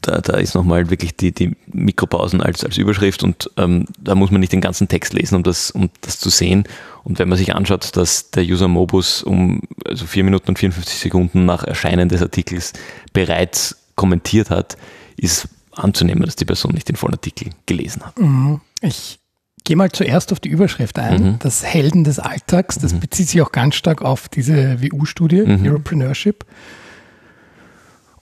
da, 0.00 0.20
da 0.20 0.34
ist 0.34 0.54
nochmal 0.54 0.88
wirklich 0.88 1.16
die, 1.16 1.32
die 1.32 1.56
Mikropausen 1.66 2.40
als, 2.40 2.64
als 2.64 2.78
Überschrift 2.78 3.22
und 3.22 3.50
ähm, 3.56 3.86
da 3.98 4.14
muss 4.14 4.30
man 4.30 4.40
nicht 4.40 4.52
den 4.52 4.60
ganzen 4.60 4.88
Text 4.88 5.12
lesen, 5.12 5.34
um 5.36 5.42
das, 5.42 5.70
um 5.70 5.90
das 6.02 6.18
zu 6.20 6.30
sehen. 6.30 6.64
Und 7.04 7.18
wenn 7.18 7.28
man 7.28 7.38
sich 7.38 7.54
anschaut, 7.54 7.96
dass 7.96 8.30
der 8.30 8.44
User 8.44 8.68
Mobus 8.68 9.22
um 9.22 9.62
also 9.84 10.06
4 10.06 10.24
Minuten 10.24 10.48
und 10.48 10.58
54 10.58 10.98
Sekunden 10.98 11.44
nach 11.44 11.64
Erscheinen 11.64 12.08
des 12.08 12.22
Artikels 12.22 12.72
bereits 13.12 13.76
kommentiert 13.96 14.50
hat, 14.50 14.76
ist 15.16 15.48
anzunehmen, 15.72 16.24
dass 16.24 16.36
die 16.36 16.44
Person 16.44 16.72
nicht 16.74 16.88
den 16.88 16.96
vollen 16.96 17.14
Artikel 17.14 17.50
gelesen 17.66 18.02
hat. 18.04 18.18
Mhm. 18.18 18.60
Ich 18.80 19.18
gehe 19.64 19.76
mal 19.76 19.90
zuerst 19.90 20.32
auf 20.32 20.40
die 20.40 20.48
Überschrift 20.48 20.98
ein. 20.98 21.22
Mhm. 21.22 21.38
Das 21.40 21.64
Helden 21.64 22.04
des 22.04 22.18
Alltags, 22.18 22.78
das 22.78 22.94
mhm. 22.94 23.00
bezieht 23.00 23.28
sich 23.28 23.42
auch 23.42 23.52
ganz 23.52 23.74
stark 23.74 24.02
auf 24.02 24.28
diese 24.28 24.80
WU-Studie, 24.80 25.42
mhm. 25.42 25.66
Europreneurship. 25.66 26.44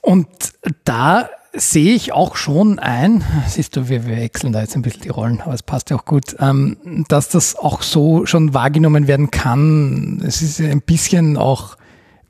Und 0.01 0.27
da 0.83 1.29
sehe 1.53 1.95
ich 1.95 2.11
auch 2.11 2.35
schon 2.35 2.79
ein, 2.79 3.23
siehst 3.47 3.75
du, 3.75 3.87
wir, 3.87 4.05
wir, 4.05 4.17
wechseln 4.17 4.53
da 4.53 4.61
jetzt 4.61 4.75
ein 4.75 4.81
bisschen 4.81 5.01
die 5.01 5.09
Rollen, 5.09 5.41
aber 5.41 5.53
es 5.53 5.63
passt 5.63 5.89
ja 5.89 5.97
auch 5.97 6.05
gut, 6.05 6.35
ähm, 6.39 7.05
dass 7.07 7.29
das 7.29 7.55
auch 7.55 7.81
so 7.81 8.25
schon 8.25 8.53
wahrgenommen 8.53 9.07
werden 9.07 9.31
kann. 9.31 10.21
Es 10.25 10.41
ist 10.41 10.59
ein 10.59 10.81
bisschen 10.81 11.37
auch, 11.37 11.77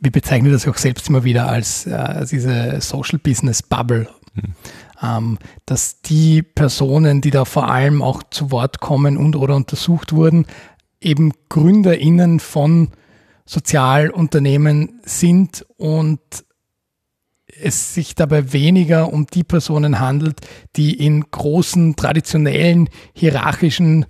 wir 0.06 0.12
bezeichnen 0.12 0.52
das 0.52 0.68
auch 0.68 0.78
selbst 0.78 1.10
immer 1.10 1.24
wieder 1.24 1.50
als 1.50 1.88
äh, 1.88 2.26
diese 2.26 2.80
Social 2.80 3.20
Business 3.20 3.64
Bubble. 3.64 4.08
Mhm. 4.36 4.54
Ähm, 5.02 5.38
dass 5.66 6.02
die 6.02 6.42
Personen, 6.42 7.20
die 7.20 7.32
da 7.32 7.44
vor 7.44 7.70
allem 7.70 8.02
auch 8.02 8.24
zu 8.30 8.52
Wort 8.52 8.80
kommen 8.80 9.18
und 9.18 9.36
oder 9.36 9.56
untersucht 9.56 10.14
wurden, 10.14 10.46
eben 11.02 11.34
GründerInnen 11.50 12.40
von 12.40 12.92
Sozialunternehmen 13.46 15.02
sind 15.04 15.66
und 15.78 16.22
es 17.62 17.94
sich 17.94 18.16
dabei 18.16 18.54
weniger 18.54 19.12
um 19.12 19.28
die 19.28 19.44
Personen 19.44 20.00
handelt, 20.00 20.42
die 20.76 20.94
in 20.94 21.30
großen, 21.30 21.96
traditionellen, 21.96 22.90
hierarchischen 23.14 24.06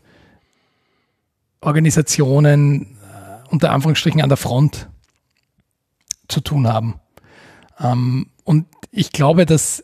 Organisationen 1.61 2.97
äh, 3.01 3.49
unter 3.49 3.71
Anführungsstrichen 3.71 4.21
an 4.21 4.29
der 4.29 4.37
Front 4.37 4.89
zu 6.27 6.41
tun 6.41 6.67
haben. 6.67 6.95
Ähm, 7.79 8.27
und 8.43 8.67
ich 8.91 9.11
glaube, 9.11 9.45
dass 9.45 9.83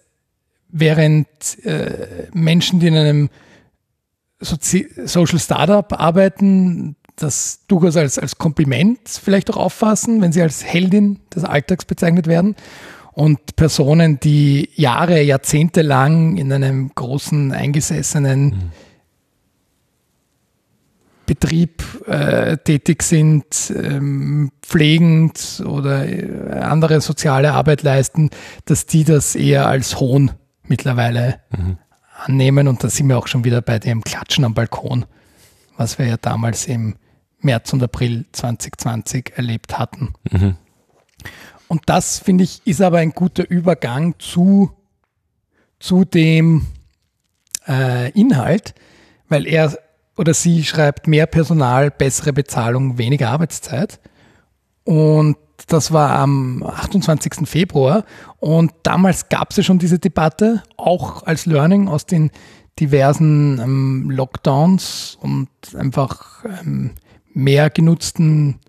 während 0.70 1.28
äh, 1.66 2.28
Menschen, 2.34 2.80
die 2.80 2.88
in 2.88 2.96
einem 2.96 3.30
Sozi 4.40 4.90
Social 5.06 5.40
Startup 5.40 5.92
arbeiten, 6.00 6.96
das 7.16 7.60
durchaus 7.68 7.98
als, 7.98 8.18
als 8.18 8.38
Kompliment 8.38 9.00
vielleicht 9.08 9.50
auch 9.52 9.58
auffassen, 9.58 10.22
wenn 10.22 10.32
sie 10.32 10.42
als 10.42 10.64
Heldin 10.64 11.20
des 11.34 11.44
Alltags 11.44 11.86
bezeichnet 11.86 12.28
werden 12.28 12.56
und 13.14 13.56
Personen, 13.56 14.20
die 14.20 14.70
Jahre, 14.76 15.22
Jahrzehnte 15.22 15.82
lang 15.82 16.38
in 16.38 16.52
einem 16.52 16.92
großen 16.96 17.52
eingesessenen 17.52 18.46
mhm. 18.46 18.72
Betrieb 21.32 21.82
äh, 22.10 22.58
tätig 22.58 23.04
sind, 23.04 23.72
ähm, 23.74 24.52
pflegend 24.62 25.64
oder 25.66 26.06
äh, 26.06 26.60
andere 26.60 27.00
soziale 27.00 27.54
Arbeit 27.54 27.84
leisten, 27.84 28.32
dass 28.66 28.86
die 28.86 29.06
das 29.06 29.36
eher 29.36 29.66
als 29.66 29.98
Hohn 30.02 30.32
mittlerweile 30.64 31.40
mhm. 31.58 31.78
annehmen. 32.26 32.68
Und 32.68 32.84
da 32.84 32.90
sind 32.90 33.08
wir 33.08 33.18
auch 33.18 33.28
schon 33.28 33.46
wieder 33.46 33.62
bei 33.62 33.80
dem 33.80 34.04
Klatschen 34.04 34.44
am 34.44 34.54
Balkon, 34.54 35.06
was 35.78 35.98
wir 36.00 36.06
ja 36.06 36.18
damals 36.18 36.66
im 36.66 36.98
März 37.40 37.72
und 37.72 37.82
April 37.82 38.26
2020 38.34 39.32
erlebt 39.38 39.80
hatten. 39.80 40.14
Mhm. 40.30 40.58
Und 41.70 41.84
das, 41.86 42.20
finde 42.20 42.44
ich, 42.44 42.62
ist 42.66 42.82
aber 42.82 42.98
ein 42.98 43.12
guter 43.12 43.50
Übergang 43.50 44.16
zu, 44.20 44.74
zu 45.80 46.04
dem 46.04 46.68
äh, 47.70 48.12
Inhalt, 48.20 48.76
weil 49.30 49.48
er 49.48 49.78
oder 50.22 50.36
sie 50.36 50.64
schreibt 50.64 51.08
mehr 51.08 51.26
Personal, 51.26 51.90
bessere 51.90 52.32
Bezahlung, 52.32 53.00
weniger 53.00 53.32
Arbeitszeit. 53.32 54.00
Und 54.84 55.36
das 55.66 55.92
war 55.92 56.12
am 56.12 56.62
28. 56.62 57.50
Februar. 57.50 58.06
Und 58.38 58.72
damals 58.84 59.30
gab 59.30 59.50
es 59.50 59.58
ja 59.58 59.64
schon 59.64 59.80
diese 59.80 59.98
Debatte, 59.98 60.62
auch 60.78 61.26
als 61.26 61.48
Learning 61.48 61.88
aus 61.88 62.06
den 62.06 62.30
diversen 62.80 63.60
ähm, 63.60 64.12
Lockdowns 64.12 65.18
und 65.20 65.50
einfach 65.76 66.46
ähm, 66.62 66.92
mehr 67.34 67.72
genutzten 67.72 68.60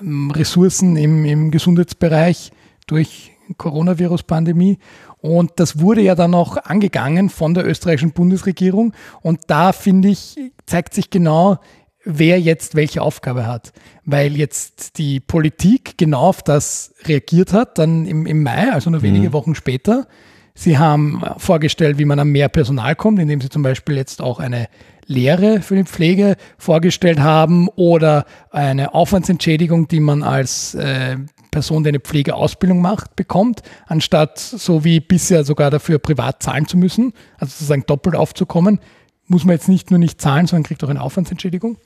ähm, 0.00 0.30
Ressourcen 0.30 0.96
im, 0.96 1.24
im 1.24 1.50
Gesundheitsbereich 1.50 2.52
durch 2.86 3.32
Coronavirus-Pandemie. 3.56 4.78
Und 5.18 5.52
das 5.56 5.78
wurde 5.78 6.02
ja 6.02 6.14
dann 6.14 6.34
auch 6.34 6.56
angegangen 6.56 7.30
von 7.30 7.54
der 7.54 7.66
österreichischen 7.66 8.12
Bundesregierung. 8.12 8.92
Und 9.22 9.40
da 9.48 9.72
finde 9.72 10.08
ich, 10.08 10.36
zeigt 10.66 10.94
sich 10.94 11.10
genau, 11.10 11.58
wer 12.04 12.40
jetzt 12.40 12.74
welche 12.74 13.02
Aufgabe 13.02 13.46
hat. 13.46 13.72
Weil 14.04 14.36
jetzt 14.36 14.98
die 14.98 15.20
Politik 15.20 15.98
genau 15.98 16.20
auf 16.20 16.42
das 16.42 16.94
reagiert 17.04 17.52
hat, 17.52 17.78
dann 17.78 18.06
im, 18.06 18.26
im 18.26 18.42
Mai, 18.42 18.72
also 18.72 18.90
nur 18.90 19.02
wenige 19.02 19.28
mhm. 19.28 19.32
Wochen 19.32 19.54
später. 19.54 20.06
Sie 20.54 20.78
haben 20.78 21.22
vorgestellt, 21.36 21.98
wie 21.98 22.06
man 22.06 22.18
an 22.18 22.28
mehr 22.28 22.48
Personal 22.48 22.96
kommt, 22.96 23.18
indem 23.18 23.42
sie 23.42 23.50
zum 23.50 23.62
Beispiel 23.62 23.96
jetzt 23.96 24.22
auch 24.22 24.38
eine 24.38 24.68
Lehre 25.06 25.60
für 25.60 25.76
die 25.76 25.84
Pflege 25.84 26.36
vorgestellt 26.58 27.20
haben 27.20 27.68
oder 27.76 28.24
eine 28.50 28.94
Aufwandsentschädigung, 28.94 29.86
die 29.88 30.00
man 30.00 30.22
als 30.22 30.74
äh, 30.74 31.16
Person, 31.50 31.82
die 31.84 31.88
eine 31.88 32.00
Pflegeausbildung 32.00 32.80
macht, 32.80 33.16
bekommt, 33.16 33.62
anstatt 33.86 34.38
so 34.38 34.84
wie 34.84 35.00
bisher 35.00 35.44
sogar 35.44 35.70
dafür 35.70 35.98
privat 35.98 36.42
zahlen 36.42 36.66
zu 36.66 36.76
müssen, 36.76 37.12
also 37.38 37.50
sozusagen 37.50 37.84
doppelt 37.86 38.16
aufzukommen, 38.16 38.80
muss 39.26 39.44
man 39.44 39.54
jetzt 39.54 39.68
nicht 39.68 39.90
nur 39.90 39.98
nicht 39.98 40.20
zahlen, 40.20 40.46
sondern 40.46 40.64
kriegt 40.64 40.84
auch 40.84 40.88
eine 40.88 41.02
Aufwandsentschädigung. 41.02 41.78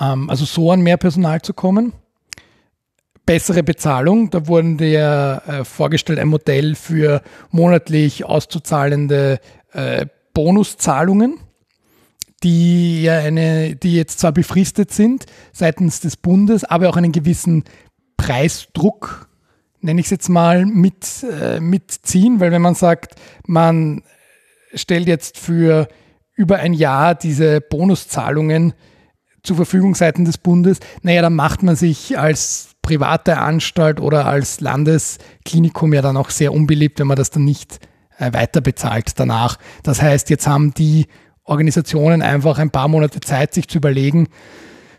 Ähm, 0.00 0.30
also 0.30 0.44
so 0.44 0.70
an 0.70 0.80
mehr 0.80 0.96
Personal 0.96 1.42
zu 1.42 1.54
kommen. 1.54 1.92
Bessere 3.24 3.62
Bezahlung, 3.62 4.30
da 4.30 4.48
wurden 4.48 4.78
dir 4.78 5.42
äh, 5.46 5.64
vorgestellt 5.64 6.18
ein 6.18 6.28
Modell 6.28 6.74
für 6.74 7.22
monatlich 7.50 8.24
auszuzahlende 8.24 9.38
äh, 9.72 10.06
Bonuszahlungen 10.34 11.38
die 12.42 13.02
ja 13.02 13.18
eine, 13.18 13.76
die 13.76 13.94
jetzt 13.94 14.18
zwar 14.18 14.32
befristet 14.32 14.92
sind 14.92 15.26
seitens 15.52 16.00
des 16.00 16.16
Bundes, 16.16 16.64
aber 16.64 16.88
auch 16.88 16.96
einen 16.96 17.12
gewissen 17.12 17.64
Preisdruck, 18.22 19.28
nenne 19.80 19.98
ich 19.98 20.06
es 20.06 20.10
jetzt 20.10 20.28
mal, 20.28 20.64
mit, 20.64 21.24
äh, 21.28 21.58
mitziehen, 21.58 22.38
weil 22.38 22.52
wenn 22.52 22.62
man 22.62 22.76
sagt, 22.76 23.16
man 23.48 24.02
stellt 24.74 25.08
jetzt 25.08 25.38
für 25.38 25.88
über 26.36 26.58
ein 26.58 26.72
Jahr 26.72 27.16
diese 27.16 27.60
Bonuszahlungen 27.60 28.74
zur 29.42 29.56
Verfügung 29.56 29.96
seitens 29.96 30.28
des 30.28 30.38
Bundes, 30.38 30.78
naja, 31.02 31.20
dann 31.20 31.34
macht 31.34 31.64
man 31.64 31.74
sich 31.74 32.16
als 32.16 32.76
private 32.80 33.38
Anstalt 33.38 33.98
oder 34.00 34.26
als 34.26 34.60
Landesklinikum 34.60 35.92
ja 35.92 36.00
dann 36.00 36.16
auch 36.16 36.30
sehr 36.30 36.52
unbeliebt, 36.52 37.00
wenn 37.00 37.08
man 37.08 37.16
das 37.16 37.30
dann 37.30 37.44
nicht 37.44 37.80
äh, 38.18 38.32
weiter 38.32 38.60
bezahlt 38.60 39.18
danach. 39.18 39.58
Das 39.82 40.00
heißt, 40.00 40.30
jetzt 40.30 40.46
haben 40.46 40.74
die 40.74 41.08
Organisationen 41.42 42.22
einfach 42.22 42.58
ein 42.58 42.70
paar 42.70 42.86
Monate 42.86 43.18
Zeit, 43.18 43.52
sich 43.52 43.66
zu 43.66 43.78
überlegen, 43.78 44.28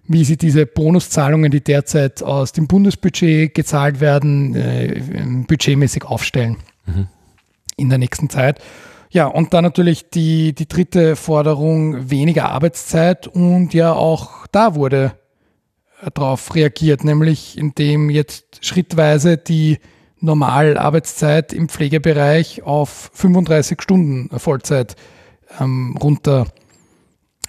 wie 0.05 0.25
sie 0.25 0.37
diese 0.37 0.65
Bonuszahlungen, 0.65 1.51
die 1.51 1.63
derzeit 1.63 2.21
aus 2.21 2.51
dem 2.51 2.67
Bundesbudget 2.67 3.53
gezahlt 3.53 3.99
werden, 3.99 4.55
äh, 4.55 5.01
budgetmäßig 5.47 6.05
aufstellen 6.05 6.57
mhm. 6.85 7.07
in 7.77 7.89
der 7.89 7.97
nächsten 7.97 8.29
Zeit. 8.29 8.59
Ja, 9.09 9.27
und 9.27 9.53
dann 9.53 9.63
natürlich 9.63 10.09
die, 10.09 10.53
die 10.53 10.67
dritte 10.67 11.15
Forderung, 11.15 12.09
weniger 12.09 12.49
Arbeitszeit 12.49 13.27
und 13.27 13.73
ja 13.73 13.93
auch 13.93 14.47
da 14.51 14.75
wurde 14.75 15.13
darauf 16.13 16.53
reagiert, 16.55 17.03
nämlich 17.03 17.57
indem 17.57 18.09
jetzt 18.09 18.65
schrittweise 18.65 19.37
die 19.37 19.77
Normalarbeitszeit 20.19 21.53
im 21.53 21.69
Pflegebereich 21.69 22.63
auf 22.63 23.11
35 23.13 23.81
Stunden 23.81 24.39
Vollzeit 24.39 24.95
ähm, 25.59 25.97
runter 26.01 26.47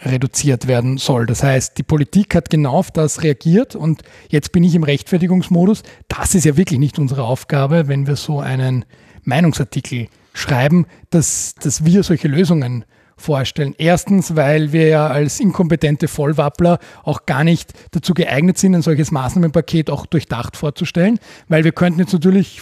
reduziert 0.02 0.66
werden 0.66 0.98
soll. 0.98 1.26
Das 1.26 1.42
heißt, 1.42 1.78
die 1.78 1.82
Politik 1.82 2.34
hat 2.34 2.50
genau 2.50 2.72
auf 2.72 2.90
das 2.90 3.22
reagiert 3.22 3.76
und 3.76 4.02
jetzt 4.28 4.52
bin 4.52 4.64
ich 4.64 4.74
im 4.74 4.82
Rechtfertigungsmodus. 4.82 5.82
Das 6.08 6.34
ist 6.34 6.44
ja 6.44 6.56
wirklich 6.56 6.78
nicht 6.78 6.98
unsere 6.98 7.24
Aufgabe, 7.24 7.88
wenn 7.88 8.06
wir 8.06 8.16
so 8.16 8.40
einen 8.40 8.84
Meinungsartikel 9.22 10.08
schreiben, 10.32 10.86
dass, 11.10 11.54
dass 11.54 11.84
wir 11.84 12.02
solche 12.02 12.28
Lösungen 12.28 12.84
vorstellen. 13.16 13.74
Erstens, 13.78 14.34
weil 14.36 14.72
wir 14.72 14.88
ja 14.88 15.06
als 15.06 15.40
inkompetente 15.40 16.08
Vollwappler 16.08 16.78
auch 17.04 17.26
gar 17.26 17.44
nicht 17.44 17.72
dazu 17.92 18.12
geeignet 18.12 18.58
sind, 18.58 18.74
ein 18.74 18.82
solches 18.82 19.12
Maßnahmenpaket 19.12 19.88
auch 19.90 20.06
durchdacht 20.06 20.56
vorzustellen, 20.56 21.18
weil 21.48 21.64
wir 21.64 21.72
könnten 21.72 22.00
jetzt 22.00 22.12
natürlich 22.12 22.60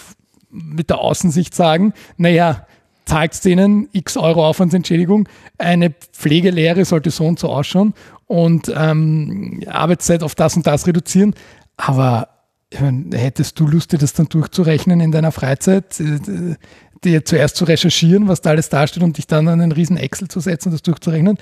mit 0.50 0.90
der 0.90 0.98
Außensicht 0.98 1.54
sagen, 1.54 1.94
naja, 2.18 2.66
zahlt 3.04 3.44
denen 3.44 3.88
x 3.92 4.16
Euro 4.16 4.46
Aufwandsentschädigung, 4.46 5.28
eine 5.58 5.90
Pflegelehre 5.90 6.84
sollte 6.84 7.10
so 7.10 7.24
und 7.26 7.38
so 7.38 7.48
ausschauen 7.48 7.94
und 8.26 8.72
ähm, 8.74 9.62
Arbeitszeit 9.66 10.22
auf 10.22 10.34
das 10.34 10.56
und 10.56 10.66
das 10.66 10.86
reduzieren. 10.86 11.34
Aber 11.76 12.28
hättest 12.70 13.60
du 13.60 13.66
Lust, 13.66 13.92
dir 13.92 13.98
das 13.98 14.12
dann 14.14 14.28
durchzurechnen 14.28 15.00
in 15.00 15.12
deiner 15.12 15.32
Freizeit, 15.32 16.00
äh, 16.00 16.56
dir 17.04 17.24
zuerst 17.24 17.56
zu 17.56 17.64
recherchieren, 17.64 18.28
was 18.28 18.40
da 18.40 18.50
alles 18.50 18.68
dasteht 18.68 19.02
und 19.02 19.18
dich 19.18 19.26
dann 19.26 19.48
an 19.48 19.60
einen 19.60 19.72
riesen 19.72 19.96
Excel 19.96 20.28
zu 20.28 20.40
setzen 20.40 20.68
und 20.68 20.74
das 20.74 20.82
durchzurechnen? 20.82 21.36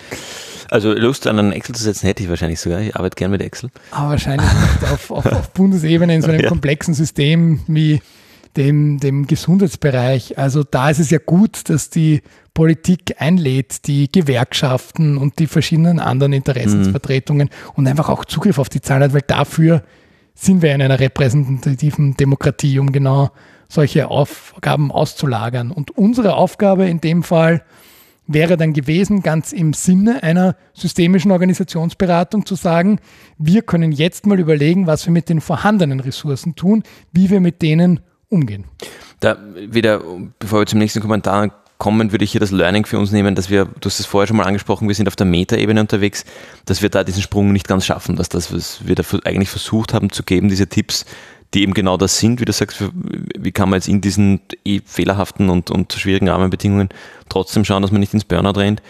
Also 0.71 0.93
Lust 0.93 1.27
an 1.27 1.39
einen 1.39 1.53
Excel 1.53 1.75
zu 1.75 1.85
setzen 1.85 2.07
hätte 2.07 2.23
ich 2.23 2.29
wahrscheinlich 2.29 2.61
sogar. 2.61 2.81
Ich 2.81 2.97
arbeite 2.97 3.17
gern 3.17 3.31
mit 3.31 3.43
Excel. 3.43 3.71
Aber 3.91 4.11
wahrscheinlich 4.11 4.51
nicht 4.51 4.91
auf, 4.91 5.11
auf, 5.11 5.27
auf 5.27 5.51
Bundesebene 5.53 6.15
in 6.15 6.23
so 6.23 6.29
einem 6.29 6.41
ja. 6.43 6.49
komplexen 6.49 6.95
System 6.95 7.61
wie 7.67 8.01
dem, 8.57 8.99
dem 8.99 9.27
Gesundheitsbereich. 9.27 10.39
Also 10.39 10.63
da 10.63 10.91
ist 10.91 10.99
es 10.99 11.11
ja 11.11 11.19
gut, 11.19 11.69
dass 11.69 11.91
die 11.91 12.23
Politik 12.55 13.17
einlädt, 13.19 13.87
die 13.87 14.11
Gewerkschaften 14.11 15.17
und 15.17 15.39
die 15.39 15.47
verschiedenen 15.47 16.01
anderen 16.01 16.33
Interessensvertretungen 16.33 17.49
mhm. 17.49 17.71
und 17.77 17.87
einfach 17.87 18.09
auch 18.09 18.25
Zugriff 18.25 18.59
auf 18.59 18.69
die 18.69 18.81
Zahlen 18.81 19.05
hat, 19.05 19.15
weil 19.15 19.23
dafür 19.23 19.83
sind 20.35 20.63
wir 20.63 20.75
in 20.75 20.83
einer 20.83 20.99
repräsentativen 20.99 22.17
Demokratie, 22.17 22.79
um 22.79 22.93
genau 22.93 23.31
solche 23.69 24.09
Aufgaben 24.09 24.91
auszulagern. 24.91 25.71
Und 25.71 25.97
unsere 25.97 26.35
Aufgabe 26.35 26.89
in 26.89 27.01
dem 27.01 27.23
Fall 27.23 27.63
wäre 28.27 28.57
dann 28.57 28.73
gewesen, 28.73 29.23
ganz 29.23 29.53
im 29.53 29.73
Sinne 29.73 30.23
einer 30.23 30.57
systemischen 30.73 31.31
Organisationsberatung 31.31 32.47
zu 32.47 32.55
sagen, 32.55 33.01
wir 33.39 33.63
können 33.63 33.93
jetzt 33.93 34.27
mal 34.27 34.39
überlegen, 34.39 34.87
was 34.87 35.07
wir 35.07 35.13
mit 35.13 35.29
den 35.29 35.41
vorhandenen 35.41 36.01
Ressourcen 36.01 36.55
tun, 36.55 36.83
wie 37.13 37.31
wir 37.31 37.41
mit 37.41 37.63
denen 37.63 38.01
umgehen. 38.31 38.65
Da 39.21 39.37
wieder, 39.55 40.03
bevor 40.39 40.61
wir 40.61 40.67
zum 40.67 40.79
nächsten 40.79 41.01
Kommentar 41.01 41.51
kommen, 41.79 42.13
würde 42.13 42.25
ich 42.25 42.33
hier 42.33 42.41
das 42.41 42.51
Learning 42.51 42.87
für 42.87 42.99
uns 42.99 43.11
nehmen, 43.11 43.35
dass 43.35 43.51
wir, 43.51 43.65
du 43.65 43.87
hast 43.87 44.01
es 44.01 44.07
vorher 44.07 44.27
schon 44.27 44.37
mal 44.37 44.47
angesprochen, 44.47 44.89
wir 44.89 44.95
sind 44.95 45.09
auf 45.09 45.17
der 45.17 45.27
Meta-Ebene 45.27 45.81
unterwegs, 45.81 46.25
dass 46.67 46.83
wir 46.83 46.91
da 46.91 47.05
diesen 47.05 47.23
Sprung 47.23 47.53
nicht 47.53 47.67
ganz 47.67 47.85
schaffen, 47.85 48.17
dass 48.17 48.29
das, 48.29 48.55
was 48.55 48.87
wir 48.87 48.95
da 48.95 49.03
eigentlich 49.25 49.49
versucht 49.49 49.93
haben 49.93 50.11
zu 50.11 50.23
geben, 50.23 50.49
diese 50.49 50.69
Tipps, 50.69 51.07
die 51.53 51.63
eben 51.63 51.75
genau 51.75 51.97
das 51.97 52.19
sind, 52.19 52.41
wie 52.41 52.45
du 52.45 52.53
sagst, 52.53 52.85
wie 53.37 53.51
kann 53.51 53.71
man 53.71 53.79
jetzt 53.79 53.89
in 53.89 54.01
diesen 54.01 54.41
eh 54.65 54.81
fehlerhaften 54.85 55.51
und, 55.51 55.71
und 55.71 55.93
schwierigen 55.93 56.29
Rahmenbedingungen 56.29 56.91
trotzdem 57.29 57.65
schauen, 57.65 57.83
dass 57.83 57.91
man 57.91 58.01
nicht 58.01 58.15
ins 58.15 58.25
Burnout 58.25 58.59
rennt. 58.59 58.83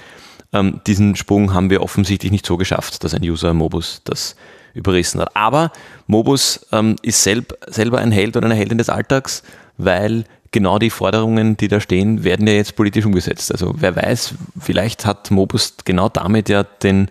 Ähm, 0.53 0.81
diesen 0.87 1.17
Sprung 1.17 1.55
haben 1.55 1.71
wir 1.71 1.83
offensichtlich 1.83 2.33
nicht 2.33 2.45
so 2.45 2.57
geschafft, 2.57 3.03
dass 3.05 3.15
ein 3.15 3.23
User 3.23 3.55
Mobus 3.55 4.03
das 4.05 4.37
überrissen 4.75 5.21
hat. 5.21 5.35
Aber 5.35 5.73
Mobus 6.07 6.67
ähm, 6.73 6.97
ist 7.03 7.23
selb, 7.23 7.57
selber 7.69 7.99
ein 7.99 8.13
Held 8.13 8.37
oder 8.37 8.47
eine 8.47 8.55
Heldin 8.55 8.79
des 8.79 8.89
Alltags, 8.89 9.43
weil 9.77 10.25
genau 10.53 10.79
die 10.79 10.91
Forderungen, 10.91 11.57
die 11.57 11.69
da 11.69 11.81
stehen, 11.81 12.25
werden 12.25 12.47
ja 12.47 12.55
jetzt 12.55 12.77
politisch 12.77 13.05
umgesetzt. 13.05 13.53
Also 13.53 13.75
wer 13.77 13.97
weiß, 13.97 14.35
vielleicht 14.59 15.07
hat 15.07 15.31
Mobus 15.31 15.75
genau 15.85 16.09
damit 16.09 16.49
ja 16.49 16.65
den 16.65 17.09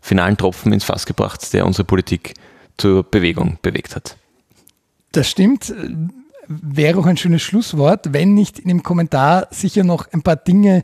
finalen 0.00 0.36
Tropfen 0.36 0.72
ins 0.72 0.84
Fass 0.84 1.06
gebracht, 1.06 1.52
der 1.52 1.66
unsere 1.66 1.84
Politik 1.84 2.34
zur 2.78 3.02
Bewegung 3.02 3.58
bewegt 3.62 3.94
hat. 3.94 4.16
Das 5.12 5.28
stimmt. 5.28 5.72
Wäre 6.48 6.98
auch 6.98 7.06
ein 7.06 7.16
schönes 7.16 7.42
Schlusswort, 7.42 8.12
wenn 8.12 8.34
nicht 8.34 8.58
in 8.58 8.68
dem 8.68 8.82
Kommentar 8.82 9.46
sicher 9.50 9.84
noch 9.84 10.08
ein 10.12 10.22
paar 10.22 10.36
Dinge 10.36 10.82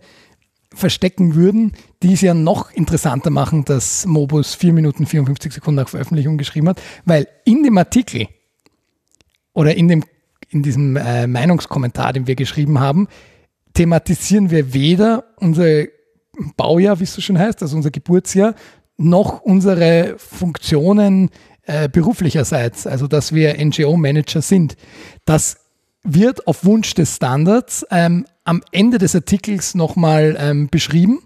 verstecken 0.77 1.35
würden, 1.35 1.72
die 2.03 2.12
es 2.12 2.20
ja 2.20 2.35
noch 2.35 2.70
interessanter 2.70 3.31
machen, 3.31 3.64
dass 3.64 4.07
Mobus 4.07 4.55
4 4.55 4.72
Minuten 4.72 5.07
54 5.07 5.53
Sekunden 5.53 5.81
nach 5.81 5.89
Veröffentlichung 5.89 6.37
geschrieben 6.37 6.68
hat, 6.68 6.81
weil 7.05 7.27
in 7.45 7.62
dem 7.62 7.79
Artikel 7.79 8.29
oder 9.55 9.74
in, 9.74 9.89
dem, 9.89 10.05
in 10.51 10.62
diesem 10.62 10.97
äh, 10.97 11.27
Meinungskommentar, 11.27 12.12
den 12.12 12.27
wir 12.27 12.37
geschrieben 12.37 12.79
haben, 12.79 13.09
thematisieren 13.72 14.51
wir 14.51 14.74
weder 14.74 15.24
unser 15.37 15.85
Baujahr, 16.57 17.01
wie 17.01 17.05
es 17.05 17.14
so 17.14 17.22
schön 17.22 17.39
heißt, 17.39 17.62
also 17.62 17.77
unser 17.77 17.91
Geburtsjahr, 17.91 18.55
noch 18.99 19.41
unsere 19.41 20.14
Funktionen 20.18 21.31
äh, 21.62 21.89
beruflicherseits, 21.89 22.87
also 22.87 23.07
dass 23.07 23.35
wir 23.35 23.57
NGO-Manager 23.64 24.43
sind. 24.43 24.77
Das 25.24 25.66
wird 26.07 26.46
auf 26.46 26.64
Wunsch 26.64 26.94
des 26.94 27.16
Standards 27.16 27.86
ähm, 27.90 28.26
am 28.44 28.62
Ende 28.72 28.98
des 28.98 29.14
Artikels 29.14 29.74
nochmal 29.74 30.36
ähm, 30.38 30.68
beschrieben 30.68 31.20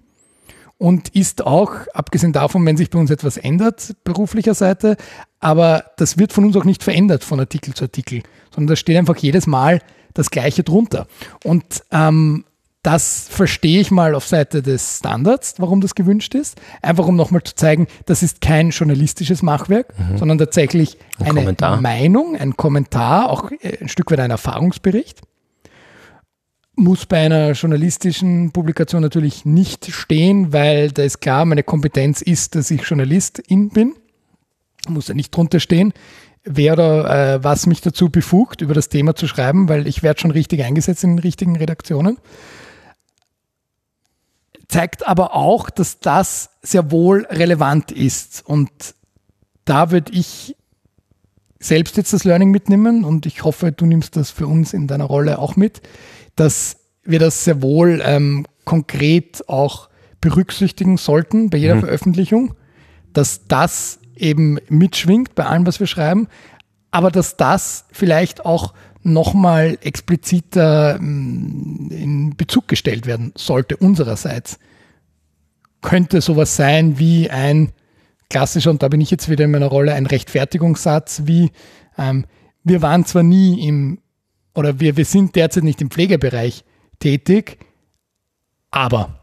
und 0.78 1.10
ist 1.10 1.46
auch, 1.46 1.72
abgesehen 1.92 2.32
davon, 2.32 2.64
wenn 2.64 2.78
sich 2.78 2.88
bei 2.88 2.98
uns 2.98 3.10
etwas 3.10 3.36
ändert, 3.36 3.94
beruflicher 4.04 4.54
Seite, 4.54 4.96
aber 5.38 5.84
das 5.98 6.18
wird 6.18 6.32
von 6.32 6.44
uns 6.44 6.56
auch 6.56 6.64
nicht 6.64 6.82
verändert 6.82 7.22
von 7.22 7.38
Artikel 7.38 7.74
zu 7.74 7.84
Artikel, 7.84 8.22
sondern 8.54 8.68
da 8.68 8.76
steht 8.76 8.96
einfach 8.96 9.16
jedes 9.16 9.46
Mal 9.46 9.80
das 10.14 10.30
Gleiche 10.30 10.62
drunter. 10.62 11.06
Und 11.44 11.82
ähm, 11.92 12.44
das 12.82 13.28
verstehe 13.28 13.80
ich 13.80 13.90
mal 13.90 14.14
auf 14.14 14.26
Seite 14.26 14.62
des 14.62 14.98
Standards, 14.98 15.54
warum 15.58 15.82
das 15.82 15.94
gewünscht 15.94 16.34
ist. 16.34 16.58
Einfach 16.80 17.06
um 17.06 17.16
nochmal 17.16 17.42
zu 17.42 17.54
zeigen, 17.54 17.86
das 18.06 18.22
ist 18.22 18.40
kein 18.40 18.70
journalistisches 18.70 19.42
Machwerk, 19.42 19.92
mhm. 19.98 20.16
sondern 20.16 20.38
tatsächlich 20.38 20.96
ein 21.18 21.26
eine 21.26 21.40
Kommentar. 21.40 21.80
Meinung, 21.80 22.36
ein 22.36 22.56
Kommentar, 22.56 23.28
auch 23.28 23.50
äh, 23.50 23.78
ein 23.80 23.88
Stück 23.88 24.10
weit 24.10 24.20
ein 24.20 24.30
Erfahrungsbericht. 24.30 25.20
Muss 26.74 27.04
bei 27.04 27.18
einer 27.18 27.52
journalistischen 27.52 28.52
Publikation 28.52 29.02
natürlich 29.02 29.44
nicht 29.44 29.92
stehen, 29.92 30.54
weil 30.54 30.90
da 30.90 31.02
ist 31.02 31.20
klar, 31.20 31.44
meine 31.44 31.62
Kompetenz 31.62 32.22
ist, 32.22 32.54
dass 32.54 32.70
ich 32.70 32.82
Journalistin 32.82 33.68
bin. 33.68 33.94
Muss 34.88 35.08
ja 35.08 35.14
nicht 35.14 35.36
drunter 35.36 35.60
stehen 35.60 35.92
wer 36.42 36.72
oder 36.72 37.34
äh, 37.34 37.44
was 37.44 37.66
mich 37.66 37.82
dazu 37.82 38.08
befugt, 38.08 38.62
über 38.62 38.72
das 38.72 38.88
Thema 38.88 39.14
zu 39.14 39.26
schreiben, 39.26 39.68
weil 39.68 39.86
ich 39.86 40.02
werde 40.02 40.20
schon 40.20 40.30
richtig 40.30 40.64
eingesetzt 40.64 41.04
in 41.04 41.16
den 41.16 41.18
richtigen 41.18 41.54
Redaktionen 41.56 42.16
zeigt 44.70 45.06
aber 45.06 45.34
auch, 45.34 45.68
dass 45.68 45.98
das 45.98 46.50
sehr 46.62 46.90
wohl 46.92 47.26
relevant 47.26 47.90
ist. 47.90 48.46
Und 48.46 48.70
da 49.64 49.90
würde 49.90 50.12
ich 50.12 50.56
selbst 51.58 51.96
jetzt 51.96 52.12
das 52.12 52.24
Learning 52.24 52.50
mitnehmen 52.50 53.04
und 53.04 53.26
ich 53.26 53.42
hoffe, 53.44 53.72
du 53.72 53.84
nimmst 53.84 54.16
das 54.16 54.30
für 54.30 54.46
uns 54.46 54.72
in 54.72 54.86
deiner 54.86 55.04
Rolle 55.04 55.38
auch 55.40 55.56
mit, 55.56 55.82
dass 56.36 56.76
wir 57.02 57.18
das 57.18 57.44
sehr 57.44 57.60
wohl 57.62 58.00
ähm, 58.04 58.46
konkret 58.64 59.48
auch 59.48 59.88
berücksichtigen 60.20 60.96
sollten 60.96 61.50
bei 61.50 61.58
jeder 61.58 61.74
mhm. 61.74 61.80
Veröffentlichung, 61.80 62.54
dass 63.12 63.46
das 63.48 63.98
eben 64.16 64.58
mitschwingt 64.68 65.34
bei 65.34 65.46
allem, 65.46 65.66
was 65.66 65.80
wir 65.80 65.86
schreiben, 65.86 66.28
aber 66.92 67.10
dass 67.10 67.36
das 67.36 67.86
vielleicht 67.90 68.44
auch 68.44 68.72
nochmal 69.02 69.78
expliziter 69.82 70.98
mm, 71.00 71.90
in 71.90 72.36
Bezug 72.36 72.68
gestellt 72.68 73.06
werden 73.06 73.32
sollte 73.36 73.76
unsererseits. 73.76 74.58
Könnte 75.82 76.20
sowas 76.20 76.56
sein 76.56 76.98
wie 76.98 77.30
ein 77.30 77.72
klassischer, 78.28 78.70
und 78.70 78.82
da 78.82 78.88
bin 78.88 79.00
ich 79.00 79.10
jetzt 79.10 79.28
wieder 79.28 79.44
in 79.44 79.50
meiner 79.50 79.66
Rolle, 79.66 79.94
ein 79.94 80.06
Rechtfertigungssatz 80.06 81.22
wie, 81.24 81.50
ähm, 81.98 82.26
wir 82.62 82.82
waren 82.82 83.04
zwar 83.04 83.22
nie 83.22 83.66
im, 83.66 83.98
oder 84.54 84.80
wir, 84.80 84.96
wir 84.96 85.04
sind 85.04 85.34
derzeit 85.36 85.64
nicht 85.64 85.80
im 85.80 85.90
Pflegebereich 85.90 86.64
tätig, 86.98 87.58
aber 88.70 89.20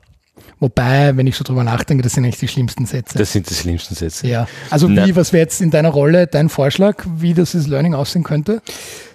Wobei, 0.59 1.15
wenn 1.15 1.27
ich 1.27 1.35
so 1.35 1.43
drüber 1.43 1.63
nachdenke, 1.63 2.03
das 2.03 2.13
sind 2.13 2.23
eigentlich 2.23 2.39
die 2.39 2.47
schlimmsten 2.47 2.85
Sätze. 2.85 3.17
Das 3.17 3.31
sind 3.31 3.49
die 3.49 3.53
schlimmsten 3.53 3.93
Sätze. 3.93 4.27
Ja. 4.27 4.47
Also 4.69 4.89
wie, 4.89 5.15
was 5.15 5.31
wäre 5.31 5.43
jetzt 5.43 5.61
in 5.61 5.69
deiner 5.69 5.89
Rolle 5.89 6.25
dein 6.25 6.49
Vorschlag, 6.49 7.05
wie 7.17 7.33
das 7.33 7.53
Learning 7.53 7.93
aussehen 7.93 8.23
könnte? 8.23 8.61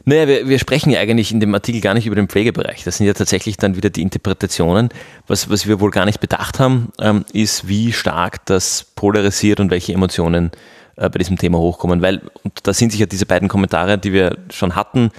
Naja, 0.04 0.26
wir, 0.26 0.48
wir 0.48 0.58
sprechen 0.58 0.90
ja 0.90 1.00
eigentlich 1.00 1.30
in 1.30 1.40
dem 1.40 1.54
Artikel 1.54 1.80
gar 1.80 1.94
nicht 1.94 2.06
über 2.06 2.16
den 2.16 2.28
Pflegebereich. 2.28 2.82
Das 2.84 2.96
sind 2.96 3.06
ja 3.06 3.12
tatsächlich 3.12 3.56
dann 3.56 3.76
wieder 3.76 3.90
die 3.90 4.02
Interpretationen. 4.02 4.88
Was, 5.28 5.48
was 5.48 5.66
wir 5.66 5.80
wohl 5.80 5.90
gar 5.90 6.06
nicht 6.06 6.20
bedacht 6.20 6.58
haben, 6.58 6.92
ähm, 6.98 7.24
ist, 7.32 7.68
wie 7.68 7.92
stark 7.92 8.44
das 8.46 8.84
polarisiert 8.96 9.60
und 9.60 9.70
welche 9.70 9.92
Emotionen 9.92 10.50
äh, 10.96 11.08
bei 11.08 11.18
diesem 11.18 11.38
Thema 11.38 11.58
hochkommen. 11.58 12.02
Weil, 12.02 12.22
und 12.42 12.58
da 12.64 12.72
sind 12.72 12.90
sich 12.90 13.00
ja 13.00 13.06
diese 13.06 13.26
beiden 13.26 13.48
Kommentare, 13.48 13.96
die 13.98 14.12
wir 14.12 14.38
schon 14.50 14.74
hatten, 14.74 15.10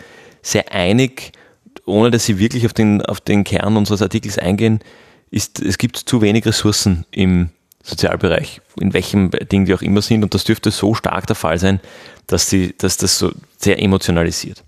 sehr 0.42 0.74
einig, 0.74 1.32
ohne 1.86 2.12
dass 2.12 2.26
sie 2.26 2.38
wirklich 2.38 2.66
auf 2.66 2.74
den, 2.74 3.02
auf 3.02 3.22
den 3.22 3.44
Kern 3.46 3.78
unseres 3.78 4.02
Artikels 4.02 4.38
eingehen 4.38 4.80
ist, 5.34 5.60
es 5.62 5.80
gibt 5.80 5.98
zu 5.98 6.22
wenig 6.22 6.46
Ressourcen 6.46 7.06
im 7.10 7.50
Sozialbereich, 7.82 8.62
in 8.80 8.94
welchem 8.94 9.32
Ding 9.32 9.66
die 9.66 9.74
auch 9.74 9.82
immer 9.82 10.02
sind. 10.02 10.24
Und 10.24 10.36
das 10.36 10.44
dürfte 10.44 10.70
so 10.70 10.94
stark 10.94 11.26
der 11.26 11.36
Fall 11.36 11.58
sein, 11.58 11.80
dass, 12.28 12.50
sie, 12.50 12.76
dass 12.78 12.98
das 12.98 13.18
so 13.18 13.32
sehr 13.58 13.82
emotionalisiert. 13.82 14.64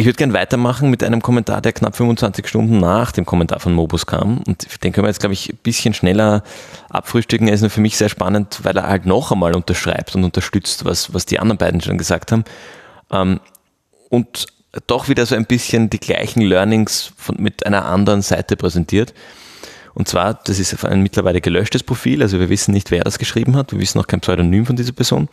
Ich 0.00 0.06
würde 0.06 0.16
gerne 0.16 0.32
weitermachen 0.32 0.90
mit 0.90 1.02
einem 1.02 1.20
Kommentar, 1.20 1.60
der 1.60 1.72
knapp 1.72 1.96
25 1.96 2.46
Stunden 2.46 2.78
nach 2.78 3.10
dem 3.10 3.26
Kommentar 3.26 3.58
von 3.58 3.72
Mobus 3.72 4.06
kam. 4.06 4.38
Und 4.46 4.84
den 4.84 4.92
können 4.92 5.04
wir 5.04 5.08
jetzt, 5.08 5.18
glaube 5.18 5.32
ich, 5.32 5.52
ein 5.52 5.58
bisschen 5.60 5.92
schneller 5.92 6.44
abfrühstücken. 6.88 7.48
Er 7.48 7.54
ist 7.54 7.62
nur 7.62 7.70
für 7.70 7.80
mich 7.80 7.96
sehr 7.96 8.08
spannend, 8.08 8.60
weil 8.62 8.76
er 8.76 8.86
halt 8.86 9.06
noch 9.06 9.32
einmal 9.32 9.56
unterschreibt 9.56 10.14
und 10.14 10.22
unterstützt, 10.22 10.84
was, 10.84 11.12
was 11.14 11.26
die 11.26 11.40
anderen 11.40 11.58
beiden 11.58 11.80
schon 11.80 11.98
gesagt 11.98 12.30
haben. 12.30 12.44
Ähm, 13.10 13.40
und 14.08 14.46
doch 14.86 15.08
wieder 15.08 15.26
so 15.26 15.34
ein 15.34 15.46
bisschen 15.46 15.90
die 15.90 15.98
gleichen 15.98 16.42
Learnings 16.42 17.12
von, 17.16 17.34
mit 17.40 17.66
einer 17.66 17.84
anderen 17.86 18.22
Seite 18.22 18.54
präsentiert. 18.54 19.14
Und 19.94 20.06
zwar, 20.06 20.34
das 20.34 20.60
ist 20.60 20.84
ein 20.84 21.02
mittlerweile 21.02 21.40
gelöschtes 21.40 21.82
Profil, 21.82 22.22
also 22.22 22.38
wir 22.38 22.50
wissen 22.50 22.72
nicht, 22.72 22.92
wer 22.92 23.02
das 23.02 23.18
geschrieben 23.18 23.56
hat, 23.56 23.72
wir 23.72 23.80
wissen 23.80 23.98
auch 23.98 24.06
kein 24.06 24.20
Pseudonym 24.20 24.64
von 24.64 24.76
dieser 24.76 24.92
Person. 24.92 25.28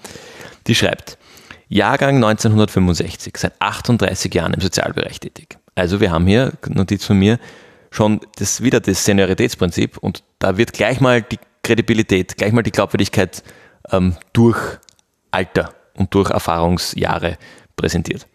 Die 0.65 0.73
schreibt, 0.73 1.19
Jahrgang 1.67 2.15
1965, 2.15 3.37
seit 3.37 3.61
38 3.61 4.33
Jahren 4.33 4.53
im 4.53 4.61
Sozialbereich 4.61 5.19
tätig. 5.19 5.57
Also 5.75 5.99
wir 5.99 6.11
haben 6.11 6.27
hier, 6.27 6.53
Notiz 6.67 7.05
von 7.05 7.17
mir, 7.17 7.39
schon 7.91 8.19
das 8.37 8.61
wieder 8.61 8.79
das 8.79 9.05
Senioritätsprinzip 9.05 9.97
und 9.97 10.23
da 10.39 10.57
wird 10.57 10.73
gleich 10.73 11.01
mal 11.01 11.21
die 11.21 11.39
Kredibilität, 11.63 12.37
gleich 12.37 12.51
mal 12.51 12.61
die 12.61 12.71
Glaubwürdigkeit 12.71 13.43
ähm, 13.91 14.15
durch 14.33 14.59
Alter 15.31 15.73
und 15.95 16.13
durch 16.13 16.29
Erfahrungsjahre 16.29 17.37
präsentiert. 17.75 18.27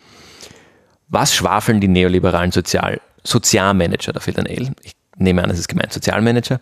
Was 1.09 1.35
schwafeln 1.35 1.81
die 1.81 1.89
neoliberalen 1.89 2.53
Sozial 2.53 3.01
Sozialmanager, 3.23 4.13
da 4.13 4.21
fehlt 4.21 4.39
ein 4.39 4.47
L, 4.47 4.71
ich 4.83 4.95
nehme 5.17 5.43
an, 5.43 5.51
es 5.51 5.59
ist 5.59 5.69
gemeint 5.69 5.93
Sozialmanager, 5.93 6.61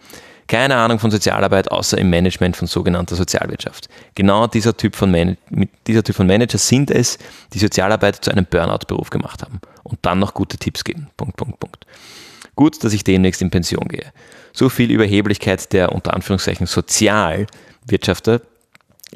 keine 0.49 0.77
Ahnung 0.77 0.99
von 0.99 1.11
Sozialarbeit, 1.11 1.71
außer 1.71 1.99
im 1.99 2.09
Management 2.09 2.57
von 2.57 2.67
sogenannter 2.67 3.15
Sozialwirtschaft. 3.15 3.89
Genau 4.15 4.47
dieser 4.47 4.77
Typ 4.77 4.97
von, 4.97 5.11
Man 5.11 5.37
dieser 5.87 6.03
typ 6.03 6.17
von 6.17 6.27
Manager 6.27 6.59
sind 6.59 6.91
es, 6.91 7.19
die 7.53 7.59
Sozialarbeit 7.59 8.25
zu 8.25 8.31
einem 8.31 8.47
Burnout-Beruf 8.47 9.11
gemacht 9.11 9.43
haben 9.43 9.61
und 9.85 9.99
dann 10.03 10.19
noch 10.19 10.33
gute 10.35 10.57
Tipps 10.57 10.85
geben. 10.85 11.09
Punkt, 11.17 11.37
Punkt, 11.37 11.61
Punkt. 11.61 11.87
Gut, 12.57 12.83
dass 12.83 12.95
ich 12.95 13.05
demnächst 13.05 13.43
in 13.43 13.51
Pension 13.51 13.87
gehe. 13.89 14.11
So 14.53 14.71
viel 14.71 14.91
Überheblichkeit 14.91 15.73
der 15.73 15.93
unter 15.93 16.15
Anführungszeichen 16.15 16.67
Sozialwirtschafter, 16.67 18.41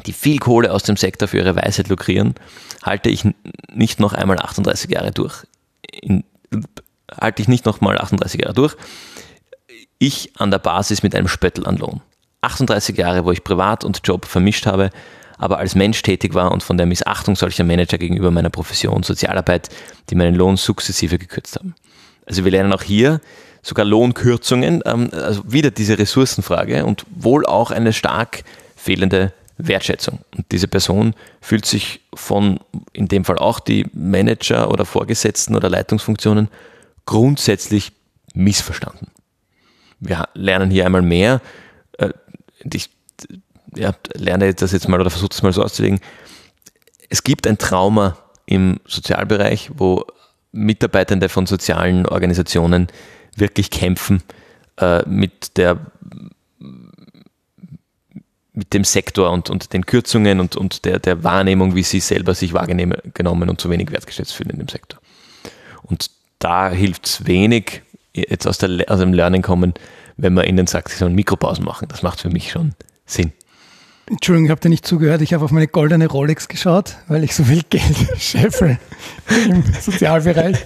die 0.06 0.12
viel 0.12 0.38
Kohle 0.38 0.70
aus 0.70 0.82
dem 0.82 0.96
Sektor 0.96 1.28
für 1.28 1.38
ihre 1.38 1.56
Weisheit 1.56 1.88
lukrieren, 1.88 2.34
halte 2.82 3.08
ich 3.08 3.26
nicht 3.72 4.00
noch 4.00 4.12
einmal 4.12 4.38
38 4.38 4.90
Jahre 4.90 5.12
durch. 5.12 5.46
In, 5.90 6.24
halte 7.20 7.42
ich 7.42 7.48
nicht 7.48 7.64
noch 7.64 7.80
mal 7.80 7.98
38 7.98 8.42
Jahre 8.42 8.54
durch 8.54 8.76
ich 10.02 10.32
an 10.36 10.50
der 10.50 10.58
Basis 10.58 11.02
mit 11.02 11.14
einem 11.14 11.28
Spöttel 11.28 11.64
an 11.64 11.76
Lohn. 11.76 12.00
38 12.40 12.96
Jahre, 12.98 13.24
wo 13.24 13.30
ich 13.30 13.44
Privat 13.44 13.84
und 13.84 14.00
Job 14.02 14.26
vermischt 14.26 14.66
habe, 14.66 14.90
aber 15.38 15.58
als 15.58 15.76
Mensch 15.76 16.02
tätig 16.02 16.34
war 16.34 16.50
und 16.50 16.62
von 16.62 16.76
der 16.76 16.86
Missachtung 16.86 17.36
solcher 17.36 17.62
Manager 17.62 17.98
gegenüber 17.98 18.32
meiner 18.32 18.50
Profession 18.50 19.04
Sozialarbeit, 19.04 19.68
die 20.10 20.16
meinen 20.16 20.34
Lohn 20.34 20.56
sukzessive 20.56 21.18
gekürzt 21.18 21.56
haben. 21.56 21.74
Also 22.26 22.44
wir 22.44 22.50
lernen 22.50 22.72
auch 22.72 22.82
hier 22.82 23.20
sogar 23.62 23.84
Lohnkürzungen, 23.84 24.82
ähm, 24.84 25.10
also 25.12 25.42
wieder 25.46 25.70
diese 25.70 25.98
Ressourcenfrage 25.98 26.84
und 26.84 27.06
wohl 27.14 27.46
auch 27.46 27.70
eine 27.70 27.92
stark 27.92 28.42
fehlende 28.74 29.32
Wertschätzung. 29.56 30.18
Und 30.36 30.46
diese 30.50 30.66
Person 30.66 31.14
fühlt 31.40 31.64
sich 31.64 32.00
von, 32.12 32.58
in 32.92 33.06
dem 33.06 33.24
Fall 33.24 33.38
auch 33.38 33.60
die 33.60 33.86
Manager 33.92 34.68
oder 34.68 34.84
Vorgesetzten 34.84 35.54
oder 35.54 35.70
Leitungsfunktionen, 35.70 36.48
grundsätzlich 37.06 37.92
missverstanden 38.34 39.12
wir 40.02 40.28
lernen 40.34 40.70
hier 40.70 40.84
einmal 40.84 41.02
mehr. 41.02 41.40
Äh, 41.98 42.10
ich 42.72 42.90
ja, 43.74 43.94
lerne 44.14 44.52
das 44.52 44.72
jetzt 44.72 44.88
mal 44.88 45.00
oder 45.00 45.10
versuche 45.10 45.30
das 45.30 45.42
mal 45.42 45.52
so 45.52 45.62
auszulegen. 45.62 46.00
Es 47.08 47.22
gibt 47.22 47.46
ein 47.46 47.58
Trauma 47.58 48.18
im 48.46 48.80
Sozialbereich, 48.86 49.70
wo 49.74 50.04
Mitarbeitende 50.50 51.28
von 51.28 51.46
sozialen 51.46 52.06
Organisationen 52.06 52.88
wirklich 53.36 53.70
kämpfen 53.70 54.22
äh, 54.78 55.08
mit 55.08 55.56
der 55.56 55.78
mit 58.54 58.74
dem 58.74 58.84
Sektor 58.84 59.30
und, 59.30 59.48
und 59.48 59.72
den 59.72 59.86
Kürzungen 59.86 60.38
und, 60.38 60.56
und 60.56 60.84
der, 60.84 60.98
der 60.98 61.24
Wahrnehmung, 61.24 61.74
wie 61.74 61.82
sie 61.82 62.00
selber 62.00 62.34
sich 62.34 62.52
wahrgenommen 62.52 63.48
und 63.48 63.58
zu 63.58 63.70
wenig 63.70 63.90
wertgeschätzt 63.90 64.34
fühlen 64.34 64.50
in 64.50 64.58
dem 64.58 64.68
Sektor. 64.68 65.00
Und 65.82 66.10
da 66.38 66.70
hilft 66.70 67.06
es 67.06 67.26
wenig, 67.26 67.80
jetzt 68.14 68.46
aus, 68.46 68.58
der, 68.58 68.84
aus 68.88 69.00
dem 69.00 69.12
Lernen 69.12 69.42
kommen, 69.42 69.74
wenn 70.16 70.34
man 70.34 70.46
ihnen 70.46 70.66
sagt, 70.66 70.90
sie 70.90 70.96
sollen 70.96 71.14
Mikropausen 71.14 71.64
machen. 71.64 71.88
Das 71.88 72.02
macht 72.02 72.20
für 72.20 72.30
mich 72.30 72.50
schon 72.50 72.74
Sinn. 73.06 73.32
Entschuldigung, 74.06 74.46
ich 74.46 74.50
habe 74.50 74.60
dir 74.60 74.68
nicht 74.68 74.86
zugehört. 74.86 75.22
Ich 75.22 75.32
habe 75.32 75.44
auf 75.44 75.52
meine 75.52 75.68
goldene 75.68 76.06
Rolex 76.06 76.48
geschaut, 76.48 76.96
weil 77.08 77.24
ich 77.24 77.34
so 77.34 77.44
viel 77.44 77.62
Geld 77.70 77.96
scheffel 78.18 78.78
im 79.48 79.62
Sozialbereich. 79.80 80.58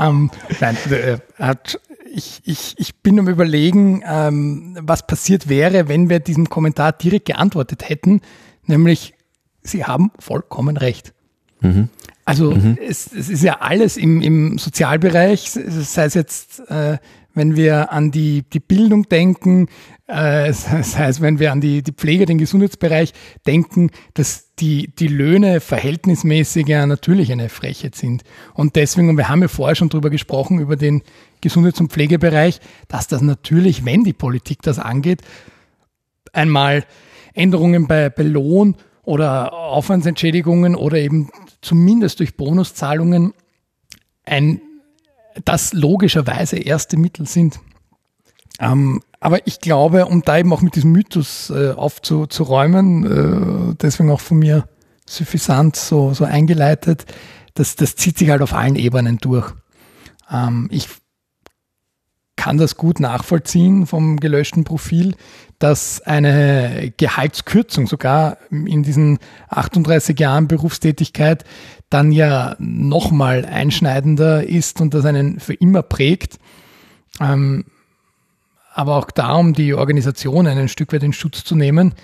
ähm, 0.00 0.30
nein, 0.60 0.76
äh, 0.90 1.18
hat, 1.38 1.80
ich, 2.10 2.40
ich, 2.44 2.74
ich 2.78 2.96
bin 2.96 3.18
am 3.18 3.28
Überlegen, 3.28 4.02
ähm, 4.06 4.78
was 4.80 5.06
passiert 5.06 5.48
wäre, 5.48 5.88
wenn 5.88 6.08
wir 6.08 6.20
diesem 6.20 6.48
Kommentar 6.48 6.92
direkt 6.92 7.26
geantwortet 7.26 7.88
hätten, 7.88 8.20
nämlich, 8.64 9.14
Sie 9.62 9.84
haben 9.84 10.12
vollkommen 10.18 10.76
recht. 10.76 11.12
Mhm. 11.60 11.90
Also 12.28 12.50
mhm. 12.50 12.76
Es, 12.86 13.10
es, 13.10 13.30
ist 13.30 13.42
ja 13.42 13.60
alles 13.60 13.96
im, 13.96 14.20
im 14.20 14.58
Sozialbereich, 14.58 15.48
sei 15.48 16.04
es 16.04 16.12
jetzt, 16.12 16.60
äh, 16.68 16.98
wenn 17.32 17.56
wir 17.56 17.90
an 17.90 18.10
die, 18.10 18.42
die 18.42 18.60
Bildung 18.60 19.04
denken, 19.04 19.68
äh, 20.08 20.48
das 20.48 20.68
heißt, 20.98 21.22
wenn 21.22 21.38
wir 21.38 21.52
an 21.52 21.62
die, 21.62 21.82
die 21.82 21.92
Pflege, 21.92 22.26
den 22.26 22.36
Gesundheitsbereich 22.36 23.14
denken, 23.46 23.88
dass 24.12 24.54
die, 24.56 24.94
die 24.94 25.08
Löhne 25.08 25.60
verhältnismäßig 25.60 26.68
ja 26.68 26.84
natürlich 26.84 27.32
eine 27.32 27.48
Frechheit 27.48 27.94
sind. 27.94 28.24
Und 28.52 28.76
deswegen, 28.76 29.08
und 29.08 29.16
wir 29.16 29.30
haben 29.30 29.40
ja 29.40 29.48
vorher 29.48 29.74
schon 29.74 29.88
drüber 29.88 30.10
gesprochen, 30.10 30.58
über 30.58 30.76
den 30.76 31.00
Gesundheits- 31.40 31.80
und 31.80 31.92
Pflegebereich, 31.92 32.60
dass 32.88 33.08
das 33.08 33.22
natürlich, 33.22 33.86
wenn 33.86 34.04
die 34.04 34.12
Politik 34.12 34.60
das 34.60 34.78
angeht, 34.78 35.22
einmal 36.34 36.84
Änderungen 37.32 37.86
bei, 37.86 38.10
bei 38.10 38.22
Lohn 38.22 38.76
oder 39.02 39.54
Aufwandsentschädigungen 39.54 40.74
oder 40.74 40.98
eben 40.98 41.30
zumindest 41.60 42.20
durch 42.20 42.36
Bonuszahlungen 42.36 43.34
ein, 44.24 44.60
das 45.44 45.72
logischerweise 45.72 46.58
erste 46.58 46.96
Mittel 46.96 47.26
sind. 47.26 47.60
Ähm, 48.60 49.02
aber 49.20 49.46
ich 49.46 49.60
glaube, 49.60 50.06
um 50.06 50.22
da 50.22 50.38
eben 50.38 50.52
auch 50.52 50.62
mit 50.62 50.76
diesem 50.76 50.92
Mythos 50.92 51.50
äh, 51.50 51.72
aufzuräumen, 51.72 53.72
äh, 53.72 53.74
deswegen 53.80 54.10
auch 54.10 54.20
von 54.20 54.38
mir 54.38 54.68
suffisant 55.06 55.76
so, 55.76 56.14
so 56.14 56.24
eingeleitet, 56.24 57.06
das, 57.54 57.76
das 57.76 57.96
zieht 57.96 58.18
sich 58.18 58.30
halt 58.30 58.42
auf 58.42 58.52
allen 58.52 58.76
Ebenen 58.76 59.18
durch. 59.18 59.52
Ähm, 60.30 60.68
ich 60.70 60.88
kann 62.38 62.56
das 62.56 62.76
gut 62.76 63.00
nachvollziehen 63.00 63.84
vom 63.84 64.18
gelöschten 64.18 64.62
Profil, 64.62 65.16
dass 65.58 66.00
eine 66.00 66.92
Gehaltskürzung 66.96 67.88
sogar 67.88 68.38
in 68.50 68.84
diesen 68.84 69.18
38 69.48 70.18
Jahren 70.18 70.46
Berufstätigkeit 70.46 71.44
dann 71.90 72.12
ja 72.12 72.54
nochmal 72.60 73.44
einschneidender 73.44 74.44
ist 74.44 74.80
und 74.80 74.94
das 74.94 75.04
einen 75.04 75.40
für 75.40 75.54
immer 75.54 75.82
prägt. 75.82 76.38
Ähm, 77.20 77.64
aber 78.72 78.96
auch 78.96 79.10
darum, 79.10 79.52
die 79.52 79.74
Organisation 79.74 80.46
ein 80.46 80.68
Stück 80.68 80.92
weit 80.92 81.02
in 81.02 81.12
Schutz 81.12 81.42
zu 81.42 81.56
nehmen, 81.56 81.94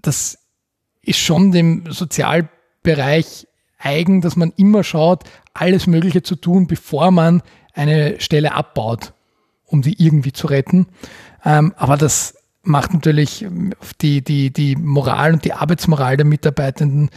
das 0.00 0.38
ist 1.02 1.18
schon 1.18 1.52
dem 1.52 1.84
Sozialbereich 1.92 3.46
eigen, 3.78 4.22
dass 4.22 4.36
man 4.36 4.54
immer 4.56 4.84
schaut, 4.84 5.24
alles 5.52 5.86
Mögliche 5.86 6.22
zu 6.22 6.34
tun, 6.36 6.66
bevor 6.66 7.10
man 7.10 7.42
eine 7.74 8.18
Stelle 8.20 8.54
abbaut 8.54 9.13
um 9.74 9.82
die 9.82 10.02
irgendwie 10.02 10.32
zu 10.32 10.46
retten. 10.46 10.86
Ähm, 11.44 11.74
aber 11.76 11.96
das 11.96 12.36
macht 12.62 12.94
natürlich 12.94 13.44
die, 14.00 14.22
die, 14.22 14.52
die 14.52 14.76
Moral 14.76 15.34
und 15.34 15.44
die 15.44 15.52
Arbeitsmoral 15.52 16.16
der 16.16 16.24
Mitarbeitenden 16.24 17.10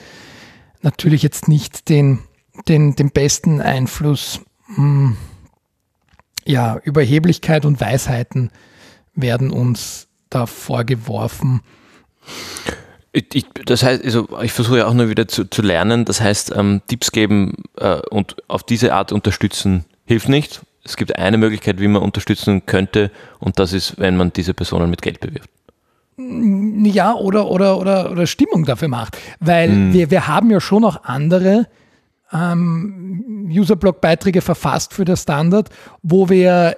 natürlich 0.82 1.22
jetzt 1.22 1.48
nicht 1.48 1.88
den, 1.88 2.20
den, 2.68 2.96
den 2.96 3.12
besten 3.12 3.62
Einfluss. 3.62 4.42
Hm, 4.76 5.16
ja, 6.46 6.78
Überheblichkeit 6.84 7.64
und 7.66 7.80
Weisheiten 7.80 8.52
werden 9.14 9.52
uns 9.52 10.08
da 10.30 10.48
vorgeworfen. 10.48 11.62
Ich, 13.12 13.46
das 13.66 13.84
heißt, 13.84 14.04
also 14.04 14.28
ich 14.42 14.52
versuche 14.52 14.80
ja 14.80 14.88
auch 14.88 14.94
nur 14.94 15.10
wieder 15.10 15.28
zu, 15.28 15.46
zu 15.46 15.62
lernen. 15.62 16.06
Das 16.06 16.22
heißt, 16.22 16.54
ähm, 16.56 16.82
Tipps 16.88 17.12
geben 17.12 17.64
äh, 17.78 18.00
und 18.10 18.36
auf 18.50 18.64
diese 18.64 18.94
Art 18.94 19.12
unterstützen 19.12 19.86
hilft 20.06 20.30
nicht 20.30 20.62
es 20.88 20.96
gibt 20.96 21.18
eine 21.18 21.38
Möglichkeit, 21.38 21.80
wie 21.80 21.88
man 21.88 22.02
unterstützen 22.02 22.66
könnte, 22.66 23.12
und 23.40 23.60
das 23.60 23.74
ist, 23.74 24.00
wenn 24.00 24.16
man 24.16 24.32
diese 24.32 24.54
Personen 24.54 24.90
mit 24.90 25.02
Geld 25.02 25.20
bewirbt. 25.20 25.50
Ja, 26.18 27.14
oder, 27.14 27.48
oder, 27.52 27.78
oder, 27.78 28.12
oder 28.12 28.26
Stimmung 28.26 28.66
dafür 28.66 28.88
macht. 28.88 29.18
Weil 29.40 29.70
hm. 29.70 29.94
wir, 29.94 30.10
wir 30.10 30.28
haben 30.28 30.50
ja 30.50 30.60
schon 30.60 30.84
auch 30.84 31.04
andere 31.04 31.68
ähm, 32.32 33.48
Userblog-Beiträge 33.52 34.42
verfasst 34.42 34.94
für 34.94 35.06
das 35.06 35.24
Standard, 35.24 35.70
wo 36.02 36.30
wir 36.30 36.78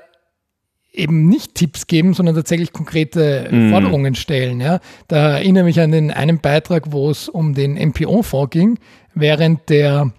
eben 0.91 1.29
nicht 1.29 1.55
Tipps 1.55 1.87
geben, 1.87 2.13
sondern 2.13 2.35
tatsächlich 2.35 2.73
konkrete 2.73 3.47
mm. 3.49 3.71
Forderungen 3.71 4.15
stellen. 4.15 4.59
Ja. 4.59 4.79
Da 5.07 5.37
erinnere 5.37 5.69
ich 5.69 5.75
mich 5.75 5.83
an 5.83 5.91
den 5.91 6.11
einen 6.11 6.39
Beitrag, 6.39 6.91
wo 6.91 7.11
es 7.11 7.29
um 7.29 7.53
den 7.53 7.75
MPO-Fonds 7.75 8.49
ging, 8.49 8.79
während 9.13 9.69
der 9.69 10.11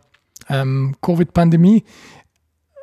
ähm, 0.49 0.95
Covid-Pandemie, 1.03 1.85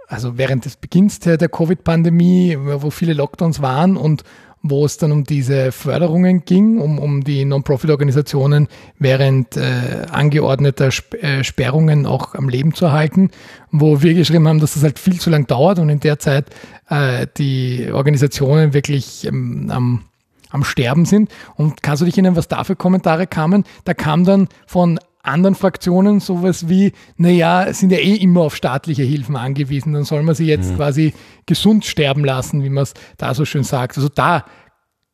also 0.08 0.38
während 0.38 0.66
des 0.66 0.78
Beginns 0.78 1.20
der, 1.20 1.38
der 1.38 1.50
Covid-Pandemie, 1.50 2.58
wo 2.58 2.90
viele 2.90 3.14
Lockdowns 3.14 3.62
waren 3.62 3.98
und 3.98 4.24
wo 4.64 4.86
es 4.86 4.98
dann 4.98 5.12
um 5.12 5.24
diese 5.24 5.72
Förderungen 5.72 6.44
ging, 6.46 6.80
um, 6.80 7.00
um 7.00 7.24
die 7.24 7.46
Non-Profit-Organisationen 7.46 8.68
während 8.98 9.56
äh, 9.56 10.06
angeordneter 10.12 10.90
äh, 11.22 11.44
Sperrungen 11.44 12.06
auch 12.06 12.34
am 12.36 12.50
Leben 12.50 12.74
zu 12.74 12.86
erhalten, 12.86 13.30
wo 13.72 14.02
wir 14.02 14.14
geschrieben 14.14 14.48
haben, 14.48 14.60
dass 14.60 14.74
das 14.74 14.84
halt 14.84 15.00
viel 15.00 15.20
zu 15.20 15.30
lang 15.30 15.46
dauert 15.48 15.80
und 15.80 15.90
in 15.90 16.00
der 16.00 16.20
Zeit 16.20 16.50
äh, 16.90 17.28
die 17.38 17.90
Organisationen 17.92 18.74
wirklich 18.74 19.26
ähm, 19.28 19.70
am, 19.72 20.06
am 20.50 20.64
Sterben 20.64 21.06
sind. 21.06 21.30
Und 21.56 21.84
kannst 21.84 22.02
du 22.02 22.06
dich 22.06 22.16
erinnern, 22.16 22.36
was 22.36 22.48
da 22.48 22.64
für 22.64 22.76
Kommentare 22.76 23.28
kamen? 23.28 23.64
Da 23.84 23.94
kam 23.94 24.26
dann 24.26 24.48
von 24.66 25.00
anderen 25.28 25.56
Fraktionen 25.56 26.20
sowas 26.20 26.70
wie, 26.70 26.94
naja, 27.18 27.72
sind 27.74 27.92
ja 27.92 28.00
eh 28.00 28.16
immer 28.16 28.42
auf 28.42 28.56
staatliche 28.56 29.04
Hilfen 29.04 29.36
angewiesen, 29.36 29.94
dann 29.94 30.04
soll 30.04 30.24
man 30.24 30.36
sie 30.36 30.46
jetzt 30.46 30.72
mhm. 30.72 30.76
quasi 30.78 31.14
gesund 31.46 31.86
sterben 31.86 32.26
lassen, 32.26 32.64
wie 32.64 32.70
man 32.70 32.84
es 32.84 32.94
da 33.18 33.34
so 33.34 33.46
schön 33.46 33.64
sagt. 33.64 33.98
Also 33.98 34.10
da 34.10 34.46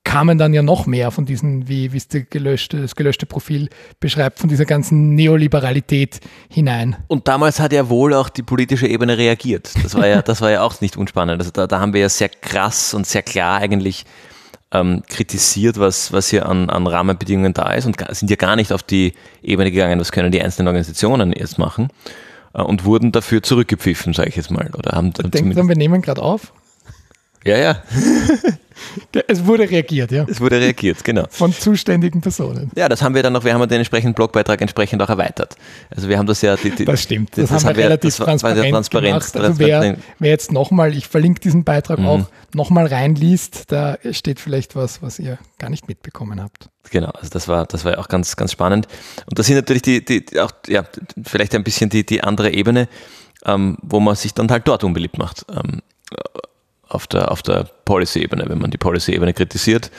kamen 0.04 0.38
dann 0.38 0.54
ja 0.54 0.62
noch 0.62 0.86
mehr 0.86 1.12
von 1.12 1.26
diesen, 1.26 1.68
wie, 1.68 1.94
wie 1.94 1.98
es 1.98 2.08
gelöschte, 2.30 2.82
das 2.82 2.96
gelöschte 2.96 3.26
Profil 3.26 3.70
beschreibt, 4.00 4.40
von 4.40 4.50
dieser 4.50 4.66
ganzen 4.66 5.16
Neoliberalität 5.16 6.20
hinein. 6.50 6.98
Und 7.08 7.28
damals 7.28 7.60
hat 7.60 7.72
ja 7.74 7.90
wohl 7.90 8.14
auch 8.14 8.30
die 8.30 8.44
politische 8.44 8.88
Ebene 8.88 9.18
reagiert. 9.18 9.72
Das 9.82 9.96
war 9.96 10.08
ja, 10.08 10.22
das 10.22 10.42
war 10.42 10.52
ja 10.52 10.62
auch 10.62 10.82
nicht 10.82 10.98
unspannend. 10.98 11.40
Also 11.40 11.52
da, 11.52 11.68
da 11.68 11.80
haben 11.80 11.94
wir 11.94 12.02
ja 12.02 12.10
sehr 12.10 12.30
krass 12.30 12.94
und 12.94 13.08
sehr 13.08 13.22
klar 13.22 13.62
eigentlich 13.62 14.06
ähm, 14.74 15.04
kritisiert, 15.08 15.80
was, 15.80 16.12
was 16.12 16.30
hier 16.30 16.48
an, 16.48 16.70
an 16.70 16.88
Rahmenbedingungen 16.88 17.54
da 17.54 17.72
ist 17.74 17.86
und 17.86 17.98
sind 18.10 18.30
ja 18.30 18.36
gar 18.36 18.56
nicht 18.56 18.74
auf 18.74 18.84
die 18.84 19.14
Ebene 19.44 19.72
gegangen, 19.72 20.00
was 20.00 20.12
können 20.12 20.32
die 20.32 20.42
einzelnen 20.42 20.68
Organisationen 20.68 21.32
jetzt 21.32 21.60
machen 21.60 21.90
äh, 22.54 22.62
und 22.62 22.84
wurden 22.84 23.12
dafür 23.12 23.44
zurückgepfiffen, 23.44 24.14
sage 24.14 24.30
ich 24.30 24.36
jetzt 24.36 24.52
mal. 24.52 24.70
Oder 24.78 24.92
haben, 24.92 25.14
Denken 25.14 25.54
Sie, 25.54 25.70
wir 25.70 25.78
nehmen 25.78 26.02
gerade 26.02 26.22
auf? 26.22 26.52
Ja, 27.44 27.58
ja. 27.58 27.84
Es 29.28 29.46
wurde 29.46 29.70
reagiert, 29.70 30.12
ja. 30.12 30.26
Es 30.28 30.42
wurde 30.42 30.60
reagiert, 30.60 31.04
genau. 31.04 31.26
Von 31.30 31.54
zuständigen 31.54 32.22
Personen. 32.22 32.72
Ja, 32.76 32.90
das 32.90 33.02
haben 33.02 33.16
wir 33.16 33.24
dann 33.24 33.34
noch, 33.34 33.44
wir 33.44 33.54
haben 33.54 33.68
den 33.68 33.78
entsprechenden 33.78 34.14
Blogbeitrag 34.14 34.62
entsprechend 34.62 35.02
auch 35.02 35.10
erweitert. 35.10 35.56
Also 35.96 36.10
wir 36.10 36.18
haben 36.18 36.26
das 36.26 36.42
ja... 36.42 36.56
Die, 36.56 36.72
die, 36.72 36.86
das 36.86 37.02
stimmt, 37.02 37.38
das, 37.38 37.50
das 37.50 37.66
haben 37.66 37.76
wir 37.76 37.84
relativ 37.86 38.18
wir, 38.20 38.26
transparent, 38.26 38.70
transparent 38.70 39.08
gemacht. 39.08 39.36
Also 39.38 39.60
wer, 39.60 39.98
wer 40.20 40.30
jetzt 40.30 40.52
nochmal, 40.52 40.96
ich 40.96 41.08
verlinke 41.08 41.40
diesen 41.40 41.64
Beitrag 41.64 42.00
mhm. 42.00 42.08
auch, 42.08 42.26
nochmal 42.54 42.88
reinliest, 42.88 43.72
da 43.72 43.98
steht 44.12 44.40
vielleicht 44.40 44.76
was, 44.76 45.02
was 45.02 45.20
ihr 45.20 45.38
gar 45.60 45.70
nicht 45.70 45.88
mitbekommen 45.88 46.42
habt. 46.42 46.70
Genau, 46.90 47.10
also 47.10 47.30
das 47.30 47.48
war, 47.48 47.66
das 47.66 47.86
war 47.86 47.98
auch 48.00 48.08
ganz, 48.08 48.36
ganz 48.36 48.52
spannend. 48.52 48.88
Und 49.28 49.40
das 49.40 49.48
sind 49.48 49.56
natürlich 49.56 49.84
die, 49.84 50.04
die 50.04 50.40
auch, 50.40 50.52
ja, 50.68 50.84
vielleicht 51.24 51.56
ein 51.56 51.64
bisschen 51.64 51.90
die, 51.90 52.06
die 52.06 52.24
andere 52.24 52.52
Ebene, 52.52 52.88
ähm, 53.46 53.78
wo 53.82 54.00
man 54.00 54.16
sich 54.16 54.34
dann 54.34 54.50
halt 54.50 54.68
dort 54.68 54.84
unbeliebt 54.84 55.18
macht. 55.18 55.46
Ähm, 55.50 55.82
auf 56.94 57.08
der, 57.08 57.32
auf 57.32 57.42
der 57.42 57.66
Policy-Ebene, 57.86 58.46
wenn 58.48 58.60
man 58.60 58.72
die 58.72 58.78
Policy-Ebene 58.78 59.34
kritisiert. 59.34 59.92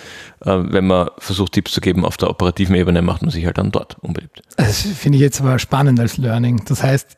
Äh, 0.45 0.59
wenn 0.65 0.87
man 0.87 1.11
versucht, 1.19 1.53
Tipps 1.53 1.73
zu 1.73 1.81
geben 1.81 2.05
auf 2.05 2.17
der 2.17 2.31
operativen 2.31 2.75
Ebene, 2.75 3.03
macht 3.03 3.23
man 3.23 3.31
sich 3.31 3.47
halt 3.47 3.59
dann 3.59 3.71
dort 3.71 3.97
unbeliebt. 4.01 4.43
Das 4.57 4.83
finde 4.83 5.17
ich 5.17 5.23
jetzt 5.23 5.41
aber 5.41 5.59
spannend 5.59 6.01
als 6.01 6.17
Learning. 6.17 6.63
Das 6.67 6.83
heißt, 6.83 7.17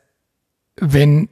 wenn, 0.81 1.29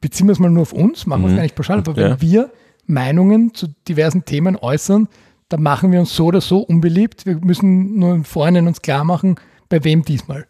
beziehen 0.00 0.26
wir 0.26 0.32
es 0.32 0.38
mal 0.38 0.50
nur 0.50 0.62
auf 0.62 0.72
uns, 0.72 1.06
machen 1.06 1.22
wir 1.22 1.26
es 1.26 1.32
mhm. 1.32 1.36
gar 1.36 1.42
nicht 1.42 1.56
pauschal, 1.56 1.78
aber 1.78 1.96
wenn 1.96 2.10
ja. 2.10 2.20
wir 2.20 2.50
Meinungen 2.86 3.54
zu 3.54 3.68
diversen 3.88 4.24
Themen 4.24 4.56
äußern, 4.56 5.08
dann 5.48 5.62
machen 5.62 5.92
wir 5.92 6.00
uns 6.00 6.14
so 6.14 6.26
oder 6.26 6.40
so 6.40 6.58
unbeliebt. 6.60 7.26
Wir 7.26 7.36
müssen 7.36 7.98
nur 7.98 8.14
im 8.14 8.24
Vorhinein 8.24 8.66
uns 8.66 8.82
klar 8.82 9.04
machen, 9.04 9.36
bei 9.68 9.84
wem 9.84 10.04
diesmal. 10.04 10.46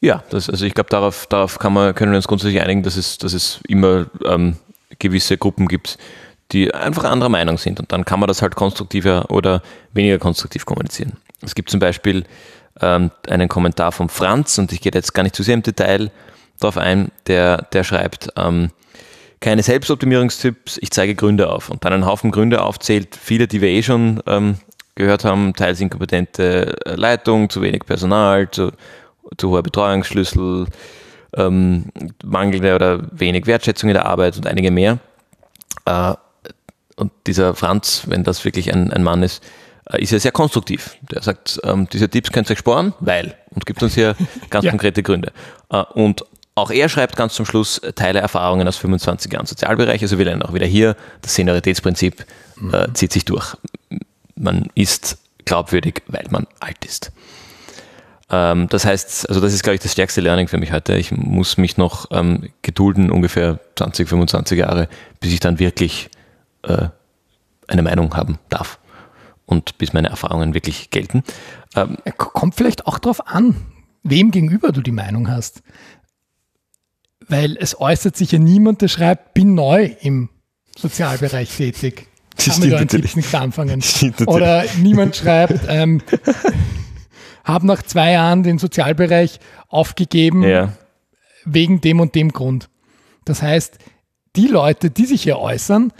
Ja, 0.00 0.24
das, 0.30 0.50
also 0.50 0.64
ich 0.66 0.74
glaube, 0.74 0.90
darauf, 0.90 1.26
darauf 1.26 1.58
kann 1.58 1.72
man, 1.72 1.94
können 1.94 2.12
wir 2.12 2.16
uns 2.16 2.26
grundsätzlich 2.26 2.60
einigen, 2.60 2.82
dass 2.82 2.96
es, 2.96 3.18
dass 3.18 3.32
es 3.32 3.60
immer 3.68 4.06
ähm, 4.24 4.56
gewisse 4.98 5.38
Gruppen 5.38 5.68
gibt, 5.68 5.98
die 6.52 6.72
einfach 6.72 7.04
anderer 7.04 7.28
Meinung 7.28 7.58
sind. 7.58 7.80
Und 7.80 7.92
dann 7.92 8.04
kann 8.04 8.20
man 8.20 8.28
das 8.28 8.42
halt 8.42 8.54
konstruktiver 8.54 9.30
oder 9.30 9.62
weniger 9.92 10.18
konstruktiv 10.18 10.66
kommunizieren. 10.66 11.16
Es 11.40 11.54
gibt 11.54 11.70
zum 11.70 11.80
Beispiel 11.80 12.24
ähm, 12.80 13.10
einen 13.28 13.48
Kommentar 13.48 13.92
von 13.92 14.08
Franz, 14.08 14.58
und 14.58 14.72
ich 14.72 14.80
gehe 14.80 14.92
jetzt 14.92 15.14
gar 15.14 15.22
nicht 15.22 15.34
zu 15.34 15.42
sehr 15.42 15.54
im 15.54 15.62
Detail 15.62 16.10
darauf 16.60 16.78
ein, 16.78 17.10
der, 17.26 17.62
der 17.72 17.84
schreibt, 17.84 18.28
ähm, 18.36 18.70
keine 19.40 19.62
Selbstoptimierungstipps, 19.62 20.78
ich 20.80 20.90
zeige 20.90 21.14
Gründe 21.14 21.50
auf. 21.50 21.68
Und 21.68 21.84
dann 21.84 21.92
einen 21.92 22.06
Haufen 22.06 22.30
Gründe 22.30 22.62
aufzählt, 22.62 23.18
viele, 23.20 23.48
die 23.48 23.60
wir 23.60 23.68
eh 23.68 23.82
schon 23.82 24.22
ähm, 24.26 24.56
gehört 24.94 25.24
haben, 25.24 25.54
teils 25.54 25.80
inkompetente 25.80 26.76
Leitung, 26.84 27.50
zu 27.50 27.60
wenig 27.60 27.84
Personal, 27.84 28.50
zu, 28.50 28.72
zu 29.36 29.50
hoher 29.50 29.62
Betreuungsschlüssel, 29.62 30.66
ähm, 31.36 31.86
mangelnde 32.24 32.74
oder 32.74 33.00
wenig 33.12 33.46
Wertschätzung 33.46 33.90
in 33.90 33.94
der 33.94 34.06
Arbeit 34.06 34.36
und 34.36 34.46
einige 34.46 34.70
mehr. 34.70 34.98
Äh, 35.84 36.14
und 36.96 37.12
dieser 37.26 37.54
Franz, 37.54 38.04
wenn 38.06 38.24
das 38.24 38.44
wirklich 38.44 38.72
ein, 38.72 38.92
ein 38.92 39.02
Mann 39.02 39.22
ist, 39.22 39.42
äh, 39.90 40.02
ist 40.02 40.12
ja 40.12 40.18
sehr 40.18 40.32
konstruktiv. 40.32 40.96
Der 41.10 41.22
sagt, 41.22 41.60
ähm, 41.64 41.88
diese 41.92 42.08
Tipps 42.08 42.32
könnt 42.32 42.48
ihr 42.48 42.52
euch 42.52 42.58
sparen, 42.58 42.94
weil, 43.00 43.36
und 43.50 43.66
gibt 43.66 43.82
uns 43.82 43.94
hier 43.94 44.14
ganz 44.50 44.64
ja. 44.64 44.70
konkrete 44.70 45.02
Gründe. 45.02 45.32
Äh, 45.70 45.82
und 45.94 46.24
auch 46.54 46.70
er 46.70 46.88
schreibt 46.88 47.16
ganz 47.16 47.34
zum 47.34 47.46
Schluss 47.46 47.80
Teile 47.94 48.20
Erfahrungen 48.20 48.68
aus 48.68 48.76
25 48.76 49.32
Jahren 49.32 49.46
Sozialbereich, 49.46 50.02
also 50.02 50.18
will 50.18 50.28
er 50.28 50.44
auch 50.44 50.52
wieder 50.52 50.66
hier, 50.66 50.96
das 51.22 51.34
Senioritätsprinzip 51.34 52.20
äh, 52.20 52.62
mhm. 52.62 52.94
zieht 52.94 53.12
sich 53.12 53.24
durch. 53.24 53.56
Man 54.36 54.68
ist 54.74 55.16
glaubwürdig, 55.46 56.02
weil 56.08 56.26
man 56.30 56.46
alt 56.60 56.84
ist. 56.84 57.10
Ähm, 58.32 58.68
das 58.68 58.84
heißt, 58.84 59.28
also 59.28 59.40
das 59.40 59.52
ist, 59.52 59.62
glaube 59.62 59.74
ich, 59.74 59.82
das 59.82 59.92
stärkste 59.92 60.22
Learning 60.22 60.48
für 60.48 60.58
mich 60.58 60.72
heute. 60.72 60.96
Ich 60.96 61.12
muss 61.12 61.58
mich 61.58 61.76
noch 61.76 62.06
ähm, 62.10 62.48
gedulden, 62.62 63.10
ungefähr 63.10 63.60
20, 63.76 64.08
25 64.08 64.58
Jahre, 64.58 64.88
bis 65.20 65.32
ich 65.32 65.40
dann 65.40 65.58
wirklich 65.58 66.08
äh, 66.62 66.88
eine 67.68 67.82
Meinung 67.82 68.16
haben 68.16 68.38
darf 68.48 68.78
und 69.46 69.76
bis 69.78 69.92
meine 69.92 70.08
Erfahrungen 70.08 70.54
wirklich 70.54 70.90
gelten. 70.90 71.22
Ähm, 71.76 71.98
Kommt 72.16 72.54
vielleicht 72.54 72.86
auch 72.86 72.98
darauf 72.98 73.26
an, 73.26 73.54
wem 74.02 74.30
gegenüber 74.30 74.72
du 74.72 74.80
die 74.80 74.92
Meinung 74.92 75.28
hast. 75.28 75.62
Weil 77.28 77.56
es 77.58 77.80
äußert 77.80 78.16
sich 78.16 78.32
ja 78.32 78.38
niemand, 78.38 78.82
der 78.82 78.88
schreibt, 78.88 79.34
bin 79.34 79.54
neu 79.54 79.94
im 80.00 80.30
Sozialbereich 80.76 81.50
tätig. 81.56 82.08
Das 82.34 82.56
stimmt 82.56 82.72
natürlich. 82.72 83.14
Nichts 83.14 83.34
anfangen. 83.34 83.82
Oder 84.26 84.64
niemand 84.78 85.16
schreibt, 85.16 85.60
ähm, 85.68 86.00
habe 87.44 87.66
nach 87.66 87.82
zwei 87.82 88.12
Jahren 88.12 88.42
den 88.42 88.58
Sozialbereich 88.58 89.40
aufgegeben 89.68 90.42
ja. 90.42 90.72
wegen 91.44 91.80
dem 91.80 92.00
und 92.00 92.14
dem 92.14 92.32
Grund. 92.32 92.68
Das 93.24 93.42
heißt, 93.42 93.78
die 94.36 94.46
Leute, 94.46 94.90
die 94.90 95.06
sich 95.06 95.22
hier 95.22 95.38
äußern, 95.38 95.92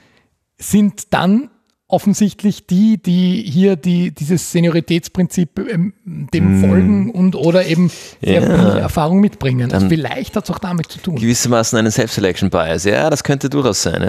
sind 0.59 1.13
dann 1.13 1.51
offensichtlich 1.93 2.67
die, 2.67 3.01
die 3.03 3.43
hier 3.43 3.77
die, 3.77 4.13
dieses 4.13 4.51
Senioritätsprinzip 4.51 5.59
ähm, 5.59 5.93
dem 6.05 6.61
mm. 6.61 6.65
folgen 6.67 7.11
und 7.11 7.37
oder 7.37 7.67
eben 7.67 7.91
sehr 8.23 8.43
ja. 8.43 8.59
viel 8.59 8.79
Erfahrung 8.79 9.21
mitbringen. 9.21 9.71
Also 9.73 9.91
vielleicht 9.91 10.35
hat 10.35 10.45
es 10.45 10.51
auch 10.51 10.59
damit 10.59 10.91
zu 10.91 11.01
tun. 11.01 11.17
Gewissermaßen 11.17 11.79
einen 11.79 11.91
Self-Selection-Bias. 11.91 12.85
Ja, 12.85 13.11
das 13.11 13.23
könnte 13.23 13.51
durchaus 13.51 13.83
sein. 13.83 14.03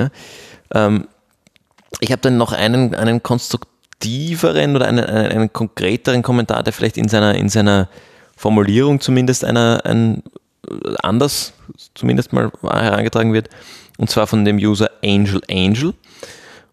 Ja. 0.73 0.85
Ähm, 0.85 1.07
ich 1.99 2.11
habe 2.11 2.21
dann 2.21 2.37
noch 2.37 2.53
einen, 2.53 2.95
einen 2.95 3.21
Konstrukt 3.21 3.67
tieferen 4.03 4.75
oder 4.75 4.87
einen, 4.87 5.05
einen, 5.05 5.53
konkreteren 5.53 6.21
Kommentar, 6.21 6.61
der 6.61 6.73
vielleicht 6.73 6.97
in 6.97 7.07
seiner, 7.07 7.35
in 7.35 7.47
seiner 7.47 7.87
Formulierung 8.35 8.99
zumindest 8.99 9.45
einer, 9.45 9.81
ein, 9.85 10.23
anders 11.01 11.53
zumindest 11.95 12.33
mal 12.33 12.51
herangetragen 12.61 13.33
wird. 13.33 13.49
Und 13.97 14.09
zwar 14.09 14.27
von 14.27 14.43
dem 14.43 14.57
User 14.57 14.89
Angel 15.03 15.41
Angel. 15.49 15.93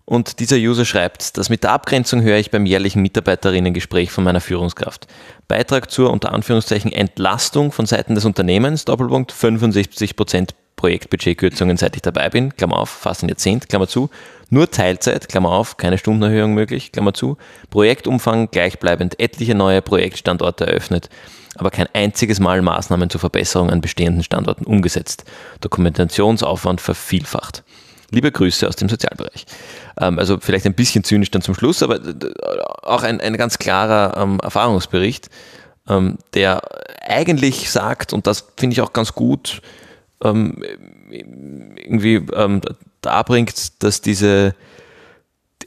Und 0.07 0.41
dieser 0.41 0.57
User 0.57 0.85
schreibt, 0.85 1.37
das 1.39 1.51
mit 1.51 1.63
der 1.63 1.71
Abgrenzung 1.71 2.23
höre 2.23 2.39
ich 2.39 2.51
beim 2.51 2.67
jährlichen 2.67 3.01
Mitarbeiterinnengespräch 3.01 4.11
von 4.11 4.25
meiner 4.25 4.41
Führungskraft. 4.41 5.07
Beitrag 5.47 5.89
zur 5.89 6.11
unter 6.11 6.33
Anführungszeichen 6.33 6.91
Entlastung 6.91 7.71
von 7.71 7.87
Seiten 7.87 8.17
des 8.17 8.25
Unternehmens, 8.25 8.85
Doppelpunkt 8.85 9.33
75% 9.33 10.49
Projektbudgetkürzungen, 10.75 11.77
seit 11.77 11.95
ich 11.95 12.03
dabei 12.03 12.29
bin, 12.29 12.57
Klammer 12.57 12.79
auf, 12.79 12.89
fast 12.89 13.23
ein 13.23 13.29
Jahrzehnt, 13.29 13.69
Klammer 13.69 13.87
zu, 13.87 14.11
nur 14.51 14.71
Teilzeit, 14.71 15.29
Klammer 15.29 15.51
auf, 15.51 15.77
keine 15.77 15.97
Stundenerhöhung 15.97 16.53
möglich, 16.53 16.93
Klammer 16.93 17.15
zu, 17.15 17.39
Projektumfang 17.71 18.51
gleichbleibend, 18.51 19.19
etliche 19.19 19.55
neue 19.55 19.81
Projektstandorte 19.81 20.67
eröffnet, 20.67 21.09
aber 21.55 21.71
kein 21.71 21.89
einziges 21.95 22.41
Mal 22.41 22.61
Maßnahmen 22.63 23.11
zur 23.11 23.21
Verbesserung 23.21 23.71
an 23.71 23.81
bestehenden 23.81 24.23
Standorten 24.23 24.65
umgesetzt, 24.65 25.25
Dokumentationsaufwand 25.61 26.81
vervielfacht. 26.81 27.63
Liebe 28.13 28.33
Grüße 28.33 28.67
aus 28.67 28.75
dem 28.75 28.89
Sozialbereich. 28.89 29.47
Ähm, 30.01 30.19
also 30.19 30.39
vielleicht 30.41 30.67
ein 30.67 30.75
bisschen 30.75 31.05
zynisch 31.05 31.31
dann 31.31 31.43
zum 31.43 31.55
Schluss, 31.55 31.83
aber 31.83 32.01
auch 32.83 33.05
ein, 33.05 33.21
ein 33.21 33.37
ganz 33.37 33.59
klarer 33.59 34.17
ähm, 34.17 34.41
Erfahrungsbericht, 34.43 35.31
ähm, 35.89 36.19
der 36.35 36.61
eigentlich 37.03 37.71
sagt, 37.71 38.13
und 38.13 38.27
das 38.27 38.49
finde 38.57 38.75
ich 38.75 38.81
auch 38.81 38.93
ganz 38.93 39.15
gut, 39.15 39.63
ähm, 40.23 40.63
irgendwie 41.11 42.17
darbringt, 43.03 43.83
dass 43.83 44.01
diese 44.01 44.55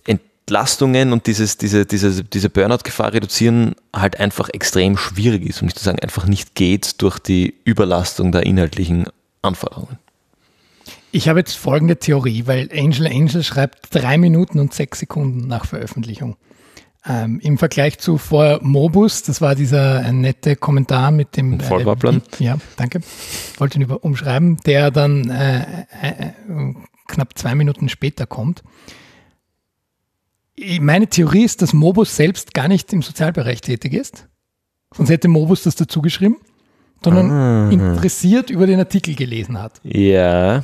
Entlastungen 0.06 1.14
und 1.14 1.26
dieses, 1.28 1.58
diese, 1.58 1.86
diese, 1.86 2.24
diese 2.24 2.50
Burnout-Gefahr 2.50 3.14
reduzieren 3.14 3.76
halt 3.96 4.20
einfach 4.20 4.50
extrem 4.50 4.98
schwierig 4.98 5.46
ist, 5.46 5.62
um 5.62 5.68
nicht 5.68 5.78
zu 5.78 5.84
sagen 5.86 6.00
einfach 6.00 6.26
nicht 6.26 6.54
geht 6.56 7.02
durch 7.02 7.20
die 7.20 7.54
Überlastung 7.64 8.32
der 8.32 8.46
inhaltlichen 8.46 9.06
Anforderungen. 9.42 9.98
Ich 11.12 11.30
habe 11.30 11.40
jetzt 11.40 11.54
folgende 11.54 11.98
Theorie, 11.98 12.44
weil 12.48 12.70
Angel 12.76 13.08
Angel 13.08 13.44
schreibt 13.44 13.94
drei 13.96 14.18
Minuten 14.18 14.60
und 14.60 14.74
sechs 14.74 15.00
Sekunden 15.00 15.48
nach 15.48 15.66
Veröffentlichung. 15.66 16.36
Ähm, 17.06 17.40
Im 17.42 17.58
Vergleich 17.58 18.00
zu 18.00 18.18
vor 18.18 18.60
Mobus, 18.62 19.24
das 19.24 19.40
war 19.40 19.56
dieser 19.56 20.04
äh, 20.04 20.12
nette 20.12 20.56
Kommentar 20.56 21.12
mit 21.12 21.38
dem 21.38 21.60
Vollbauplan. 21.60 22.22
Äh, 22.40 22.44
ja, 22.44 22.58
danke. 22.78 23.02
Wollte 23.58 23.78
ihn 23.78 23.84
über, 23.84 24.04
umschreiben, 24.04 24.58
der 24.66 24.90
dann 24.90 25.30
äh, 25.30 25.86
äh, 26.02 26.32
knapp 27.14 27.38
zwei 27.38 27.56
Minuten 27.56 27.90
später 27.90 28.26
kommt. 28.26 28.64
Meine 30.80 31.08
Theorie 31.08 31.44
ist, 31.44 31.62
dass 31.62 31.74
Mobus 31.74 32.16
selbst 32.16 32.54
gar 32.54 32.68
nicht 32.68 32.92
im 32.94 33.02
Sozialbereich 33.02 33.62
tätig 33.62 33.94
ist. 33.94 34.28
Sonst 34.94 35.10
hätte 35.10 35.28
Mobus 35.28 35.64
das 35.64 35.76
dazu 35.76 36.02
geschrieben. 36.02 36.38
sondern 37.04 37.32
ah. 37.32 37.70
interessiert 37.70 38.50
über 38.50 38.66
den 38.66 38.80
Artikel 38.80 39.16
gelesen 39.16 39.62
hat. 39.62 39.82
Ja. 39.84 40.64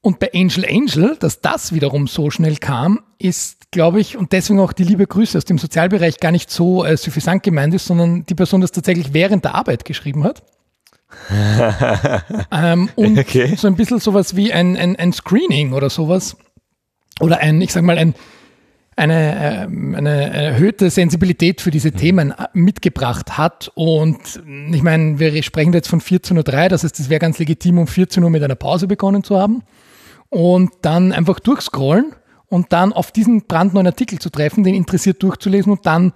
Und 0.00 0.20
bei 0.20 0.30
Angel 0.32 0.64
Angel, 0.64 1.16
dass 1.18 1.40
das 1.40 1.74
wiederum 1.74 2.06
so 2.06 2.30
schnell 2.30 2.56
kam, 2.56 3.00
ist, 3.18 3.72
glaube 3.72 4.00
ich, 4.00 4.16
und 4.16 4.32
deswegen 4.32 4.60
auch 4.60 4.72
die 4.72 4.84
liebe 4.84 5.06
Grüße 5.06 5.36
aus 5.36 5.44
dem 5.44 5.58
Sozialbereich 5.58 6.18
gar 6.18 6.30
nicht 6.30 6.50
so 6.50 6.84
äh, 6.84 6.96
suffisant 6.96 7.42
gemeint 7.42 7.74
ist, 7.74 7.86
sondern 7.86 8.24
die 8.24 8.34
Person 8.34 8.60
das 8.60 8.72
tatsächlich 8.72 9.12
während 9.12 9.44
der 9.44 9.54
Arbeit 9.54 9.84
geschrieben 9.84 10.24
hat. 10.24 10.44
Ähm, 12.52 12.88
und 12.96 13.18
okay. 13.18 13.54
so 13.56 13.66
ein 13.66 13.76
bisschen 13.76 13.98
sowas 13.98 14.36
wie 14.36 14.52
ein, 14.52 14.76
ein, 14.76 14.96
ein 14.96 15.12
Screening 15.12 15.72
oder 15.72 15.90
sowas. 15.90 16.36
Oder 17.20 17.38
ein, 17.38 17.60
ich 17.62 17.72
sag 17.72 17.82
mal, 17.82 17.98
ein, 17.98 18.14
eine, 18.96 19.64
ähm, 19.64 19.94
eine 19.94 20.32
erhöhte 20.32 20.90
Sensibilität 20.90 21.60
für 21.60 21.70
diese 21.70 21.90
mhm. 21.90 21.96
Themen 21.96 22.30
äh, 22.30 22.46
mitgebracht 22.54 23.36
hat. 23.38 23.70
Und 23.74 24.42
ich 24.72 24.82
meine, 24.82 25.18
wir 25.18 25.42
sprechen 25.42 25.72
jetzt 25.72 25.88
von 25.88 26.00
14.03 26.00 26.36
Uhr, 26.36 26.68
das 26.68 26.84
heißt, 26.84 26.98
es 27.00 27.10
wäre 27.10 27.20
ganz 27.20 27.38
legitim, 27.38 27.78
um 27.78 27.86
14 27.86 28.22
Uhr 28.22 28.30
mit 28.30 28.42
einer 28.42 28.54
Pause 28.54 28.86
begonnen 28.86 29.22
zu 29.22 29.38
haben. 29.38 29.62
Und 30.28 30.72
dann 30.82 31.12
einfach 31.12 31.40
durchscrollen 31.40 32.12
und 32.48 32.72
dann 32.72 32.92
auf 32.92 33.12
diesen 33.12 33.46
brandneuen 33.46 33.86
Artikel 33.86 34.18
zu 34.18 34.30
treffen, 34.30 34.64
den 34.64 34.74
interessiert 34.74 35.22
durchzulesen 35.22 35.72
und 35.72 35.86
dann 35.86 36.12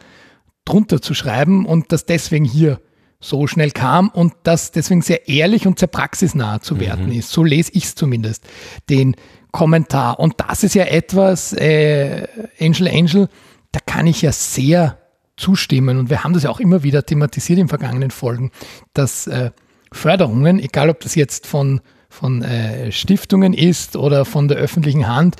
drunter 0.64 1.00
zu 1.00 1.14
schreiben 1.14 1.66
und 1.66 1.92
das 1.92 2.06
deswegen 2.06 2.44
hier 2.44 2.80
so 3.20 3.46
schnell 3.46 3.70
kam 3.70 4.08
und 4.08 4.32
das 4.44 4.72
deswegen 4.72 5.02
sehr 5.02 5.28
ehrlich 5.28 5.66
und 5.66 5.78
sehr 5.78 5.88
praxisnah 5.88 6.60
zu 6.60 6.80
werden 6.80 7.06
mhm. 7.06 7.12
ist. 7.12 7.30
So 7.30 7.44
lese 7.44 7.70
ich 7.74 7.84
es 7.84 7.94
zumindest, 7.94 8.44
den 8.88 9.14
Kommentar. 9.52 10.18
Und 10.18 10.34
das 10.38 10.64
ist 10.64 10.74
ja 10.74 10.84
etwas, 10.84 11.52
äh, 11.52 12.26
Angel 12.58 12.88
Angel, 12.88 13.28
da 13.72 13.80
kann 13.84 14.06
ich 14.06 14.22
ja 14.22 14.32
sehr 14.32 14.98
zustimmen. 15.36 15.98
Und 15.98 16.10
wir 16.10 16.24
haben 16.24 16.32
das 16.32 16.44
ja 16.44 16.50
auch 16.50 16.60
immer 16.60 16.82
wieder 16.82 17.04
thematisiert 17.04 17.58
in 17.58 17.68
vergangenen 17.68 18.10
Folgen, 18.10 18.50
dass 18.94 19.26
äh, 19.26 19.50
Förderungen, 19.92 20.58
egal 20.58 20.88
ob 20.88 21.00
das 21.00 21.14
jetzt 21.14 21.46
von, 21.46 21.80
von 22.08 22.42
äh, 22.42 22.92
Stiftungen 22.92 23.52
ist 23.52 23.96
oder 23.96 24.24
von 24.24 24.48
der 24.48 24.58
öffentlichen 24.58 25.08
Hand, 25.08 25.36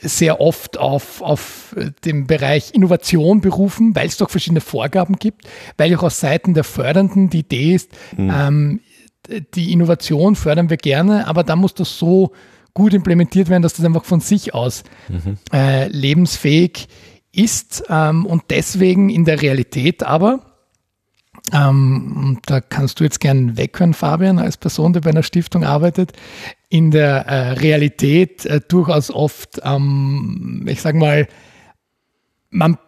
sehr 0.00 0.40
oft 0.40 0.78
auf, 0.78 1.20
auf 1.22 1.76
den 2.04 2.26
Bereich 2.26 2.74
Innovation 2.74 3.40
berufen, 3.40 3.94
weil 3.94 4.06
es 4.06 4.16
doch 4.16 4.30
verschiedene 4.30 4.60
Vorgaben 4.60 5.16
gibt, 5.16 5.48
weil 5.76 5.94
auch 5.96 6.02
aus 6.02 6.20
Seiten 6.20 6.54
der 6.54 6.64
Fördernden 6.64 7.30
die 7.30 7.40
Idee 7.40 7.74
ist, 7.74 7.90
mhm. 8.16 8.32
ähm, 8.34 8.80
die 9.54 9.72
Innovation 9.72 10.34
fördern 10.34 10.70
wir 10.70 10.76
gerne, 10.76 11.26
aber 11.26 11.44
da 11.44 11.56
muss 11.56 11.74
das 11.74 11.98
so 11.98 12.32
gut 12.74 12.94
implementiert 12.94 13.48
werden, 13.48 13.62
dass 13.62 13.74
das 13.74 13.84
einfach 13.84 14.04
von 14.04 14.20
sich 14.20 14.54
aus 14.54 14.82
mhm. 15.08 15.36
äh, 15.52 15.88
lebensfähig 15.88 16.88
ist 17.32 17.84
ähm, 17.88 18.26
und 18.26 18.44
deswegen 18.50 19.10
in 19.10 19.24
der 19.24 19.40
Realität 19.40 20.02
aber, 20.02 20.51
ähm, 21.50 22.38
da 22.46 22.60
kannst 22.60 23.00
du 23.00 23.04
jetzt 23.04 23.18
gern 23.18 23.56
weghören, 23.56 23.94
Fabian, 23.94 24.38
als 24.38 24.56
Person, 24.56 24.92
die 24.92 25.00
bei 25.00 25.10
einer 25.10 25.24
Stiftung 25.24 25.64
arbeitet, 25.64 26.12
in 26.68 26.90
der 26.90 27.26
äh, 27.26 27.52
Realität 27.52 28.46
äh, 28.46 28.60
durchaus 28.66 29.10
oft, 29.10 29.60
ähm, 29.64 30.64
ich 30.68 30.80
sag 30.80 30.94
mal, 30.94 31.26
man 32.50 32.78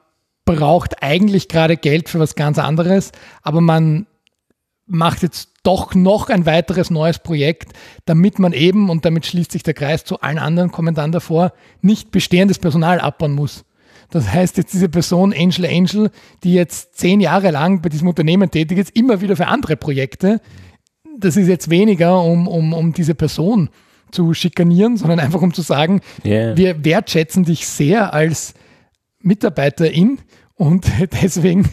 braucht 0.44 1.02
eigentlich 1.02 1.48
gerade 1.48 1.76
Geld 1.76 2.08
für 2.08 2.20
was 2.20 2.36
ganz 2.36 2.58
anderes, 2.58 3.12
aber 3.42 3.60
man 3.60 4.06
macht 4.86 5.22
jetzt 5.22 5.50
doch 5.62 5.94
noch 5.94 6.28
ein 6.28 6.46
weiteres 6.46 6.90
neues 6.90 7.18
Projekt, 7.18 7.72
damit 8.04 8.38
man 8.38 8.52
eben, 8.52 8.90
und 8.90 9.04
damit 9.04 9.26
schließt 9.26 9.52
sich 9.52 9.62
der 9.62 9.74
Kreis 9.74 10.04
zu 10.04 10.20
allen 10.20 10.38
anderen 10.38 10.70
Kommentaren 10.70 11.10
davor, 11.10 11.52
nicht 11.80 12.10
bestehendes 12.10 12.58
Personal 12.58 13.00
abbauen 13.00 13.32
muss. 13.32 13.64
Das 14.14 14.32
heißt, 14.32 14.56
jetzt 14.58 14.72
diese 14.72 14.88
Person 14.88 15.34
Angel 15.36 15.66
Angel, 15.66 16.10
die 16.44 16.54
jetzt 16.54 16.96
zehn 16.96 17.18
Jahre 17.18 17.50
lang 17.50 17.82
bei 17.82 17.88
diesem 17.88 18.06
Unternehmen 18.06 18.48
tätig 18.48 18.78
ist, 18.78 18.96
immer 18.96 19.20
wieder 19.20 19.34
für 19.34 19.48
andere 19.48 19.76
Projekte, 19.76 20.40
das 21.18 21.36
ist 21.36 21.48
jetzt 21.48 21.68
weniger, 21.68 22.22
um, 22.22 22.46
um, 22.46 22.72
um 22.74 22.92
diese 22.92 23.16
Person 23.16 23.70
zu 24.12 24.32
schikanieren, 24.32 24.96
sondern 24.96 25.18
einfach 25.18 25.42
um 25.42 25.52
zu 25.52 25.62
sagen, 25.62 26.00
yeah. 26.24 26.56
wir 26.56 26.84
wertschätzen 26.84 27.42
dich 27.42 27.66
sehr 27.66 28.14
als 28.14 28.54
Mitarbeiterin 29.18 30.20
und 30.56 30.86
deswegen 31.22 31.68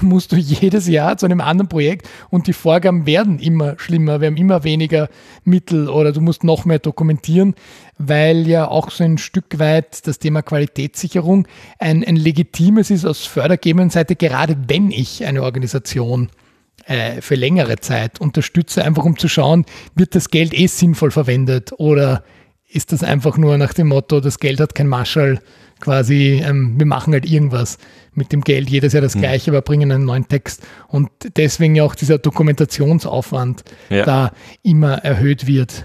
musst 0.00 0.32
du 0.32 0.36
jedes 0.36 0.88
Jahr 0.88 1.18
zu 1.18 1.26
einem 1.26 1.40
anderen 1.40 1.68
Projekt 1.68 2.08
und 2.30 2.46
die 2.46 2.54
Vorgaben 2.54 3.04
werden 3.06 3.38
immer 3.38 3.78
schlimmer. 3.78 4.20
Wir 4.20 4.28
haben 4.28 4.36
immer 4.36 4.64
weniger 4.64 5.08
Mittel 5.44 5.88
oder 5.88 6.12
du 6.12 6.20
musst 6.20 6.42
noch 6.42 6.64
mehr 6.64 6.78
dokumentieren, 6.78 7.54
weil 7.98 8.48
ja 8.48 8.68
auch 8.68 8.90
so 8.90 9.04
ein 9.04 9.18
Stück 9.18 9.58
weit 9.58 10.06
das 10.06 10.18
Thema 10.18 10.42
Qualitätssicherung 10.42 11.46
ein, 11.78 12.02
ein 12.04 12.16
legitimes 12.16 12.90
ist 12.90 13.04
aus 13.04 13.26
fördergebenden 13.26 13.90
Seite, 13.90 14.16
gerade 14.16 14.56
wenn 14.66 14.90
ich 14.90 15.26
eine 15.26 15.42
Organisation 15.42 16.30
äh, 16.86 17.20
für 17.20 17.34
längere 17.34 17.76
Zeit 17.76 18.18
unterstütze, 18.20 18.82
einfach 18.82 19.04
um 19.04 19.18
zu 19.18 19.28
schauen, 19.28 19.66
wird 19.94 20.14
das 20.14 20.30
Geld 20.30 20.54
eh 20.54 20.66
sinnvoll 20.68 21.10
verwendet 21.10 21.72
oder 21.76 22.24
ist 22.66 22.92
das 22.92 23.04
einfach 23.04 23.36
nur 23.36 23.58
nach 23.58 23.74
dem 23.74 23.88
Motto, 23.88 24.20
das 24.20 24.38
Geld 24.38 24.58
hat 24.58 24.74
kein 24.74 24.88
Marschall, 24.88 25.40
quasi, 25.82 26.40
ähm, 26.42 26.78
wir 26.78 26.86
machen 26.86 27.12
halt 27.12 27.26
irgendwas 27.28 27.76
mit 28.14 28.32
dem 28.32 28.40
Geld, 28.40 28.70
jedes 28.70 28.94
Jahr 28.94 29.02
das 29.02 29.14
mhm. 29.14 29.20
Gleiche, 29.20 29.50
aber 29.50 29.60
bringen 29.60 29.92
einen 29.92 30.06
neuen 30.06 30.28
Text. 30.28 30.62
Und 30.88 31.10
deswegen 31.36 31.74
ja 31.74 31.84
auch 31.84 31.94
dieser 31.94 32.18
Dokumentationsaufwand 32.18 33.64
ja. 33.90 34.04
da 34.04 34.32
immer 34.62 34.98
erhöht 35.04 35.46
wird. 35.46 35.84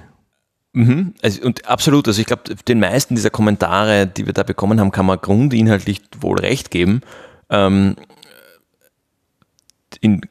Mhm. 0.74 1.16
Also, 1.22 1.42
und 1.44 1.68
absolut, 1.68 2.08
also 2.08 2.22
ich 2.22 2.28
glaube, 2.28 2.56
den 2.68 2.80
meisten 2.80 3.16
dieser 3.16 3.32
Kommentare, 3.32 4.08
die 4.08 4.26
wir 4.26 4.34
da 4.34 4.44
bekommen 4.44 4.80
haben, 4.80 4.92
kann 4.92 5.08
man 5.08 5.20
grundinhaltlich 5.20 6.02
wohl 6.20 6.40
recht 6.40 6.70
geben. 6.70 7.02
Ähm, 7.50 7.96
in, 10.02 10.22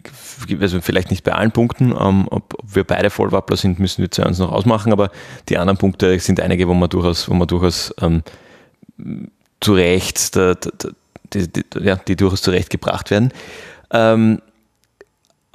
also 0.61 0.81
vielleicht 0.81 1.11
nicht 1.11 1.25
bei 1.25 1.33
allen 1.33 1.51
Punkten, 1.51 1.91
ähm, 1.99 2.29
ob, 2.31 2.55
ob, 2.55 2.75
wir 2.75 2.85
beide 2.85 3.11
Vollwappler 3.11 3.57
sind, 3.57 3.81
müssen 3.81 4.03
wir 4.03 4.11
zuerst 4.11 4.39
noch 4.39 4.53
ausmachen, 4.53 4.93
aber 4.93 5.11
die 5.49 5.59
anderen 5.59 5.79
Punkte 5.79 6.17
sind 6.21 6.41
einige, 6.41 6.69
wo 6.69 6.75
man 6.75 6.89
durchaus, 6.89 7.29
wo 7.29 7.35
man 7.35 7.49
durchaus 7.49 7.93
ähm, 8.01 8.23
zu 9.61 9.75
Recht, 9.75 10.37
da, 10.37 10.55
die, 11.33 11.49
die, 11.49 11.65
ja, 11.81 11.97
die 11.97 12.17
durchaus 12.17 12.43
zu 12.43 12.51
Recht 12.51 12.71
gebracht 12.71 13.11
werden. 13.11 13.33
Ähm, 13.91 14.41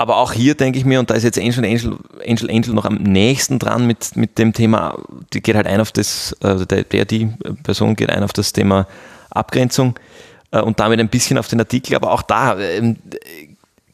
aber 0.02 0.18
auch 0.18 0.34
hier 0.34 0.56
denke 0.56 0.80
ich 0.80 0.86
mir, 0.86 0.99
und 0.99 1.12
da 1.12 1.14
ist 1.14 1.24
jetzt 1.24 1.38
Angel 1.38 1.64
Angel, 1.64 1.97
Angel 2.28 2.49
Angel 2.49 2.74
noch 2.74 2.86
am 2.86 2.95
nächsten 2.95 3.60
dran 3.60 3.86
mit, 3.86 4.16
mit 4.16 4.39
dem 4.39 4.52
Thema, 4.52 4.97
die 5.32 5.41
geht 5.41 5.56
halt 5.56 5.68
ein 5.68 5.80
auf 5.80 5.91
das, 5.91 6.36
also 6.41 6.66
der, 6.66 6.84
der, 6.84 7.06
die 7.06 7.30
Person 7.62 7.95
geht 7.95 8.10
ein 8.10 8.24
auf 8.24 8.34
das 8.34 8.52
Thema 8.52 8.88
Abgrenzung 9.30 9.99
äh, 10.49 10.60
und 10.60 10.80
damit 10.80 10.99
ein 10.99 11.10
bisschen 11.10 11.38
auf 11.38 11.47
den 11.47 11.60
Artikel, 11.60 11.95
aber 11.95 12.12
auch 12.12 12.24
da 12.24 12.60
ähm, 12.60 12.97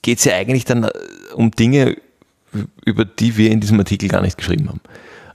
geht 0.01 0.19
es 0.19 0.23
ja 0.23 0.35
eigentlich 0.35 0.63
dann 0.63 0.85
äh, 0.85 0.91
um 1.33 1.51
Dinge, 1.51 1.97
über 2.85 3.03
die 3.03 3.35
wir 3.35 3.51
in 3.51 3.59
diesem 3.59 3.77
Artikel 3.77 4.07
gar 4.07 4.21
nicht 4.21 4.37
geschrieben 4.37 4.69
haben. 4.69 4.79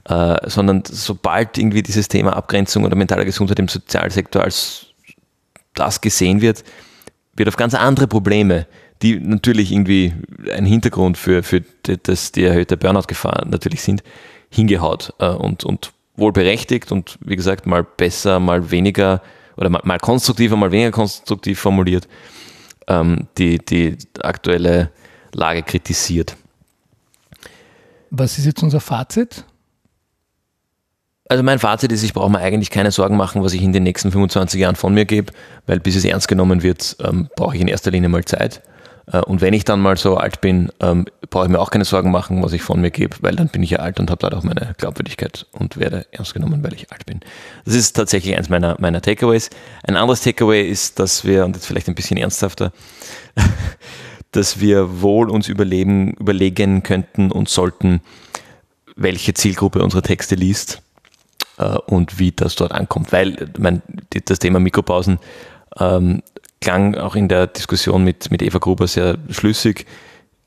Äh, 0.05 0.49
sondern 0.49 0.83
sobald 0.85 1.57
irgendwie 1.57 1.81
dieses 1.81 2.09
Thema 2.09 2.35
Abgrenzung 2.35 2.83
oder 2.83 2.95
mentale 2.95 3.23
Gesundheit 3.23 3.59
im 3.59 3.69
Sozialsektor 3.69 4.43
als 4.43 4.87
das 5.75 6.01
gesehen 6.01 6.41
wird, 6.41 6.63
wird 7.35 7.47
auf 7.47 7.55
ganz 7.55 7.73
andere 7.73 8.07
Probleme, 8.07 8.67
die 9.01 9.19
natürlich 9.19 9.71
irgendwie 9.71 10.13
ein 10.51 10.65
Hintergrund 10.65 11.17
für, 11.17 11.41
für 11.41 11.63
das, 11.83 12.33
die 12.33 12.43
erhöhte 12.43 12.75
Burnout-Gefahr 12.75 13.45
natürlich 13.47 13.81
sind, 13.81 14.03
hingehaut 14.49 15.13
äh, 15.19 15.29
und, 15.29 15.63
und 15.63 15.93
wohl 16.15 16.33
berechtigt 16.33 16.91
und 16.91 17.17
wie 17.21 17.35
gesagt 17.35 17.65
mal 17.65 17.83
besser, 17.83 18.39
mal 18.39 18.71
weniger 18.71 19.21
oder 19.55 19.69
mal, 19.69 19.81
mal 19.83 19.99
konstruktiver, 19.99 20.57
mal 20.57 20.71
weniger 20.71 20.91
konstruktiv 20.91 21.59
formuliert, 21.59 22.07
ähm, 22.87 23.27
die, 23.37 23.57
die 23.57 23.97
aktuelle 24.21 24.91
Lage 25.31 25.63
kritisiert. 25.63 26.35
Was 28.11 28.37
ist 28.37 28.45
jetzt 28.45 28.61
unser 28.61 28.79
Fazit? 28.79 29.45
Also 31.29 31.41
mein 31.41 31.59
Fazit 31.59 31.91
ist, 31.91 32.03
ich 32.03 32.13
brauche 32.13 32.29
mir 32.29 32.39
eigentlich 32.39 32.69
keine 32.69 32.91
Sorgen 32.91 33.15
machen, 33.15 33.43
was 33.43 33.53
ich 33.53 33.61
in 33.61 33.71
den 33.71 33.83
nächsten 33.83 34.11
25 34.11 34.59
Jahren 34.59 34.75
von 34.75 34.93
mir 34.93 35.05
gebe, 35.05 35.31
weil 35.65 35.79
bis 35.79 35.95
es 35.95 36.03
ernst 36.03 36.27
genommen 36.27 36.63
wird, 36.63 36.97
ähm, 36.99 37.29
brauche 37.35 37.55
ich 37.55 37.61
in 37.61 37.69
erster 37.69 37.91
Linie 37.91 38.09
mal 38.09 38.25
Zeit. 38.25 38.61
Äh, 39.07 39.19
und 39.19 39.39
wenn 39.39 39.53
ich 39.53 39.63
dann 39.63 39.79
mal 39.79 39.97
so 39.97 40.17
alt 40.17 40.41
bin, 40.41 40.69
ähm, 40.81 41.05
brauche 41.29 41.45
ich 41.45 41.51
mir 41.51 41.59
auch 41.59 41.71
keine 41.71 41.85
Sorgen 41.85 42.11
machen, 42.11 42.43
was 42.43 42.51
ich 42.51 42.61
von 42.61 42.81
mir 42.81 42.91
gebe, 42.91 43.15
weil 43.21 43.35
dann 43.35 43.47
bin 43.47 43.63
ich 43.63 43.69
ja 43.69 43.79
alt 43.79 44.01
und 44.01 44.11
habe 44.11 44.19
dadurch 44.19 44.43
meine 44.43 44.75
Glaubwürdigkeit 44.77 45.45
und 45.53 45.77
werde 45.77 46.05
ernst 46.11 46.33
genommen, 46.33 46.61
weil 46.61 46.73
ich 46.73 46.91
alt 46.91 47.05
bin. 47.05 47.21
Das 47.63 47.73
ist 47.73 47.93
tatsächlich 47.93 48.35
eins 48.35 48.49
meiner, 48.49 48.75
meiner 48.79 49.01
Takeaways. 49.01 49.49
Ein 49.83 49.95
anderes 49.95 50.21
Takeaway 50.21 50.69
ist, 50.69 50.99
dass 50.99 51.23
wir, 51.23 51.45
und 51.45 51.55
jetzt 51.55 51.65
vielleicht 51.65 51.87
ein 51.87 51.95
bisschen 51.95 52.17
ernsthafter, 52.17 52.73
dass 54.31 54.59
wir 54.59 55.01
wohl 55.01 55.29
uns 55.29 55.47
überleben, 55.47 56.15
überlegen 56.15 56.83
könnten 56.83 57.31
und 57.31 57.47
sollten, 57.47 58.01
welche 58.95 59.33
Zielgruppe 59.33 59.81
unsere 59.81 60.01
Texte 60.01 60.35
liest 60.35 60.82
und 61.85 62.19
wie 62.19 62.31
das 62.31 62.55
dort 62.55 62.71
ankommt. 62.71 63.11
Weil 63.11 63.49
mein, 63.57 63.81
das 64.25 64.39
Thema 64.39 64.59
Mikropausen 64.59 65.19
ähm, 65.79 66.21
klang 66.61 66.95
auch 66.95 67.15
in 67.15 67.27
der 67.27 67.47
Diskussion 67.47 68.03
mit, 68.03 68.31
mit 68.31 68.41
Eva 68.41 68.59
Gruber 68.59 68.87
sehr 68.87 69.17
schlüssig, 69.29 69.85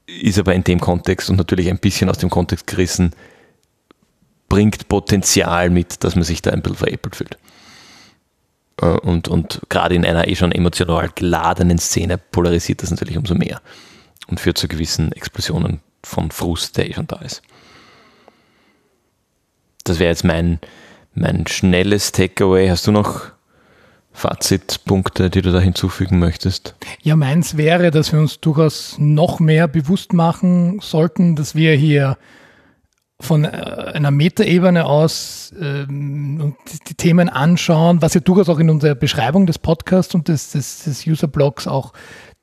ist 0.07 0.39
aber 0.39 0.55
in 0.55 0.65
dem 0.65 0.81
Kontext 0.81 1.29
und 1.31 1.37
natürlich 1.37 1.69
ein 1.69 1.79
bisschen 1.79 2.09
aus 2.09 2.19
dem 2.19 2.31
Kontext 2.31 2.67
gerissen, 2.67 3.13
bringt 4.49 4.89
Potenzial 4.89 5.71
mit, 5.71 6.05
dass 6.05 6.15
man 6.15 6.25
sich 6.25 6.43
da 6.43 6.53
ein 6.53 6.63
bisschen 6.63 6.79
veräppelt 6.79 7.17
fühlt. 7.17 7.39
Äh, 8.81 8.87
und, 8.87 9.29
und 9.29 9.61
gerade 9.69 9.95
in 9.95 10.05
einer 10.05 10.29
eh 10.29 10.37
schon 10.37 10.53
emotional 10.53 11.11
geladenen 11.15 11.79
Szene 11.79 12.19
polarisiert 12.19 12.83
das 12.83 12.91
natürlich 12.91 13.19
umso 13.19 13.35
mehr 13.35 13.61
und 14.29 14.41
führt 14.41 14.59
zu 14.59 14.69
gewissen 14.69 15.13
Explosionen 15.13 15.81
von 16.03 16.31
Frust, 16.31 16.77
der 16.77 16.89
eh 16.89 16.95
schon 16.95 17.07
da 17.07 17.17
ist. 17.17 17.43
Das 19.85 19.99
wäre 19.99 20.11
jetzt 20.11 20.25
mein, 20.25 20.59
mein 21.17 21.47
schnelles 21.47 22.13
Takeaway. 22.13 22.69
Hast 22.69 22.87
du 22.87 22.93
noch 22.93 23.23
Fazitpunkte, 24.13 25.31
die 25.31 25.43
du 25.43 25.53
da 25.53 25.61
hinzufügen 25.61 26.19
möchtest? 26.19 26.75
Ja, 27.03 27.17
meins 27.17 27.57
wäre, 27.57 27.91
dass 27.91 28.13
wir 28.13 28.21
uns 28.21 28.41
durchaus 28.41 28.97
noch 28.99 29.41
mehr 29.41 29.69
bewusst 29.69 30.13
machen 30.13 30.79
sollten, 30.81 31.37
dass 31.37 31.55
wir 31.55 31.75
hier 31.75 32.17
von 33.19 33.45
äh, 33.45 33.49
einer 33.49 34.11
Metaebene 34.11 34.85
aus 34.85 35.55
ähm, 35.59 36.55
die 36.89 36.95
Themen 36.95 37.29
anschauen, 37.31 38.03
was 38.03 38.15
ja 38.15 38.21
durchaus 38.21 38.49
auch 38.49 38.59
in 38.59 38.69
unserer 38.69 38.95
Beschreibung 38.95 39.47
des 39.47 39.59
Podcasts 39.59 40.15
und 40.15 40.29
des, 40.29 40.53
des, 40.53 40.85
des 40.85 41.07
User-Blogs 41.07 41.67
auch 41.67 41.93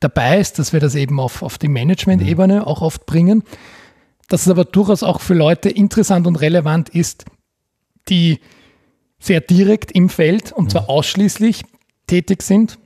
dabei 0.00 0.38
ist, 0.38 0.58
dass 0.58 0.72
wir 0.72 0.80
das 0.80 0.96
eben 0.96 1.20
auf, 1.20 1.42
auf 1.42 1.58
die 1.58 1.68
Management-Ebene 1.68 2.56
mhm. 2.56 2.64
auch 2.64 2.82
oft 2.82 3.06
bringen. 3.06 3.44
Dass 4.28 4.42
es 4.42 4.48
aber 4.48 4.64
durchaus 4.64 5.02
auch 5.02 5.20
für 5.20 5.34
Leute 5.34 5.68
interessant 5.68 6.26
und 6.26 6.36
relevant 6.36 6.88
ist, 6.88 7.24
die 8.08 8.40
sehr 9.24 9.40
direkt 9.40 9.92
im 9.92 10.08
Feld 10.08 10.52
und 10.52 10.70
zwar 10.70 10.88
ausschließlich 10.88 11.62
tätig 12.06 12.42
sind 12.42 12.78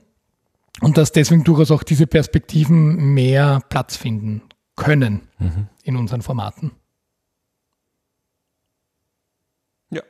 und 0.81 0.97
dass 0.97 1.11
deswegen 1.11 1.43
durchaus 1.43 1.71
auch 1.71 1.83
diese 1.83 2.07
Perspektiven 2.07 3.13
mehr 3.13 3.61
Platz 3.69 3.97
finden 3.97 4.43
können 4.75 5.27
mhm. 5.37 5.67
in 5.83 5.97
unseren 5.97 6.21
Formaten. 6.21 6.71
Ja. 9.89 10.01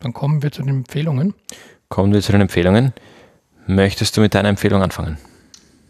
Dann 0.00 0.14
kommen 0.14 0.42
wir 0.42 0.50
zu 0.50 0.62
den 0.62 0.78
Empfehlungen. 0.78 1.34
Kommen 1.90 2.14
wir 2.14 2.22
zu 2.22 2.32
den 2.32 2.40
Empfehlungen. 2.40 2.94
Möchtest 3.66 4.16
du 4.16 4.22
mit 4.22 4.34
deiner 4.34 4.48
Empfehlung 4.48 4.82
anfangen? 4.82 5.18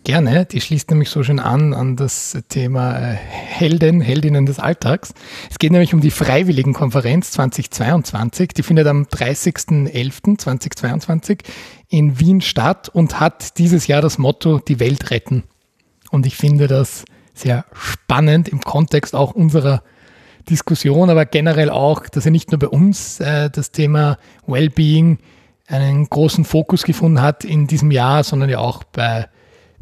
Gerne, 0.09 0.47
die 0.47 0.63
schließt 0.63 0.89
nämlich 0.89 1.11
so 1.11 1.23
schön 1.23 1.39
an 1.39 1.75
an 1.75 1.95
das 1.95 2.39
Thema 2.49 2.99
äh, 2.99 3.15
Helden, 3.15 4.01
Heldinnen 4.01 4.47
des 4.47 4.59
Alltags. 4.59 5.13
Es 5.51 5.59
geht 5.59 5.71
nämlich 5.71 5.93
um 5.93 6.01
die 6.01 6.11
Freiwilligenkonferenz 6.11 7.33
2022. 7.33 8.55
Die 8.55 8.63
findet 8.63 8.87
am 8.87 9.03
30.11.2022 9.03 11.41
in 11.91 12.19
Wien 12.19 12.41
statt 12.41 12.89
und 12.89 13.21
hat 13.21 13.59
dieses 13.59 13.87
Jahr 13.87 14.01
das 14.01 14.17
Motto 14.17 14.61
Die 14.61 14.81
Welt 14.81 15.11
retten. 15.11 15.43
Und 16.11 16.25
ich 16.25 16.39
finde 16.39 16.69
das 16.69 17.05
sehr 17.35 17.67
spannend 17.75 18.49
im 18.49 18.63
Kontext 18.63 19.15
auch 19.15 19.33
unserer 19.33 19.83
Diskussion, 20.49 21.11
aber 21.11 21.27
generell 21.27 21.69
auch, 21.69 22.09
dass 22.09 22.25
er 22.25 22.31
nicht 22.31 22.51
nur 22.51 22.61
bei 22.61 22.69
uns 22.69 23.21
äh, 23.21 23.51
das 23.51 23.73
Thema 23.73 24.17
Wellbeing 24.47 25.19
einen 25.67 26.09
großen 26.09 26.47
Fokus 26.47 26.85
gefunden 26.85 27.21
hat 27.21 27.45
in 27.45 27.67
diesem 27.67 27.91
Jahr, 27.91 28.25
sondern 28.25 28.49
ja 28.49 28.61
auch 28.61 28.85
bei 28.85 29.29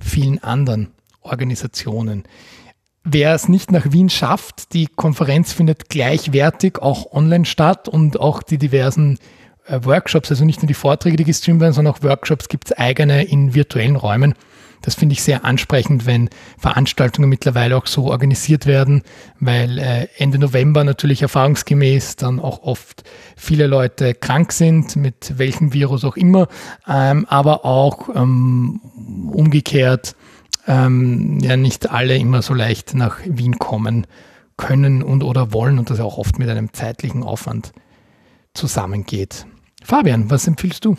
vielen 0.00 0.42
anderen 0.42 0.92
Organisationen. 1.20 2.24
Wer 3.04 3.34
es 3.34 3.48
nicht 3.48 3.70
nach 3.70 3.92
Wien 3.92 4.10
schafft, 4.10 4.72
die 4.72 4.86
Konferenz 4.86 5.52
findet 5.52 5.88
gleichwertig 5.88 6.80
auch 6.80 7.12
online 7.12 7.44
statt 7.44 7.88
und 7.88 8.18
auch 8.18 8.42
die 8.42 8.58
diversen 8.58 9.18
äh, 9.66 9.78
Workshops, 9.82 10.30
also 10.30 10.44
nicht 10.44 10.62
nur 10.62 10.68
die 10.68 10.74
Vorträge, 10.74 11.16
die 11.16 11.24
gestreamt 11.24 11.60
werden, 11.60 11.72
sondern 11.72 11.94
auch 11.94 12.02
Workshops 12.02 12.48
gibt 12.48 12.66
es 12.66 12.76
eigene 12.76 13.24
in 13.24 13.54
virtuellen 13.54 13.96
Räumen. 13.96 14.34
Das 14.86 14.94
finde 14.94 15.14
ich 15.14 15.22
sehr 15.24 15.44
ansprechend, 15.44 16.06
wenn 16.06 16.30
Veranstaltungen 16.58 17.28
mittlerweile 17.28 17.76
auch 17.76 17.88
so 17.88 18.04
organisiert 18.04 18.66
werden, 18.66 19.02
weil 19.40 19.80
äh, 19.80 20.06
Ende 20.16 20.38
November 20.38 20.84
natürlich 20.84 21.22
erfahrungsgemäß 21.22 22.14
dann 22.14 22.38
auch 22.38 22.62
oft 22.62 23.02
viele 23.36 23.66
Leute 23.66 24.14
krank 24.14 24.52
sind, 24.52 24.94
mit 24.94 25.38
welchem 25.38 25.72
Virus 25.72 26.04
auch 26.04 26.16
immer, 26.16 26.46
ähm, 26.86 27.26
aber 27.28 27.64
auch 27.64 28.14
ähm, 28.14 28.80
umgekehrt 29.32 30.14
ähm, 30.68 31.40
ja 31.40 31.56
nicht 31.56 31.90
alle 31.90 32.16
immer 32.16 32.40
so 32.40 32.54
leicht 32.54 32.94
nach 32.94 33.18
Wien 33.24 33.58
kommen 33.58 34.06
können 34.56 35.02
und 35.02 35.24
oder 35.24 35.52
wollen 35.52 35.80
und 35.80 35.90
das 35.90 35.98
auch 35.98 36.16
oft 36.16 36.38
mit 36.38 36.48
einem 36.48 36.72
zeitlichen 36.72 37.24
Aufwand 37.24 37.72
zusammengeht. 38.54 39.46
Fabian, 39.82 40.30
was 40.30 40.46
empfiehlst 40.46 40.84
du? 40.84 40.94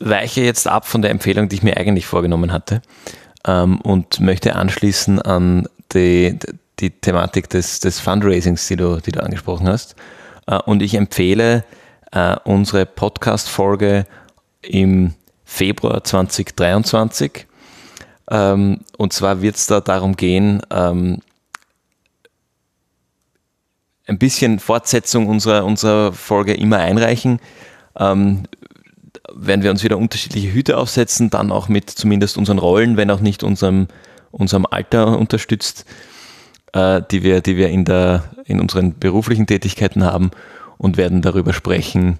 Weiche 0.00 0.42
jetzt 0.42 0.66
ab 0.68 0.86
von 0.86 1.02
der 1.02 1.10
Empfehlung, 1.10 1.48
die 1.48 1.56
ich 1.56 1.62
mir 1.62 1.76
eigentlich 1.76 2.06
vorgenommen 2.06 2.52
hatte 2.52 2.82
ähm, 3.46 3.80
und 3.80 4.20
möchte 4.20 4.56
anschließen 4.56 5.20
an 5.20 5.68
die, 5.92 6.38
die 6.78 6.90
Thematik 6.90 7.48
des, 7.48 7.80
des 7.80 8.00
Fundraisings, 8.00 8.66
die 8.68 8.76
du, 8.76 9.00
die 9.00 9.12
du 9.12 9.22
angesprochen 9.22 9.68
hast. 9.68 9.96
Äh, 10.46 10.58
und 10.58 10.82
ich 10.82 10.94
empfehle 10.94 11.64
äh, 12.12 12.36
unsere 12.44 12.86
Podcast-Folge 12.86 14.06
im 14.62 15.14
Februar 15.44 16.04
2023. 16.04 17.46
Ähm, 18.30 18.80
und 18.96 19.12
zwar 19.12 19.40
wird 19.42 19.56
es 19.56 19.66
da 19.66 19.80
darum 19.80 20.16
gehen, 20.16 20.62
ähm, 20.70 21.20
ein 24.06 24.18
bisschen 24.18 24.58
Fortsetzung 24.58 25.26
unserer, 25.26 25.64
unserer 25.64 26.12
Folge 26.12 26.54
immer 26.54 26.78
einreichen. 26.78 27.40
Ähm, 27.98 28.44
werden 29.34 29.62
wir 29.62 29.70
uns 29.70 29.84
wieder 29.84 29.98
unterschiedliche 29.98 30.52
Hüte 30.52 30.76
aufsetzen, 30.78 31.30
dann 31.30 31.52
auch 31.52 31.68
mit 31.68 31.90
zumindest 31.90 32.36
unseren 32.36 32.58
Rollen, 32.58 32.96
wenn 32.96 33.10
auch 33.10 33.20
nicht 33.20 33.42
unserem, 33.42 33.88
unserem 34.30 34.66
Alter 34.66 35.18
unterstützt, 35.18 35.84
äh, 36.72 37.02
die 37.10 37.22
wir, 37.22 37.40
die 37.40 37.56
wir 37.56 37.68
in, 37.68 37.84
der, 37.84 38.24
in 38.44 38.60
unseren 38.60 38.98
beruflichen 38.98 39.46
Tätigkeiten 39.46 40.04
haben 40.04 40.30
und 40.76 40.96
werden 40.96 41.22
darüber 41.22 41.52
sprechen, 41.52 42.18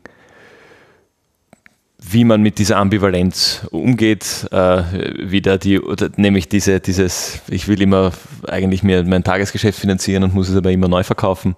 wie 2.01 2.25
man 2.25 2.43
mit 2.43 2.59
dieser 2.59 2.77
Ambivalenz 2.77 3.67
umgeht, 3.71 4.47
äh, 4.53 4.83
wieder 5.31 5.59
die, 5.59 5.81
nämlich 6.17 6.49
diese, 6.49 6.81
dieses, 6.81 7.41
ich 7.49 7.69
will 7.69 7.83
immer 7.83 8.13
eigentlich 8.47 8.83
mir 8.83 9.03
mein 9.05 9.25
Tagesgeschäft 9.25 9.79
finanzieren 9.79 10.23
und 10.23 10.35
muss 10.35 10.49
es 10.49 10.57
aber 10.57 10.71
immer 10.71 10.89
neu 10.89 11.03
verkaufen 11.03 11.57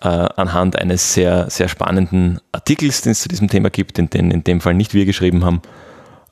äh, 0.00 0.08
anhand 0.08 0.76
eines 0.76 1.12
sehr, 1.12 1.50
sehr 1.50 1.68
spannenden 1.68 2.40
Artikels, 2.52 3.02
den 3.02 3.12
es 3.12 3.20
zu 3.20 3.28
diesem 3.28 3.48
Thema 3.48 3.70
gibt, 3.70 3.98
den, 3.98 4.10
den 4.10 4.30
in 4.30 4.44
dem 4.44 4.60
Fall 4.60 4.74
nicht 4.74 4.94
wir 4.94 5.04
geschrieben 5.04 5.44
haben. 5.44 5.62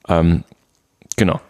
Ähm, 0.08 0.44
genau. 1.16 1.40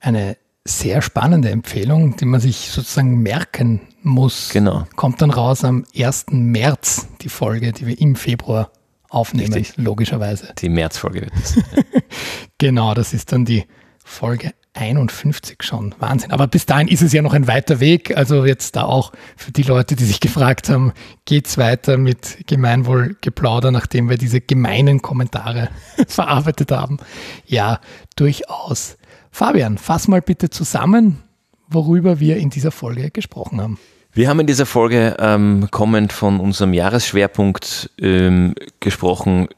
Eine 0.00 0.36
sehr 0.64 1.02
spannende 1.02 1.50
Empfehlung, 1.50 2.16
die 2.16 2.24
man 2.24 2.40
sich 2.40 2.70
sozusagen 2.70 3.22
merken 3.22 3.80
muss. 4.02 4.50
Genau. 4.52 4.86
Kommt 4.96 5.22
dann 5.22 5.30
raus 5.30 5.64
am 5.64 5.84
1. 5.96 6.26
März, 6.30 7.08
die 7.22 7.28
Folge, 7.28 7.72
die 7.72 7.86
wir 7.86 8.00
im 8.00 8.16
Februar 8.16 8.70
aufnehmen, 9.08 9.52
Richtig. 9.52 9.76
logischerweise. 9.76 10.52
Die 10.58 10.68
Märzfolge 10.68 11.22
wird 11.22 11.32
das. 11.34 11.58
genau, 12.58 12.94
das 12.94 13.12
ist 13.12 13.32
dann 13.32 13.44
die 13.44 13.64
Folge 14.04 14.52
51 14.74 15.62
schon. 15.62 15.94
Wahnsinn. 15.98 16.30
Aber 16.30 16.46
bis 16.46 16.64
dahin 16.64 16.88
ist 16.88 17.02
es 17.02 17.12
ja 17.12 17.22
noch 17.22 17.34
ein 17.34 17.48
weiter 17.48 17.80
Weg. 17.80 18.16
Also 18.16 18.44
jetzt 18.44 18.76
da 18.76 18.84
auch 18.84 19.12
für 19.36 19.50
die 19.50 19.62
Leute, 19.62 19.96
die 19.96 20.04
sich 20.04 20.20
gefragt 20.20 20.68
haben, 20.68 20.92
geht 21.24 21.48
es 21.48 21.58
weiter 21.58 21.96
mit 21.96 22.46
Gemeinwohlgeplauder, 22.46 23.72
nachdem 23.72 24.08
wir 24.08 24.16
diese 24.16 24.40
gemeinen 24.40 25.02
Kommentare 25.02 25.70
verarbeitet 26.06 26.70
haben? 26.70 26.98
Ja, 27.46 27.80
durchaus. 28.16 28.96
Fabian, 29.32 29.78
fass 29.78 30.08
mal 30.08 30.22
bitte 30.22 30.50
zusammen, 30.50 31.22
worüber 31.68 32.20
wir 32.20 32.36
in 32.36 32.50
dieser 32.50 32.70
Folge 32.70 33.10
gesprochen 33.10 33.60
haben. 33.60 33.78
Wir 34.12 34.28
haben 34.28 34.40
in 34.40 34.46
dieser 34.46 34.66
Folge 34.66 35.16
ähm, 35.20 35.68
kommend 35.70 36.12
von 36.12 36.40
unserem 36.40 36.74
Jahresschwerpunkt 36.74 37.90
ähm, 37.98 38.54
gesprochen, 38.80 39.48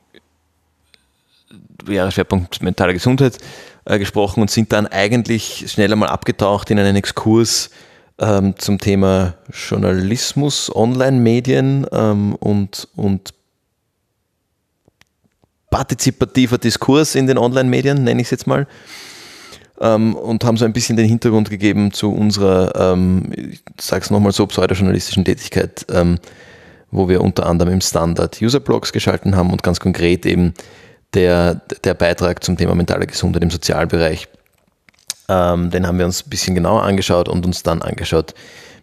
Jahresschwerpunkt 1.89 2.63
mentale 2.63 2.93
Gesundheit 2.93 3.39
äh, 3.85 3.99
gesprochen 3.99 4.41
und 4.41 4.51
sind 4.51 4.73
dann 4.73 4.87
eigentlich 4.87 5.65
schnell 5.71 5.93
einmal 5.93 6.09
abgetaucht 6.09 6.71
in 6.71 6.79
einen 6.79 6.97
Exkurs 6.97 7.71
ähm, 8.19 8.55
zum 8.59 8.79
Thema 8.79 9.35
Journalismus, 9.53 10.75
Online-Medien 10.75 11.87
ähm, 11.91 12.35
und, 12.37 12.89
und 12.95 13.35
partizipativer 15.71 16.59
Diskurs 16.59 17.15
in 17.15 17.27
den 17.27 17.39
Online-Medien, 17.39 18.05
nenne 18.05 18.21
ich 18.21 18.27
es 18.27 18.31
jetzt 18.31 18.47
mal. 18.47 18.69
Ähm, 19.81 20.15
und 20.15 20.45
haben 20.45 20.57
so 20.57 20.65
ein 20.65 20.73
bisschen 20.73 20.97
den 20.97 21.09
Hintergrund 21.09 21.51
gegeben 21.51 21.93
zu 21.93 22.13
unserer, 22.13 22.93
ähm, 22.93 23.33
ich 23.35 23.63
sage 23.81 24.05
es 24.05 24.11
nochmal 24.11 24.33
so, 24.33 24.47
pseudojournalistischen 24.47 25.25
Tätigkeit, 25.25 25.87
ähm, 25.91 26.19
wo 26.93 27.09
wir 27.09 27.21
unter 27.23 27.47
anderem 27.47 27.73
im 27.73 27.81
Standard 27.81 28.41
User-Blogs 28.41 28.93
geschalten 28.93 29.35
haben 29.35 29.51
und 29.51 29.63
ganz 29.63 29.81
konkret 29.81 30.27
eben 30.27 30.55
der, 31.15 31.61
der 31.85 31.95
Beitrag 31.95 32.43
zum 32.43 32.57
Thema 32.57 32.75
mentale 32.75 33.07
Gesundheit 33.07 33.43
im 33.43 33.51
Sozialbereich. 33.51 34.29
Ähm, 35.29 35.71
den 35.71 35.87
haben 35.87 35.99
wir 35.99 36.07
uns 36.07 36.27
ein 36.27 36.31
bisschen 36.31 36.55
genauer 36.55 36.83
angeschaut 36.83 37.29
und 37.29 37.45
uns 37.47 37.63
dann 37.63 37.83
angeschaut 37.83 38.35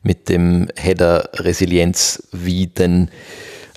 mit 0.03 0.29
dem 0.29 0.67
Header 0.75 1.29
Resilienz, 1.35 2.23
wie 2.31 2.67
denn 2.67 3.09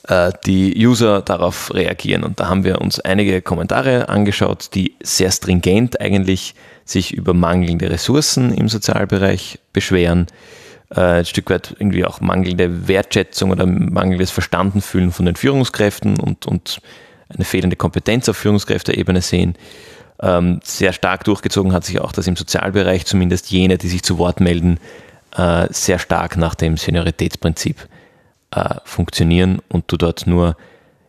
äh, 0.09 0.32
die 0.46 0.74
User 0.86 1.22
darauf 1.22 1.74
reagieren. 1.74 2.24
Und 2.24 2.40
da 2.40 2.48
haben 2.48 2.64
wir 2.64 2.80
uns 2.80 3.00
einige 3.00 3.42
Kommentare 3.42 4.09
angeschaut, 4.09 4.70
die 4.74 4.96
sehr 5.03 5.30
stringent 5.30 6.00
eigentlich 6.00 6.55
sich 6.84 7.12
über 7.12 7.34
mangelnde 7.34 7.90
Ressourcen 7.90 8.53
im 8.53 8.68
Sozialbereich 8.68 9.59
beschweren, 9.72 10.26
äh, 10.90 11.00
ein 11.00 11.24
Stück 11.24 11.50
weit 11.50 11.74
irgendwie 11.78 12.05
auch 12.05 12.20
mangelnde 12.20 12.88
Wertschätzung 12.88 13.50
oder 13.50 13.66
mangelndes 13.66 14.30
Verstandenfühlen 14.30 15.12
von 15.12 15.26
den 15.26 15.36
Führungskräften 15.36 16.18
und, 16.18 16.46
und 16.46 16.80
eine 17.34 17.44
fehlende 17.44 17.76
Kompetenz 17.76 18.28
auf 18.28 18.36
Führungskräfteebene 18.36 19.20
sehen. 19.20 19.54
Ähm, 20.20 20.60
sehr 20.62 20.92
stark 20.92 21.24
durchgezogen 21.24 21.72
hat 21.72 21.84
sich 21.84 22.00
auch, 22.00 22.12
dass 22.12 22.26
im 22.26 22.36
Sozialbereich 22.36 23.06
zumindest 23.06 23.50
jene, 23.50 23.78
die 23.78 23.88
sich 23.88 24.02
zu 24.02 24.18
Wort 24.18 24.40
melden, 24.40 24.78
äh, 25.36 25.66
sehr 25.70 25.98
stark 25.98 26.36
nach 26.36 26.54
dem 26.54 26.76
Senioritätsprinzip 26.76 27.88
äh, 28.52 28.74
funktionieren 28.84 29.60
und 29.68 29.90
du 29.90 29.96
dort 29.96 30.26
nur 30.26 30.56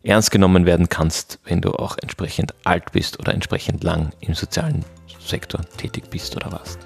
ernst 0.03 0.31
genommen 0.31 0.65
werden 0.65 0.89
kannst, 0.89 1.39
wenn 1.45 1.61
du 1.61 1.71
auch 1.71 1.97
entsprechend 2.01 2.53
alt 2.63 2.91
bist 2.91 3.19
oder 3.19 3.33
entsprechend 3.33 3.83
lang 3.83 4.11
im 4.19 4.33
sozialen 4.33 4.83
Sektor 5.25 5.61
tätig 5.77 6.09
bist 6.09 6.35
oder 6.35 6.51
warst. 6.51 6.79